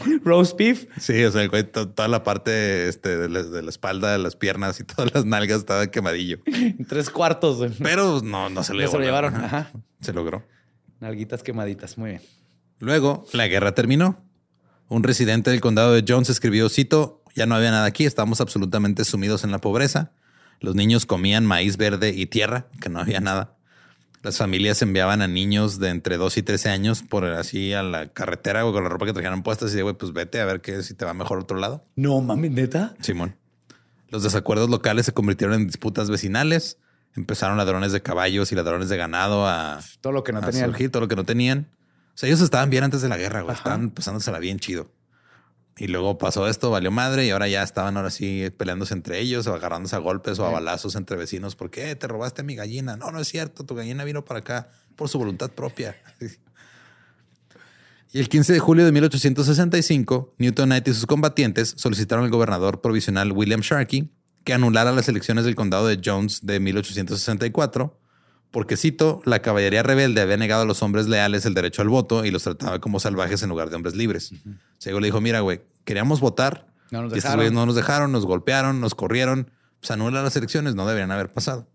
Roast 0.23 0.57
beef. 0.57 0.87
Sí, 0.99 1.23
o 1.23 1.31
sea, 1.31 1.47
toda 1.71 2.07
la 2.07 2.23
parte 2.23 2.87
este, 2.87 3.17
de, 3.17 3.29
la, 3.29 3.69
espalda, 3.69 4.11
de 4.11 4.17
las 4.19 4.35
piernas 4.35 4.79
y 4.79 4.83
todas 4.85 5.13
las 5.13 5.25
nalgas 5.25 5.59
estaba 5.59 5.87
quemadillo. 5.87 6.39
Tres 6.87 7.09
cuartos. 7.09 7.73
Pero 7.81 8.21
no, 8.21 8.49
no 8.49 8.63
se 8.63 8.73
lo, 8.73 8.87
se 8.87 8.97
lo 8.97 9.03
llevaron. 9.03 9.35
Ajá. 9.35 9.71
Se 10.01 10.13
logró. 10.13 10.43
Nalguitas 10.99 11.43
quemaditas. 11.43 11.97
Muy 11.97 12.11
bien. 12.11 12.21
Luego, 12.79 13.25
la 13.33 13.47
guerra 13.47 13.73
terminó. 13.73 14.23
Un 14.89 15.03
residente 15.03 15.51
del 15.51 15.61
condado 15.61 15.93
de 15.93 16.05
Jones 16.07 16.29
escribió, 16.29 16.69
cito, 16.69 17.23
ya 17.35 17.45
no 17.45 17.55
había 17.55 17.71
nada 17.71 17.85
aquí, 17.85 18.05
estábamos 18.05 18.39
absolutamente 18.39 19.03
sumidos 19.03 19.43
en 19.43 19.51
la 19.51 19.59
pobreza. 19.59 20.13
Los 20.59 20.75
niños 20.75 21.05
comían 21.05 21.45
maíz 21.45 21.77
verde 21.77 22.09
y 22.15 22.25
tierra, 22.25 22.67
que 22.81 22.89
no 22.89 22.99
había 22.99 23.19
nada. 23.19 23.56
Las 24.27 24.39
familias 24.39 24.81
enviaban 24.81 25.21
a 25.21 25.27
niños 25.29 25.79
de 25.79 25.87
entre 25.87 26.17
2 26.17 26.35
y 26.35 26.43
13 26.43 26.67
años 26.67 27.01
por 27.01 27.23
así 27.23 27.71
a 27.71 27.81
la 27.81 28.09
carretera 28.09 28.65
o 28.65 28.73
con 28.73 28.83
la 28.83 28.89
ropa 28.89 29.05
que 29.05 29.13
trajeran 29.13 29.41
puestas 29.41 29.71
y 29.71 29.77
de, 29.77 29.83
güey, 29.83 29.95
pues 29.95 30.11
vete 30.11 30.41
a 30.41 30.45
ver 30.45 30.59
qué 30.59 30.83
si 30.83 30.95
te 30.95 31.05
va 31.05 31.13
mejor 31.13 31.39
otro 31.39 31.57
lado. 31.57 31.85
No, 31.95 32.19
mami, 32.19 32.49
neta. 32.49 32.93
Simón. 32.99 33.37
Los 34.09 34.23
desacuerdos 34.23 34.69
locales 34.69 35.05
se 35.05 35.13
convirtieron 35.13 35.55
en 35.55 35.67
disputas 35.67 36.09
vecinales. 36.09 36.77
Empezaron 37.15 37.55
ladrones 37.55 37.93
de 37.93 38.01
caballos 38.01 38.51
y 38.51 38.55
ladrones 38.55 38.89
de 38.89 38.97
ganado 38.97 39.47
a 39.47 39.79
todo 40.01 40.11
lo 40.11 40.25
que 40.25 40.33
no 40.33 40.41
tenían. 40.41 40.73
todo 40.91 40.99
lo 40.99 41.07
que 41.07 41.15
no 41.15 41.23
tenían. 41.23 41.69
O 42.13 42.17
sea, 42.17 42.27
ellos 42.27 42.41
estaban 42.41 42.69
bien 42.69 42.83
antes 42.83 43.01
de 43.01 43.07
la 43.07 43.15
guerra, 43.15 43.43
güey. 43.43 43.55
Estaban 43.55 43.91
pasándosela 43.91 44.39
bien 44.39 44.59
chido. 44.59 44.91
Y 45.79 45.87
luego 45.87 46.17
pasó 46.17 46.47
esto, 46.47 46.71
valió 46.71 46.89
madre 46.89 47.25
y 47.25 47.29
ahora 47.29 47.47
ya 47.47 47.61
estaban 47.61 47.97
ahora 47.97 48.09
sí 48.09 48.49
peleándose 48.57 48.95
entre 48.95 49.19
ellos 49.19 49.45
o 49.45 49.53
agarrándose 49.53 49.95
a 49.95 49.99
golpes 49.99 50.39
o 50.39 50.45
a 50.45 50.49
balazos 50.49 50.95
entre 50.95 51.17
vecinos. 51.17 51.55
¿Por 51.55 51.69
qué 51.69 51.95
te 51.95 52.07
robaste 52.07 52.41
mi 52.41 52.55
gallina? 52.55 52.97
No, 52.97 53.11
no 53.11 53.19
es 53.19 53.27
cierto. 53.27 53.63
Tu 53.63 53.75
gallina 53.75 54.03
vino 54.03 54.25
para 54.25 54.39
acá 54.39 54.69
por 54.95 55.07
su 55.07 55.19
voluntad 55.19 55.51
propia. 55.51 55.95
y 58.11 58.19
el 58.19 58.27
15 58.27 58.53
de 58.53 58.59
julio 58.59 58.85
de 58.85 58.91
1865, 58.91 60.33
Newton 60.39 60.69
Knight 60.69 60.87
y 60.87 60.93
sus 60.93 61.05
combatientes 61.05 61.75
solicitaron 61.77 62.25
al 62.25 62.31
gobernador 62.31 62.81
provisional 62.81 63.31
William 63.31 63.61
Sharkey 63.61 64.09
que 64.43 64.53
anulara 64.53 64.91
las 64.91 65.09
elecciones 65.09 65.45
del 65.45 65.55
condado 65.55 65.87
de 65.87 66.01
Jones 66.03 66.39
de 66.43 66.59
1864 66.59 67.99
porque, 68.51 68.77
cito, 68.77 69.21
la 69.25 69.41
caballería 69.41 69.83
rebelde 69.83 70.21
había 70.21 70.37
negado 70.37 70.63
a 70.63 70.65
los 70.65 70.81
hombres 70.81 71.07
leales 71.07 71.45
el 71.45 71.53
derecho 71.53 71.81
al 71.81 71.89
voto 71.89 72.25
y 72.25 72.31
los 72.31 72.43
trataba 72.43 72.79
como 72.79 72.99
salvajes 72.99 73.43
en 73.43 73.49
lugar 73.49 73.69
de 73.69 73.75
hombres 73.75 73.95
libres. 73.95 74.31
Uh 74.31 74.99
le 74.99 75.07
dijo, 75.07 75.19
mira, 75.19 75.41
güey, 75.41 75.61
queríamos 75.83 76.21
votar. 76.21 76.67
No 76.91 77.01
nos 77.01 77.13
y 77.13 77.17
estos 77.17 77.35
güeyes 77.35 77.51
no 77.51 77.65
nos 77.65 77.75
dejaron, 77.75 78.11
nos 78.11 78.25
golpearon, 78.25 78.79
nos 78.79 78.95
corrieron. 78.95 79.51
Pues 79.79 79.91
anulan 79.91 80.23
las 80.23 80.35
elecciones, 80.35 80.75
no 80.75 80.87
deberían 80.87 81.11
haber 81.11 81.31
pasado. 81.33 81.67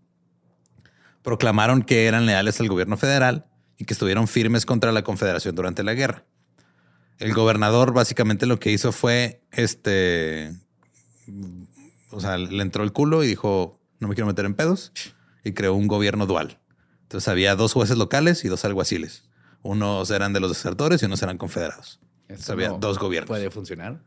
Proclamaron 1.21 1.83
que 1.83 2.07
eran 2.07 2.25
leales 2.25 2.59
al 2.59 2.67
gobierno 2.67 2.97
federal 2.97 3.45
y 3.77 3.85
que 3.85 3.93
estuvieron 3.93 4.27
firmes 4.27 4.65
contra 4.65 4.91
la 4.91 5.03
confederación 5.03 5.55
durante 5.55 5.83
la 5.83 5.93
guerra. 5.93 6.25
El 7.19 7.33
gobernador 7.33 7.93
básicamente 7.93 8.45
lo 8.45 8.59
que 8.59 8.71
hizo 8.71 8.91
fue, 8.91 9.43
este, 9.51 10.51
o 12.11 12.19
sea, 12.19 12.37
le 12.37 12.61
entró 12.61 12.83
el 12.83 12.91
culo 12.91 13.23
y 13.23 13.27
dijo, 13.27 13.79
no 13.99 14.07
me 14.07 14.15
quiero 14.15 14.27
meter 14.27 14.45
en 14.45 14.55
pedos 14.55 14.91
y 15.43 15.53
creó 15.53 15.75
un 15.75 15.87
gobierno 15.87 16.25
dual. 16.25 16.59
Entonces 17.13 17.27
había 17.27 17.55
dos 17.55 17.73
jueces 17.73 17.95
locales 17.95 18.43
y 18.43 18.47
dos 18.47 18.65
alguaciles. 18.65 19.23
Unos 19.61 20.09
eran 20.09 20.33
de 20.33 20.39
los 20.39 20.49
desertores 20.49 20.99
y 21.03 21.05
unos 21.05 21.21
eran 21.21 21.37
confederados. 21.37 21.99
había 22.49 22.69
dos 22.69 22.97
gobiernos. 22.97 23.27
¿Puede 23.27 23.51
funcionar? 23.51 24.01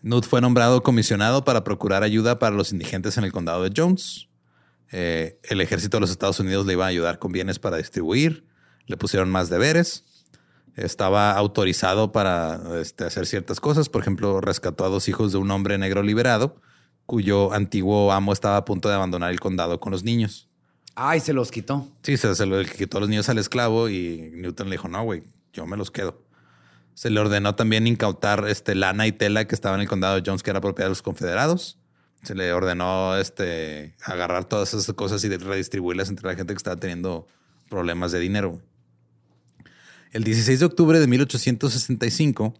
Newt 0.00 0.24
fue 0.24 0.40
nombrado 0.40 0.82
comisionado 0.82 1.44
para 1.44 1.64
procurar 1.64 2.02
ayuda 2.02 2.38
para 2.38 2.56
los 2.56 2.72
indigentes 2.72 3.18
en 3.18 3.24
el 3.24 3.32
condado 3.32 3.62
de 3.62 3.74
Jones. 3.76 4.30
Eh, 4.90 5.38
el 5.42 5.60
ejército 5.60 5.98
de 5.98 6.00
los 6.00 6.10
Estados 6.10 6.40
Unidos 6.40 6.64
le 6.64 6.72
iba 6.72 6.86
a 6.86 6.88
ayudar 6.88 7.18
con 7.18 7.30
bienes 7.30 7.58
para 7.58 7.76
distribuir. 7.76 8.46
Le 8.86 8.96
pusieron 8.96 9.28
más 9.30 9.50
deberes. 9.50 10.24
Estaba 10.76 11.32
autorizado 11.32 12.10
para 12.10 12.80
este, 12.80 13.04
hacer 13.04 13.26
ciertas 13.26 13.60
cosas. 13.60 13.90
Por 13.90 14.00
ejemplo, 14.00 14.40
rescató 14.40 14.86
a 14.86 14.88
dos 14.88 15.10
hijos 15.10 15.32
de 15.32 15.36
un 15.36 15.50
hombre 15.50 15.76
negro 15.76 16.02
liberado, 16.02 16.56
cuyo 17.04 17.52
antiguo 17.52 18.12
amo 18.12 18.32
estaba 18.32 18.56
a 18.56 18.64
punto 18.64 18.88
de 18.88 18.94
abandonar 18.94 19.30
el 19.30 19.40
condado 19.40 19.78
con 19.78 19.92
los 19.92 20.04
niños. 20.04 20.48
Ay, 20.94 21.20
se 21.20 21.32
los 21.32 21.50
quitó. 21.50 21.88
Sí, 22.02 22.16
se, 22.16 22.34
se 22.34 22.46
lo 22.46 22.62
quitó 22.64 22.98
a 22.98 23.00
los 23.00 23.08
niños 23.08 23.28
al 23.28 23.38
esclavo 23.38 23.88
y 23.88 24.30
Newton 24.34 24.68
le 24.68 24.74
dijo, 24.74 24.88
no, 24.88 25.02
güey, 25.02 25.24
yo 25.52 25.66
me 25.66 25.76
los 25.76 25.90
quedo. 25.90 26.22
Se 26.94 27.10
le 27.10 27.18
ordenó 27.18 27.56
también 27.56 27.86
incautar 27.86 28.46
este, 28.48 28.76
lana 28.76 29.06
y 29.06 29.12
tela 29.12 29.46
que 29.46 29.54
estaba 29.54 29.74
en 29.74 29.82
el 29.82 29.88
condado 29.88 30.14
de 30.14 30.22
Jones, 30.24 30.44
que 30.44 30.50
era 30.50 30.60
propiedad 30.60 30.86
de 30.86 30.90
los 30.90 31.02
confederados. 31.02 31.78
Se 32.22 32.34
le 32.34 32.52
ordenó 32.52 33.16
este, 33.16 33.96
agarrar 34.02 34.44
todas 34.44 34.72
esas 34.72 34.94
cosas 34.94 35.24
y 35.24 35.36
redistribuirlas 35.36 36.08
entre 36.08 36.28
la 36.28 36.36
gente 36.36 36.54
que 36.54 36.58
estaba 36.58 36.76
teniendo 36.76 37.26
problemas 37.68 38.12
de 38.12 38.20
dinero. 38.20 38.62
El 40.12 40.22
16 40.22 40.60
de 40.60 40.66
octubre 40.66 41.00
de 41.00 41.06
1865, 41.08 42.54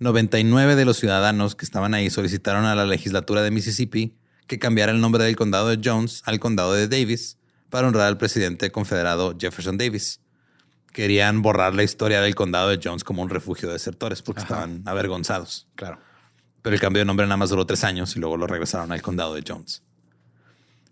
99 0.00 0.74
de 0.74 0.84
los 0.84 0.96
ciudadanos 0.96 1.54
que 1.54 1.64
estaban 1.64 1.94
ahí 1.94 2.10
solicitaron 2.10 2.64
a 2.64 2.74
la 2.74 2.84
legislatura 2.84 3.42
de 3.42 3.52
Mississippi 3.52 4.16
que 4.48 4.58
cambiara 4.58 4.90
el 4.90 5.00
nombre 5.00 5.22
del 5.22 5.36
condado 5.36 5.68
de 5.68 5.78
Jones 5.82 6.22
al 6.24 6.40
condado 6.40 6.72
de 6.72 6.88
Davis 6.88 7.37
para 7.70 7.88
honrar 7.88 8.06
al 8.06 8.18
presidente 8.18 8.70
confederado 8.70 9.36
Jefferson 9.38 9.78
Davis. 9.78 10.20
Querían 10.92 11.42
borrar 11.42 11.74
la 11.74 11.82
historia 11.82 12.20
del 12.20 12.34
condado 12.34 12.70
de 12.70 12.80
Jones 12.82 13.04
como 13.04 13.22
un 13.22 13.28
refugio 13.28 13.68
de 13.68 13.74
desertores 13.74 14.22
porque 14.22 14.42
estaban 14.42 14.82
avergonzados. 14.86 15.68
Claro. 15.74 15.98
Pero 16.62 16.74
el 16.74 16.80
cambio 16.80 17.00
de 17.00 17.06
nombre 17.06 17.26
nada 17.26 17.36
más 17.36 17.50
duró 17.50 17.66
tres 17.66 17.84
años 17.84 18.16
y 18.16 18.20
luego 18.20 18.36
lo 18.36 18.46
regresaron 18.46 18.90
al 18.92 19.02
condado 19.02 19.34
de 19.34 19.44
Jones. 19.46 19.82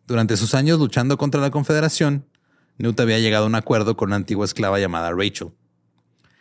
Durante 0.07 0.37
sus 0.37 0.55
años 0.55 0.79
luchando 0.79 1.19
contra 1.19 1.41
la 1.41 1.51
Confederación, 1.51 2.27
Newt 2.79 3.01
había 3.01 3.19
llegado 3.19 3.45
a 3.45 3.49
un 3.49 3.55
acuerdo 3.55 3.97
con 3.97 4.11
una 4.11 4.17
antigua 4.17 4.45
esclava 4.45 4.79
llamada 4.79 5.11
Rachel. 5.12 5.53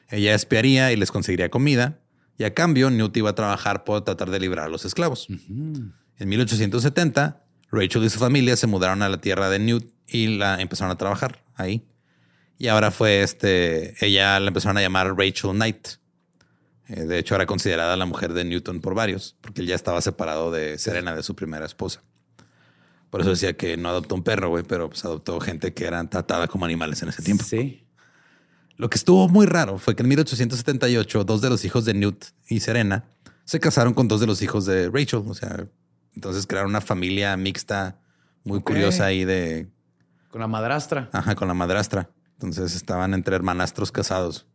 Ella 0.09 0.35
espiaría 0.35 0.91
y 0.91 0.97
les 0.97 1.11
conseguiría 1.11 1.49
comida, 1.49 1.99
y 2.37 2.43
a 2.43 2.53
cambio 2.53 2.91
Newt 2.91 3.15
iba 3.17 3.31
a 3.31 3.35
trabajar 3.35 3.83
por 3.83 4.03
tratar 4.03 4.29
de 4.29 4.39
librar 4.39 4.65
a 4.65 4.69
los 4.69 4.85
esclavos. 4.85 5.27
En 5.29 6.29
1870, 6.29 7.44
Rachel 7.75 8.03
y 8.03 8.09
su 8.09 8.19
familia 8.19 8.55
se 8.55 8.67
mudaron 8.67 9.01
a 9.01 9.09
la 9.09 9.19
tierra 9.19 9.49
de 9.49 9.59
Newt 9.59 9.91
y 10.07 10.37
la 10.37 10.61
empezaron 10.61 10.91
a 10.91 10.97
trabajar 10.97 11.43
ahí. 11.55 11.85
Y 12.57 12.67
ahora 12.67 12.91
fue 12.91 13.21
este, 13.21 13.93
ella 14.05 14.39
la 14.39 14.47
empezaron 14.47 14.77
a 14.77 14.81
llamar 14.81 15.15
Rachel 15.15 15.51
Knight. 15.51 15.87
Eh, 16.87 17.01
de 17.01 17.19
hecho, 17.19 17.35
era 17.35 17.45
considerada 17.45 17.97
la 17.97 18.05
mujer 18.05 18.33
de 18.33 18.45
Newton 18.45 18.79
por 18.79 18.95
varios, 18.95 19.35
porque 19.41 19.61
él 19.61 19.67
ya 19.67 19.75
estaba 19.75 20.01
separado 20.01 20.51
de 20.51 20.77
Serena, 20.77 21.15
de 21.15 21.23
su 21.23 21.35
primera 21.35 21.65
esposa. 21.65 22.03
Por 23.09 23.21
eso 23.21 23.29
decía 23.31 23.55
que 23.55 23.77
no 23.77 23.89
adoptó 23.89 24.15
un 24.15 24.23
perro, 24.23 24.49
güey, 24.49 24.63
pero 24.63 24.89
pues 24.89 25.03
adoptó 25.05 25.39
gente 25.39 25.73
que 25.73 25.85
eran 25.85 26.09
tratada 26.09 26.47
como 26.47 26.65
animales 26.65 27.01
en 27.01 27.09
ese 27.09 27.23
tiempo. 27.23 27.43
Sí. 27.43 27.85
Lo 28.77 28.89
que 28.89 28.97
estuvo 28.97 29.27
muy 29.29 29.45
raro 29.45 29.77
fue 29.77 29.95
que 29.95 30.03
en 30.03 30.09
1878 30.09 31.23
dos 31.23 31.41
de 31.41 31.49
los 31.49 31.63
hijos 31.63 31.85
de 31.85 31.93
Newt 31.93 32.25
y 32.47 32.59
Serena 32.59 33.05
se 33.45 33.59
casaron 33.59 33.93
con 33.93 34.07
dos 34.07 34.19
de 34.19 34.27
los 34.27 34.41
hijos 34.41 34.65
de 34.65 34.89
Rachel. 34.89 35.23
O 35.27 35.33
sea, 35.33 35.67
entonces 36.15 36.47
crearon 36.47 36.71
una 36.71 36.81
familia 36.81 37.35
mixta 37.37 37.99
muy 38.43 38.61
curiosa 38.61 39.05
ahí 39.05 39.25
de 39.25 39.69
con 40.35 40.41
la 40.41 40.47
madrastra. 40.47 41.09
Ajá, 41.13 41.33
con 41.35 41.47
la 41.47 41.53
madrastra. 41.53 42.09
Entonces 42.33 42.75
estaban 42.75 43.13
entre 43.13 43.35
hermanastros 43.37 43.91
casados. 43.91 44.45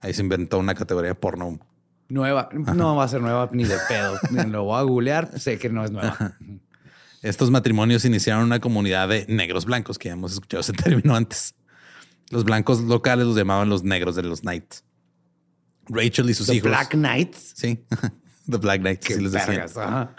Ahí 0.00 0.12
se 0.12 0.22
inventó 0.22 0.58
una 0.58 0.74
categoría 0.74 1.14
porno. 1.14 1.60
Nueva. 2.08 2.48
No 2.52 2.96
va 2.96 3.04
a 3.04 3.08
ser 3.08 3.20
nueva 3.20 3.48
ni 3.52 3.62
de 3.62 3.76
pedo. 3.88 4.18
Lo 4.48 4.64
voy 4.64 4.80
a 4.80 4.82
googlear. 4.82 5.38
Sé 5.38 5.58
que 5.58 5.68
no 5.68 5.84
es 5.84 5.92
nueva. 5.92 6.36
Estos 7.22 7.50
matrimonios 7.50 8.04
iniciaron 8.04 8.42
una 8.44 8.58
comunidad 8.58 9.08
de 9.08 9.26
negros 9.28 9.66
blancos, 9.66 9.98
que 9.98 10.08
ya 10.08 10.14
hemos 10.14 10.32
escuchado 10.32 10.62
ese 10.62 10.72
término 10.72 11.14
antes. 11.14 11.54
Los 12.30 12.44
blancos 12.44 12.80
locales 12.80 13.26
los 13.26 13.36
llamaban 13.36 13.68
los 13.68 13.84
negros 13.84 14.16
de 14.16 14.22
los 14.22 14.40
Knights. 14.40 14.84
Rachel 15.88 16.30
y 16.30 16.34
sus 16.34 16.46
The 16.48 16.56
hijos. 16.56 16.70
Black 16.70 16.90
Knights. 16.90 17.52
Sí, 17.54 17.84
The 18.50 18.56
Black 18.56 18.80
Knights. 18.80 19.06
Qué 19.06 19.16
decían. 19.16 19.46
vergas, 19.48 19.76
ajá. 19.76 20.14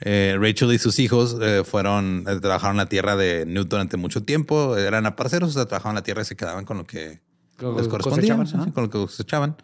Eh, 0.00 0.36
Rachel 0.38 0.72
y 0.72 0.78
sus 0.78 0.98
hijos 0.98 1.36
eh, 1.40 1.62
fueron, 1.64 2.24
eh, 2.28 2.38
trabajaron 2.40 2.76
la 2.76 2.86
tierra 2.86 3.16
de 3.16 3.46
Newt 3.46 3.68
durante 3.68 3.96
mucho 3.96 4.22
tiempo. 4.22 4.76
Eran 4.76 5.06
aparceros, 5.06 5.50
o 5.50 5.52
sea, 5.52 5.66
trabajaban 5.66 5.94
la 5.94 6.02
tierra 6.02 6.22
y 6.22 6.26
se 6.26 6.36
quedaban 6.36 6.64
con 6.64 6.76
lo 6.76 6.86
que 6.86 7.22
Con 7.56 7.76
les 7.76 7.88
correspondía, 7.88 8.34
ajá. 8.34 8.72
con 8.72 8.84
lo 8.84 8.90
que 8.90 8.98
cosechaban. 8.98 9.56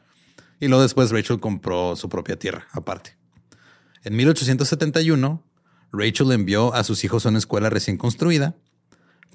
Y 0.59 0.69
luego 0.69 0.83
después 0.83 1.11
Rachel 1.11 1.41
compró 1.41 1.97
su 1.97 2.09
propia 2.09 2.39
tierra 2.39 2.67
aparte. 2.73 3.17
En 4.05 4.17
1871, 4.17 5.45
Rachel 5.93 6.33
envió 6.33 6.75
a 6.75 6.83
sus 6.85 7.05
hijos 7.05 7.27
a 7.27 7.29
una 7.29 7.39
escuela 7.39 7.69
recién 7.69 7.97
construida, 7.97 8.57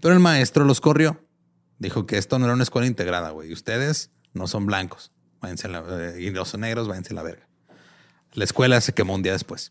pero 0.02 0.14
el 0.14 0.20
maestro 0.20 0.66
los 0.66 0.82
corrió. 0.82 1.24
Dijo 1.80 2.08
que 2.08 2.18
esto 2.18 2.39
no 2.39 2.45
era 2.45 2.54
una 2.56 2.64
escuela 2.64 2.88
integrada, 2.88 3.30
güey. 3.30 3.54
Ustedes 3.54 4.12
no 4.34 4.48
son 4.48 4.66
blancos. 4.66 5.12
Váyanse 5.41 5.68
a 5.68 5.70
la, 5.70 5.84
eh, 5.89 6.24
y 6.24 6.32
no 6.32 6.43
son 6.45 6.62
negros, 6.62 6.88
váyanse 6.88 7.14
a 7.14 7.16
la 7.16 7.24
verga. 7.24 7.48
La 8.34 8.43
escuela 8.43 8.82
se 8.82 8.93
quemó 8.93 9.14
un 9.14 9.22
día 9.22 9.34
después. 9.34 9.70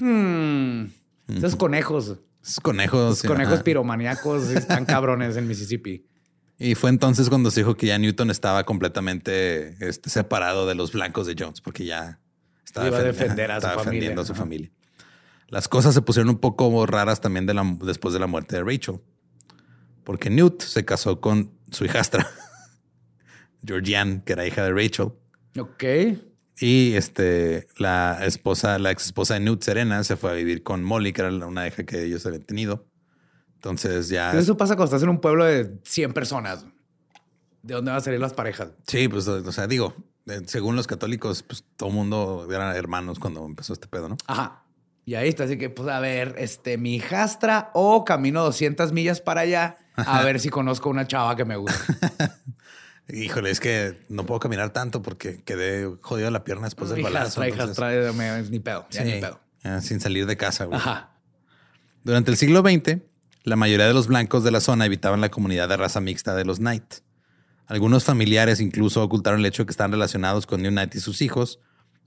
Hmm. 0.00 0.86
Esos 1.28 1.56
conejos. 1.56 2.16
Esos 2.42 2.60
conejos. 2.60 3.00
Los 3.10 3.18
sí, 3.20 3.26
conejos 3.28 3.54
ajá. 3.54 3.64
piromaníacos 3.64 4.44
están 4.50 4.84
cabrones 4.84 5.36
en 5.36 5.46
Mississippi. 5.48 6.06
Y 6.58 6.74
fue 6.76 6.90
entonces 6.90 7.28
cuando 7.28 7.50
se 7.50 7.60
dijo 7.60 7.76
que 7.76 7.86
ya 7.88 7.98
Newton 7.98 8.30
estaba 8.30 8.64
completamente 8.64 9.76
este, 9.86 10.08
separado 10.10 10.66
de 10.66 10.74
los 10.74 10.92
blancos 10.92 11.26
de 11.26 11.34
Jones, 11.38 11.60
porque 11.60 11.84
ya 11.84 12.20
estaba, 12.64 12.86
Iba 12.86 12.98
a 12.98 13.00
defen- 13.02 13.04
defender 13.06 13.50
a 13.50 13.56
su 13.60 13.66
familia. 13.66 13.84
defendiendo 13.84 14.22
a 14.22 14.24
su 14.24 14.32
Ajá. 14.32 14.40
familia. 14.42 14.70
Las 15.48 15.68
cosas 15.68 15.94
se 15.94 16.02
pusieron 16.02 16.30
un 16.30 16.38
poco 16.38 16.86
raras 16.86 17.20
también 17.20 17.46
de 17.46 17.54
la- 17.54 17.76
después 17.82 18.14
de 18.14 18.20
la 18.20 18.26
muerte 18.26 18.56
de 18.56 18.62
Rachel, 18.62 19.00
porque 20.04 20.30
Newt 20.30 20.62
se 20.62 20.84
casó 20.84 21.20
con 21.20 21.50
su 21.70 21.84
hijastra, 21.84 22.28
Georgianne, 23.66 24.22
que 24.24 24.32
era 24.34 24.46
hija 24.46 24.62
de 24.64 24.72
Rachel. 24.72 25.12
Ok. 25.58 25.84
Y 26.60 26.94
este, 26.94 27.66
la 27.78 28.24
esposa, 28.24 28.78
la 28.78 28.90
ex 28.90 29.06
esposa 29.06 29.34
de 29.34 29.40
Newt, 29.40 29.62
Serena, 29.62 30.04
se 30.04 30.16
fue 30.16 30.30
a 30.30 30.34
vivir 30.34 30.62
con 30.62 30.84
Molly, 30.84 31.12
que 31.12 31.22
era 31.22 31.46
una 31.46 31.66
hija 31.66 31.84
que 31.84 32.04
ellos 32.04 32.24
habían 32.26 32.42
tenido. 32.42 32.86
Entonces 33.54 34.08
ya. 34.08 34.28
Pero 34.30 34.42
Eso 34.42 34.56
pasa 34.56 34.76
cuando 34.76 34.86
estás 34.86 35.02
en 35.02 35.08
un 35.08 35.20
pueblo 35.20 35.44
de 35.44 35.78
100 35.84 36.12
personas. 36.12 36.66
¿De 37.62 37.74
dónde 37.74 37.90
van 37.90 37.98
a 37.98 38.04
salir 38.04 38.20
las 38.20 38.34
parejas? 38.34 38.72
Sí, 38.86 39.08
pues, 39.08 39.26
o 39.26 39.52
sea, 39.52 39.66
digo, 39.66 39.94
eh, 40.26 40.42
según 40.46 40.76
los 40.76 40.86
católicos, 40.86 41.42
pues 41.42 41.64
todo 41.76 41.90
mundo 41.90 42.46
eran 42.50 42.76
hermanos 42.76 43.18
cuando 43.18 43.44
empezó 43.46 43.72
este 43.72 43.88
pedo, 43.88 44.08
¿no? 44.10 44.16
Ajá. 44.26 44.64
Y 45.06 45.14
ahí 45.14 45.28
está, 45.28 45.44
así 45.44 45.58
que, 45.58 45.70
pues, 45.70 45.88
a 45.88 45.98
ver, 45.98 46.34
este, 46.38 46.78
mi 46.78 46.94
hijastra 46.94 47.70
o 47.74 48.04
camino 48.04 48.42
200 48.44 48.92
millas 48.92 49.20
para 49.20 49.42
allá 49.42 49.78
a 49.96 50.22
ver 50.24 50.40
si 50.40 50.50
conozco 50.50 50.90
una 50.90 51.06
chava 51.06 51.36
que 51.36 51.44
me 51.44 51.56
gusta. 51.56 51.78
Híjole, 53.08 53.50
es 53.50 53.60
que 53.60 54.04
no 54.08 54.24
puedo 54.24 54.40
caminar 54.40 54.72
tanto 54.72 55.02
porque 55.02 55.42
quedé 55.44 55.90
jodido 56.00 56.30
la 56.30 56.42
pierna 56.44 56.64
después 56.64 56.90
del 56.90 57.02
balazo. 57.02 57.44
hijastra, 57.44 57.48
entonces- 57.48 57.78
hijastra, 57.78 58.12
me- 58.42 58.50
ni 58.50 58.60
pedo, 58.60 58.86
ya 58.90 59.02
Sí, 59.04 59.12
ni 59.12 59.20
pedo. 59.20 59.40
sin 59.82 60.00
salir 60.00 60.26
de 60.26 60.36
casa. 60.36 60.64
güey. 60.64 60.78
Ajá. 60.78 61.10
Durante 62.02 62.30
el 62.30 62.36
siglo 62.36 62.60
XX, 62.60 63.00
la 63.44 63.56
mayoría 63.56 63.86
de 63.86 63.94
los 63.94 64.06
blancos 64.08 64.42
de 64.44 64.50
la 64.50 64.60
zona 64.60 64.86
evitaban 64.86 65.20
la 65.20 65.30
comunidad 65.30 65.68
de 65.68 65.76
raza 65.76 66.00
mixta 66.00 66.34
de 66.34 66.44
los 66.44 66.58
Knight. 66.58 66.94
Algunos 67.66 68.04
familiares 68.04 68.60
incluso 68.60 69.02
ocultaron 69.02 69.40
el 69.40 69.46
hecho 69.46 69.62
de 69.62 69.66
que 69.66 69.70
están 69.72 69.90
relacionados 69.90 70.46
con 70.46 70.62
New 70.62 70.70
Knight 70.70 70.94
y 70.94 71.00
sus 71.00 71.22
hijos, 71.22 71.60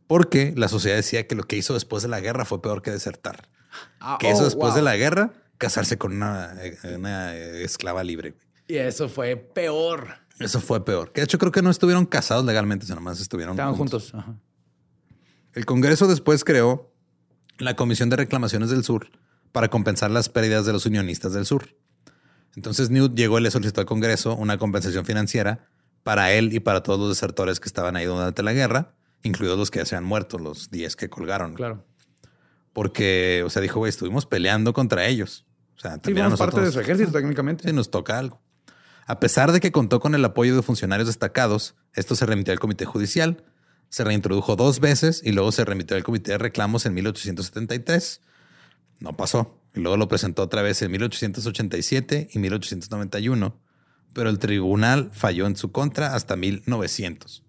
porque 0.08 0.54
la 0.56 0.68
sociedad 0.68 0.96
decía 0.98 1.28
que 1.28 1.36
lo 1.36 1.44
que 1.44 1.58
hizo 1.58 1.74
después 1.74 2.04
de 2.04 2.10
la 2.10 2.20
guerra 2.22 2.46
fue 2.46 2.62
peor 2.62 2.82
que 2.82 2.92
desertar. 2.92 3.50
Ah, 4.00 4.18
Que 4.20 4.30
eso 4.32 4.42
oh, 4.42 4.46
después 4.46 4.70
wow. 4.70 4.76
de 4.78 4.82
la 4.84 4.96
guerra, 4.96 5.34
casarse 5.58 5.98
con 5.98 6.14
una, 6.14 6.54
eh, 6.64 6.78
una, 6.96 7.36
esclava 7.36 8.04
libre. 8.04 8.36
Y 8.68 8.76
eso 8.78 9.10
fue 9.10 9.36
peor. 9.36 10.08
Eso 10.40 10.62
fue 10.62 10.84
peor. 10.86 11.12
Que 11.12 11.22
de 11.22 11.26
hecho 11.26 11.38
creo 11.38 11.52
que 11.52 11.62
no 11.62 11.70
estuvieron 11.70 12.06
casados 12.06 12.46
legalmente, 12.46 12.86
sino 12.86 13.02
más 13.02 13.20
estuvieron 13.20 13.54
Estaban 13.54 13.76
juntos. 13.76 14.12
juntos. 14.12 14.20
Ajá. 14.28 14.40
El 15.54 15.66
Congreso 15.66 16.08
después 16.08 16.44
creó 16.44 16.94
la 17.58 17.76
Comisión 17.76 18.10
de 18.10 18.18
Reclamaciones 18.18 18.70
del 18.70 18.84
Sur 18.84 19.10
para 19.52 19.70
compensar 19.70 20.12
las 20.12 20.30
pérdidas 20.30 20.66
de 20.66 20.74
los 20.74 20.86
unionistas 20.86 21.34
del 21.34 21.46
Sur. 21.46 21.76
Entonces 22.56 22.90
Newt 22.90 23.16
llegó 23.16 23.40
y 23.40 23.42
le 23.42 23.52
solicitó 23.52 23.82
al 23.82 23.88
Congreso 23.88 24.36
una 24.36 24.58
compensación 24.58 25.06
financiera 25.06 25.68
para 26.04 26.32
él 26.32 26.54
y 26.54 26.60
para 26.60 26.84
todos 26.84 27.00
los 27.00 27.10
desertores 27.10 27.60
que 27.60 27.68
estaban 27.68 27.96
ahí 27.96 28.06
durante 28.06 28.44
la 28.44 28.54
guerra, 28.54 28.96
incluidos 29.24 29.58
los 29.58 29.72
que 29.72 29.80
ya 29.80 29.86
se 29.86 29.96
han 29.96 30.04
muerto, 30.04 30.38
los 30.38 30.70
10 30.70 30.96
que 30.96 31.10
colgaron. 31.10 31.54
Claro. 31.56 31.86
Porque, 32.74 33.44
o 33.46 33.50
sea, 33.50 33.62
dijo, 33.62 33.80
güey, 33.80 33.90
estuvimos 33.90 34.26
peleando 34.28 34.74
contra 34.74 35.08
ellos. 35.08 35.46
O 35.76 35.80
sea, 35.80 36.00
Sí, 36.04 36.14
parte 36.14 36.62
de 36.62 36.72
su 36.72 36.80
ejército 36.80 37.12
técnicamente. 37.12 37.68
Sí, 37.68 37.74
nos 37.74 37.90
toca 37.92 38.18
algo. 38.18 38.42
A 39.08 39.22
pesar 39.22 39.54
de 39.54 39.62
que 39.62 39.72
contó 39.72 40.02
con 40.02 40.16
el 40.16 40.26
apoyo 40.26 40.54
de 40.54 40.62
funcionarios 40.62 41.08
destacados, 41.08 41.76
esto 41.94 42.14
se 42.14 42.26
remitió 42.26 42.52
al 42.52 42.60
Comité 42.60 42.84
Judicial, 42.84 43.42
se 43.88 44.04
reintrodujo 44.04 44.58
dos 44.58 44.82
veces 44.82 45.22
y 45.24 45.32
luego 45.32 45.54
se 45.54 45.64
remitió 45.64 45.96
al 45.96 46.04
Comité 46.04 46.32
de 46.32 46.38
Reclamos 46.40 46.86
en 46.86 46.94
1873. 46.94 48.20
No 49.00 49.14
pasó. 49.14 49.62
Y 49.74 49.80
luego 49.80 49.96
lo 49.96 50.10
presentó 50.10 50.44
otra 50.44 50.62
vez 50.62 50.82
en 50.82 50.92
1887 50.92 52.32
y 52.34 52.40
1891, 52.40 53.58
pero 54.12 54.30
el 54.30 54.40
tribunal 54.40 55.10
falló 55.14 55.48
en 55.48 55.56
su 55.56 55.72
contra 55.72 56.14
hasta 56.14 56.36
1900. 56.36 57.44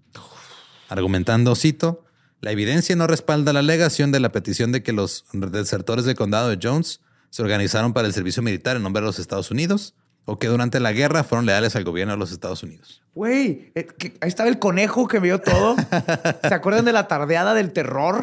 Argumentando, 0.89 1.57
cito, 1.57 2.05
la 2.41 2.53
evidencia 2.53 2.95
no 2.95 3.09
respalda 3.09 3.53
la 3.53 3.61
alegación 3.61 4.13
de 4.13 4.21
la 4.21 4.31
petición 4.31 4.71
de 4.71 4.85
que 4.85 4.93
los 4.93 5.25
desertores 5.33 6.05
del 6.05 6.15
condado 6.15 6.51
de 6.51 6.59
Jones 6.63 7.01
se 7.31 7.43
organizaron 7.43 7.95
para 7.95 8.07
el 8.07 8.15
servicio 8.15 8.45
militar 8.45 8.77
en 8.77 8.85
nombre 8.85 9.01
de 9.01 9.07
los 9.07 9.19
Estados 9.19 9.51
Unidos 9.51 9.95
o 10.31 10.39
que 10.39 10.47
durante 10.47 10.79
la 10.79 10.93
guerra 10.93 11.25
fueron 11.25 11.47
leales 11.47 11.75
al 11.75 11.85
gobierno 11.85 12.13
de 12.13 12.19
los 12.19 12.33
Estados 12.33 12.63
Unidos. 12.63 13.03
Güey, 13.15 13.73
eh, 13.75 13.89
ahí 14.21 14.29
estaba 14.29 14.51
el 14.51 14.59
conejo 14.59 15.09
que 15.09 15.21
vio 15.21 15.41
todo. 15.41 15.75
¿Se 16.47 16.53
acuerdan 16.53 16.85
de 16.85 16.93
la 16.93 17.09
tardeada 17.09 17.55
del 17.55 17.73
terror? 17.73 18.23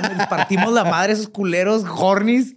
Donde 0.00 0.16
les 0.16 0.26
partimos 0.26 0.72
la 0.72 0.84
madre 0.84 1.12
esos 1.12 1.28
culeros 1.28 1.84
hornies. 1.86 2.56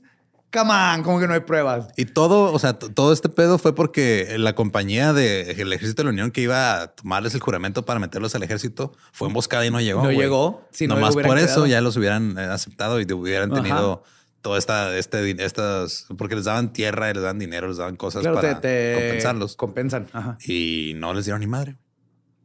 Come 0.53 0.71
on, 0.71 1.03
como 1.03 1.19
que 1.19 1.27
no 1.27 1.33
hay 1.33 1.41
pruebas. 1.41 1.89
Y 1.97 2.05
todo, 2.05 2.53
o 2.53 2.59
sea, 2.59 2.79
todo 2.79 3.11
este 3.11 3.27
pedo 3.27 3.57
fue 3.57 3.75
porque 3.75 4.35
la 4.37 4.55
compañía 4.55 5.11
del 5.11 5.73
ejército 5.73 6.03
de 6.03 6.05
la 6.05 6.11
Unión 6.11 6.31
que 6.31 6.39
iba 6.39 6.81
a 6.81 6.87
tomarles 6.87 7.33
el 7.33 7.41
juramento 7.41 7.83
para 7.83 7.99
meterlos 7.99 8.35
al 8.35 8.43
ejército 8.43 8.93
fue 9.11 9.27
emboscada 9.27 9.65
y 9.65 9.69
no 9.69 9.81
llegó. 9.81 10.01
No 10.01 10.11
llegó, 10.13 10.65
si 10.71 10.87
no 10.87 10.95
Nomás 10.95 11.13
hubieran 11.13 11.29
por 11.29 11.39
eso 11.39 11.67
ya 11.67 11.81
los 11.81 11.97
hubieran 11.97 12.37
eh, 12.37 12.43
aceptado 12.43 13.01
y 13.01 13.11
hubieran 13.11 13.51
Ajá. 13.51 13.99
Toda 14.47 14.59
esta, 14.59 14.97
este, 14.97 15.43
estas, 15.43 16.05
porque 16.17 16.33
les 16.35 16.45
daban 16.45 16.71
tierra 16.71 17.11
les 17.11 17.21
daban 17.21 17.37
dinero, 17.37 17.67
les 17.67 17.75
daban 17.75 17.97
cosas 17.97 18.21
Claro, 18.21 18.37
para 18.37 18.61
te, 18.61 18.93
te 18.93 18.93
compensarlos 18.95 19.57
Compensan. 19.57 20.07
Ajá. 20.13 20.37
y 20.45 20.93
no 20.95 21.13
les 21.13 21.25
dieron 21.25 21.41
ni 21.41 21.47
madre. 21.47 21.75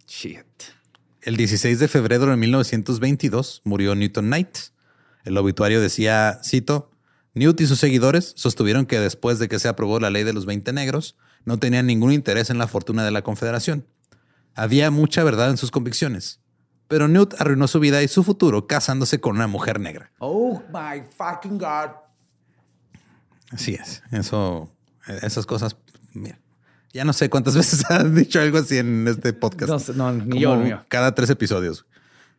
Shit. 0.09 0.45
El 1.21 1.37
16 1.37 1.79
de 1.79 1.87
febrero 1.87 2.27
de 2.27 2.37
1922 2.37 3.63
murió 3.63 3.95
Newton 3.95 4.25
Knight. 4.27 4.59
El 5.25 5.39
obituario 5.39 5.81
decía, 5.81 6.41
cito, 6.43 6.91
Newt 7.35 7.61
y 7.61 7.67
sus 7.69 7.79
seguidores 7.79 8.33
sostuvieron 8.37 8.85
que 8.85 8.99
después 8.99 9.39
de 9.39 9.49
que 9.49 9.61
se 9.61 9.69
aprobó 9.69 10.01
la 10.01 10.11
ley 10.11 10.25
de 10.25 10.33
los 10.33 10.45
20 10.45 10.73
negros, 10.73 11.17
no 11.45 11.61
tenían 11.61 11.87
ningún 11.87 12.11
interés 12.11 12.51
en 12.51 12.59
la 12.59 12.67
fortuna 12.67 13.05
de 13.05 13.13
la 13.13 13.23
Confederación. 13.23 13.87
Había 14.57 14.91
mucha 14.91 15.23
verdad 15.23 15.51
en 15.51 15.57
sus 15.57 15.71
convicciones, 15.71 16.41
pero 16.93 17.09
Newt 17.09 17.41
arruinó 17.41 17.69
su 17.69 17.81
vida 17.81 18.03
y 18.03 18.09
su 18.09 18.23
futuro 18.23 18.67
casándose 18.67 19.19
con 19.19 19.37
una 19.37 19.47
mujer 19.47 19.81
negra. 19.81 20.13
Oh 20.19 20.63
my 20.69 21.03
fucking 21.17 21.57
God. 21.57 21.93
Así 23.51 23.73
es. 23.73 24.03
Eso, 24.13 24.71
esas 25.23 25.47
cosas, 25.47 25.75
mira, 26.13 26.39
ya 26.93 27.07
no 27.07 27.15
sé 27.15 27.31
cuántas 27.31 27.55
veces 27.57 27.91
han 27.91 28.15
dicho 28.15 28.43
algo 28.43 28.59
así 28.59 28.77
en 28.77 29.09
este 29.09 29.33
podcast. 29.33 29.89
No 29.89 30.13
no, 30.13 30.23
ni 30.23 30.41
yo, 30.41 30.55
ni 30.55 30.69
yo. 30.69 30.85
Cada 30.89 31.15
tres 31.15 31.31
episodios. 31.31 31.87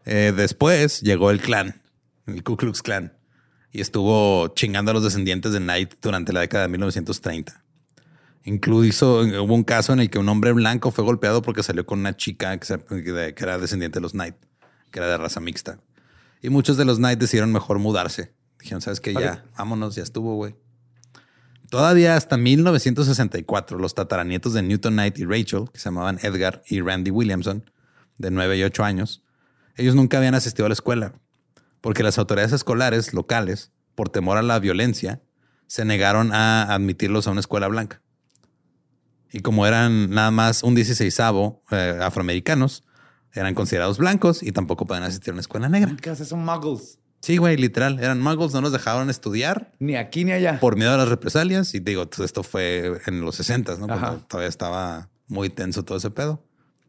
Eh, 0.06 0.32
después 0.38 1.02
llegó 1.02 1.32
el 1.32 1.42
clan, 1.42 1.82
el 2.28 2.44
Ku 2.44 2.56
Klux 2.56 2.84
Klan, 2.84 3.12
y 3.72 3.82
estuvo 3.82 4.50
chingando 4.50 4.92
a 4.92 4.94
los 4.94 5.04
descendientes 5.04 5.52
de 5.52 5.62
Knight 5.62 5.96
durante 6.00 6.32
la 6.32 6.42
década 6.42 6.66
de 6.66 6.70
1930. 6.70 7.63
Incluso 8.46 9.22
hubo 9.22 9.54
un 9.54 9.64
caso 9.64 9.94
en 9.94 10.00
el 10.00 10.10
que 10.10 10.20
un 10.20 10.28
hombre 10.28 10.52
blanco 10.52 10.92
fue 10.92 11.04
golpeado 11.04 11.42
porque 11.42 11.64
salió 11.64 11.86
con 11.86 12.00
una 12.00 12.16
chica 12.18 12.58
que 12.60 13.34
era 13.38 13.58
descendiente 13.58 14.00
de 14.00 14.02
los 14.02 14.12
Knight, 14.12 14.36
que 14.92 15.00
era 15.00 15.08
de 15.08 15.18
raza 15.18 15.40
mixta. 15.40 15.80
Y 16.42 16.50
muchos 16.50 16.76
de 16.76 16.84
los 16.84 16.98
Knight 16.98 17.20
decidieron 17.20 17.54
mejor 17.54 17.80
mudarse. 17.80 18.34
Dijeron, 18.60 18.82
¿sabes 18.82 19.00
qué? 19.00 19.14
Ya, 19.14 19.46
vámonos, 19.58 19.96
ya 19.96 20.04
estuvo, 20.04 20.36
güey. 20.36 20.56
Todavía 21.70 22.16
hasta 22.16 22.38
1964, 22.38 23.80
los 23.80 23.96
tataranietos 23.96 24.54
de 24.54 24.62
Newton 24.62 24.94
Knight 24.94 25.18
y 25.18 25.26
Rachel, 25.26 25.72
que 25.74 25.80
se 25.80 25.86
llamaban 25.86 26.20
Edgar 26.22 26.62
y 26.68 26.82
Randy 26.82 27.10
Williamson, 27.10 27.72
de 28.20 28.30
9 28.30 28.58
y 28.58 28.64
8 28.64 28.84
años, 28.84 29.24
ellos 29.76 29.96
nunca 29.96 30.18
habían 30.18 30.36
asistido 30.36 30.68
a 30.68 30.70
la 30.70 30.74
escuela, 30.74 31.14
porque 31.82 32.04
las 32.04 32.20
autoridades 32.20 32.54
escolares 32.54 33.14
locales, 33.14 33.72
por 33.96 34.10
temor 34.10 34.38
a 34.38 34.44
la 34.44 34.60
violencia, 34.60 35.24
se 35.66 35.84
negaron 35.84 36.32
a 36.32 36.72
admitirlos 36.76 37.26
a 37.26 37.32
una 37.32 37.40
escuela 37.40 37.68
blanca. 37.68 38.03
Y 39.34 39.42
como 39.42 39.66
eran 39.66 40.12
nada 40.12 40.30
más 40.30 40.62
un 40.62 40.76
16 40.76 41.20
afroamericanos, 41.20 42.84
eran 43.34 43.56
considerados 43.56 43.98
blancos 43.98 44.44
y 44.44 44.52
tampoco 44.52 44.86
podían 44.86 45.04
asistir 45.04 45.32
a 45.32 45.34
una 45.34 45.42
escuela 45.42 45.68
negra. 45.70 45.98
¿Qué 46.00 46.12
haces? 46.12 46.28
Son 46.28 46.46
muggles. 46.46 47.00
Sí, 47.20 47.38
güey, 47.38 47.58
literal. 47.58 48.00
Eran 48.00 48.22
muggles, 48.22 48.54
no 48.54 48.62
nos 48.62 48.72
dejaban 48.72 49.10
estudiar. 49.10 49.72
Ni 49.80 49.96
aquí 49.96 50.24
ni 50.24 50.34
allá. 50.34 50.60
Por 50.60 50.76
miedo 50.76 50.92
a 50.94 50.98
las 50.98 51.10
represalias. 51.10 51.74
Y 51.74 51.80
digo, 51.80 52.08
esto 52.24 52.44
fue 52.44 53.02
en 53.08 53.22
los 53.22 53.36
60, 53.38 53.78
¿no? 53.78 53.88
todavía 54.28 54.50
estaba 54.50 55.10
muy 55.28 55.50
tenso 55.50 55.84
todo 55.84 55.98
ese 55.98 56.12
pedo. 56.12 56.46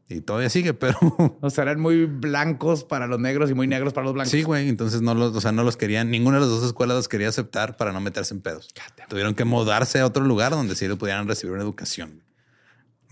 Y 0.07 0.21
todavía 0.21 0.51
sigue, 0.51 0.75
pero. 0.75 0.99
O 1.41 1.49
sea, 1.49 1.63
eran 1.63 1.81
muy 1.81 2.05
blancos 2.05 2.85
para 2.85 3.07
los 3.07 3.19
negros 3.19 3.51
y 3.51 3.55
muy 3.55 3.67
negros 3.67 3.95
para 3.95 4.05
los 4.05 4.13
blancos. 4.13 4.33
Sí, 4.33 4.43
güey. 4.43 4.69
Entonces 4.69 5.01
no 5.01 5.15
los, 5.15 5.35
o 5.35 5.41
sea, 5.41 5.53
no 5.53 5.65
los 5.65 5.79
querían, 5.79 6.11
ninguna 6.11 6.37
de 6.37 6.43
las 6.43 6.51
dos 6.51 6.63
escuelas 6.63 6.97
los 6.97 7.09
quería 7.09 7.29
aceptar 7.31 7.79
para 7.79 7.93
no 7.93 8.01
meterse 8.03 8.35
en 8.35 8.43
pedos. 8.43 8.69
Tuvieron 9.09 9.35
que 9.35 9.45
mudarse 9.47 10.01
a 10.01 10.07
otro 10.07 10.25
lugar 10.25 10.53
donde 10.53 10.77
sí 10.77 10.87
pudieran 10.89 11.27
recibir 11.27 11.55
una 11.55 11.63
educación. 11.63 12.23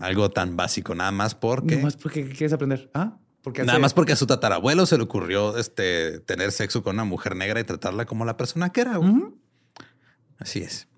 Algo 0.03 0.29
tan 0.29 0.57
básico, 0.57 0.93
nada 0.93 1.11
más 1.11 1.33
porque. 1.33 1.75
Nada 1.75 1.83
más 1.83 1.95
porque 1.95 2.27
quieres 2.27 2.51
aprender. 2.51 2.91
Ah, 2.93 3.17
porque 3.41 3.63
nada 3.63 3.79
más 3.79 3.93
porque 3.93 4.11
a 4.11 4.17
su 4.17 4.27
tatarabuelo 4.27 4.85
se 4.85 4.97
le 4.97 5.03
ocurrió 5.03 5.57
este, 5.57 6.19
tener 6.19 6.51
sexo 6.51 6.83
con 6.83 6.97
una 6.97 7.05
mujer 7.05 7.37
negra 7.37 7.61
y 7.61 7.63
tratarla 7.63 8.05
como 8.05 8.25
la 8.25 8.35
persona 8.35 8.73
que 8.73 8.81
era. 8.81 8.99
Así 10.39 10.59
es. 10.59 10.89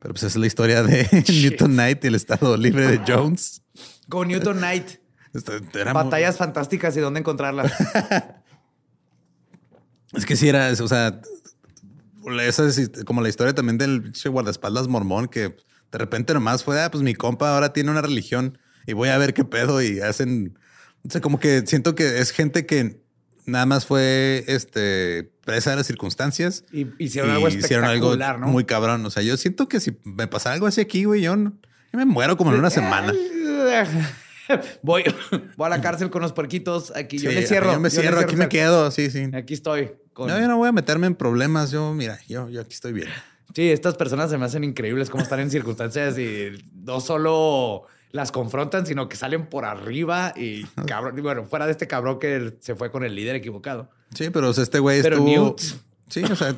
Pero 0.00 0.14
pues 0.14 0.24
es 0.24 0.34
la 0.34 0.48
historia 0.48 0.82
de 0.82 1.06
Newton 1.28 1.72
Knight 1.72 2.04
y 2.04 2.08
el 2.08 2.16
estado 2.16 2.56
libre 2.56 2.88
de 2.88 3.00
Jones. 3.06 3.62
Con 4.08 4.28
Newton 4.28 4.58
Knight. 4.58 4.88
Este, 5.32 5.60
Batallas 5.84 6.38
fantásticas 6.38 6.96
y 6.96 7.00
dónde 7.00 7.20
encontrarlas. 7.20 7.72
es 10.12 10.26
que 10.26 10.34
si 10.34 10.48
era, 10.48 10.72
o 10.72 10.88
sea, 10.88 11.20
esa 12.42 12.66
es 12.66 12.90
como 13.06 13.22
la 13.22 13.28
historia 13.28 13.54
también 13.54 13.78
del 13.78 14.12
guardaespaldas 14.24 14.88
mormón 14.88 15.28
que 15.28 15.54
de 15.92 15.98
repente 15.98 16.34
nomás 16.34 16.64
fue, 16.64 16.80
ah, 16.80 16.90
pues 16.90 17.02
mi 17.02 17.14
compa 17.14 17.54
ahora 17.54 17.72
tiene 17.72 17.90
una 17.90 18.02
religión 18.02 18.58
y 18.86 18.92
voy 18.92 19.08
a 19.08 19.18
ver 19.18 19.34
qué 19.34 19.44
pedo 19.44 19.82
y 19.82 20.00
hacen, 20.00 20.58
o 21.06 21.10
sea, 21.10 21.20
como 21.20 21.40
que 21.40 21.66
siento 21.66 21.94
que 21.94 22.18
es 22.18 22.30
gente 22.30 22.66
que 22.66 23.00
nada 23.46 23.66
más 23.66 23.86
fue 23.86 24.44
este 24.46 25.32
presa 25.44 25.70
de 25.70 25.76
las 25.76 25.86
circunstancias 25.86 26.64
y 26.72 26.86
hicieron 26.98 27.30
algo 27.30 27.48
espectacular, 27.48 28.38
¿no? 28.38 28.48
muy 28.48 28.64
cabrón. 28.64 29.04
O 29.04 29.10
sea, 29.10 29.22
yo 29.22 29.36
siento 29.36 29.68
que 29.68 29.80
si 29.80 29.96
me 30.04 30.26
pasara 30.26 30.54
algo 30.54 30.66
así 30.66 30.80
aquí, 30.80 31.04
güey, 31.04 31.22
yo, 31.22 31.34
yo 31.36 31.50
me 31.92 32.04
muero 32.04 32.36
como 32.36 32.52
en 32.52 32.58
una 32.58 32.70
semana. 32.70 33.12
voy, 34.82 35.04
voy 35.56 35.66
a 35.66 35.68
la 35.68 35.80
cárcel 35.80 36.10
con 36.10 36.22
los 36.22 36.32
puerquitos. 36.32 36.92
Aquí 36.94 37.18
yo 37.18 37.30
me 37.32 37.42
cierro. 37.42 37.72
Yo 37.72 37.80
me 37.80 37.90
cierro, 37.90 38.20
aquí 38.20 38.36
me 38.36 38.48
quedo. 38.48 38.90
Sí, 38.90 39.10
sí. 39.10 39.28
Aquí 39.32 39.54
estoy. 39.54 39.92
No, 40.16 40.28
yo 40.28 40.48
no 40.48 40.58
voy 40.58 40.68
a 40.68 40.72
meterme 40.72 41.06
en 41.06 41.14
problemas. 41.14 41.70
Yo, 41.70 41.94
mira, 41.94 42.18
yo, 42.28 42.48
yo 42.50 42.60
aquí 42.60 42.74
estoy 42.74 42.92
bien. 42.92 43.08
Sí, 43.54 43.70
estas 43.70 43.96
personas 43.96 44.30
se 44.30 44.38
me 44.38 44.44
hacen 44.44 44.64
increíbles 44.64 45.10
cómo 45.10 45.22
están 45.22 45.40
en 45.40 45.50
circunstancias 45.50 46.18
y 46.18 46.52
no 46.84 47.00
solo 47.00 47.86
las 48.12 48.32
confrontan, 48.32 48.86
sino 48.86 49.08
que 49.08 49.16
salen 49.16 49.46
por 49.46 49.64
arriba 49.64 50.32
y 50.36 50.64
cabrón. 50.86 51.20
bueno, 51.22 51.44
fuera 51.44 51.66
de 51.66 51.72
este 51.72 51.86
cabrón 51.86 52.18
que 52.18 52.56
se 52.60 52.74
fue 52.74 52.90
con 52.90 53.04
el 53.04 53.14
líder 53.14 53.36
equivocado. 53.36 53.88
Sí, 54.14 54.30
pero 54.30 54.50
este 54.50 54.78
güey 54.78 55.00
estuvo. 55.00 55.56
Sí, 56.08 56.24
o 56.24 56.34
sea, 56.34 56.56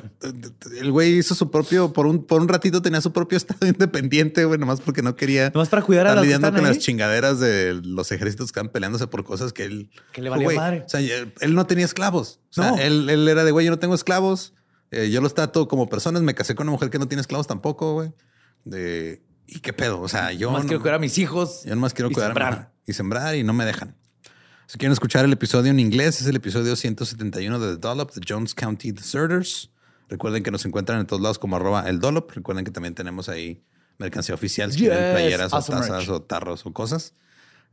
el 0.81 0.91
güey 0.91 1.19
hizo 1.19 1.35
su 1.35 1.51
propio, 1.51 1.93
por 1.93 2.07
un, 2.07 2.25
por 2.25 2.41
un 2.41 2.47
ratito 2.47 2.81
tenía 2.81 3.01
su 3.01 3.13
propio 3.13 3.37
estado 3.37 3.67
independiente, 3.67 4.45
güey, 4.45 4.59
nomás 4.59 4.81
porque 4.81 5.03
no 5.03 5.15
quería. 5.15 5.51
Nomás 5.53 5.69
para 5.69 5.83
cuidar 5.83 6.07
a 6.07 6.15
los 6.15 6.23
lidiando 6.23 6.51
con 6.51 6.63
las 6.63 6.79
chingaderas 6.79 7.39
de 7.39 7.79
los 7.83 8.11
ejércitos 8.11 8.51
que 8.51 8.59
están 8.59 8.71
peleándose 8.71 9.05
por 9.05 9.23
cosas 9.23 9.53
que 9.53 9.65
él. 9.65 9.91
Que 10.11 10.23
le 10.23 10.29
valía 10.29 10.49
madre. 10.49 10.83
O 10.85 10.89
sea, 10.89 10.99
él 11.01 11.53
no 11.53 11.67
tenía 11.67 11.85
esclavos. 11.85 12.39
O 12.49 12.53
sea, 12.53 12.75
él, 12.83 13.07
él, 13.09 13.27
era 13.27 13.43
de 13.43 13.51
güey, 13.51 13.65
yo 13.65 13.71
no 13.71 13.79
tengo 13.79 13.93
esclavos. 13.93 14.53
Eh, 14.93 15.09
yo 15.09 15.21
los 15.21 15.33
trato 15.33 15.67
como 15.67 15.89
personas. 15.89 16.21
Me 16.21 16.35
casé 16.35 16.55
con 16.55 16.67
una 16.67 16.71
mujer 16.71 16.89
que 16.89 16.99
no 16.99 17.07
tiene 17.07 17.21
esclavos 17.21 17.47
tampoco, 17.47 17.93
güey. 17.93 18.13
De. 18.63 19.23
¿Y 19.47 19.59
qué 19.59 19.73
pedo? 19.73 19.99
O 20.01 20.07
sea, 20.07 20.31
yo. 20.31 20.51
Más 20.51 20.65
quiero 20.65 20.81
cuidar 20.81 20.95
a 20.95 20.99
mis 20.99 21.17
hijos. 21.17 21.63
Yo 21.65 21.75
nomás 21.75 21.93
quiero 21.93 22.11
cuidar 22.11 22.39
a 22.41 22.71
Y 22.85 22.93
sembrar 22.93 23.35
y 23.35 23.43
no 23.43 23.53
me 23.53 23.65
dejan. 23.65 23.95
Si 24.67 24.77
quieren 24.77 24.93
escuchar 24.93 25.25
el 25.25 25.33
episodio 25.33 25.71
en 25.71 25.79
inglés, 25.79 26.21
es 26.21 26.27
el 26.27 26.35
episodio 26.35 26.75
171 26.75 27.59
de 27.59 27.75
The 27.75 27.79
Dollop, 27.79 28.11
The 28.11 28.21
Jones 28.27 28.55
County 28.55 28.91
Deserters. 28.91 29.71
Recuerden 30.09 30.43
que 30.43 30.51
nos 30.51 30.65
encuentran 30.65 30.99
en 30.99 31.07
todos 31.07 31.21
lados 31.21 31.39
como 31.39 31.55
arroba 31.55 31.87
el 31.89 31.99
Dolop. 31.99 32.31
Recuerden 32.31 32.65
que 32.65 32.71
también 32.71 32.95
tenemos 32.95 33.29
ahí 33.29 33.63
mercancía 33.97 34.35
oficial, 34.35 34.71
si 34.71 34.85
playeras 34.85 35.53
o 35.53 35.61
tazas 35.61 36.09
o 36.09 36.21
tarros 36.21 36.65
o 36.65 36.73
cosas. 36.73 37.13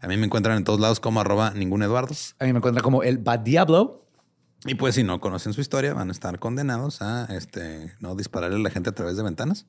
A 0.01 0.09
mí 0.09 0.17
me 0.17 0.27
encuentran 0.27 0.57
en 0.57 0.65
todos 0.65 0.81
lados 0.81 1.01
como 1.01 1.21
arroba 1.21 1.51
ningún 1.51 1.83
Eduardo. 1.83 2.15
A 2.39 2.45
mí 2.45 2.53
me 2.53 2.59
encuentran 2.59 2.83
como 2.83 3.03
el 3.03 3.19
Bad 3.19 3.41
Diablo. 3.41 4.07
Y 4.67 4.75
pues 4.75 4.95
si 4.95 5.03
no 5.03 5.21
conocen 5.21 5.53
su 5.53 5.61
historia, 5.61 5.95
van 5.95 6.09
a 6.09 6.13
estar 6.13 6.39
condenados 6.39 7.01
a 7.01 7.25
este 7.35 7.95
no 8.01 8.15
dispararle 8.15 8.57
a 8.57 8.61
la 8.61 8.71
gente 8.71 8.91
a 8.91 8.95
través 8.95 9.17
de 9.17 9.23
ventanas. 9.23 9.67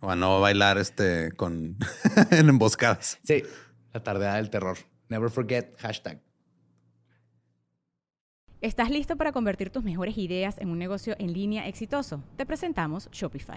O 0.00 0.10
a 0.10 0.16
no 0.16 0.40
bailar 0.40 0.78
este 0.78 1.32
con 1.32 1.76
en 2.30 2.48
emboscadas. 2.48 3.18
Sí, 3.24 3.42
la 3.92 4.02
tardeada 4.02 4.36
del 4.36 4.50
terror. 4.50 4.78
Never 5.08 5.30
forget, 5.30 5.76
hashtag. 5.78 6.20
¿Estás 8.60 8.90
listo 8.90 9.16
para 9.16 9.32
convertir 9.32 9.70
tus 9.70 9.84
mejores 9.84 10.18
ideas 10.18 10.58
en 10.58 10.70
un 10.70 10.78
negocio 10.78 11.14
en 11.18 11.32
línea 11.32 11.68
exitoso? 11.68 12.24
Te 12.36 12.44
presentamos 12.44 13.08
Shopify. 13.12 13.56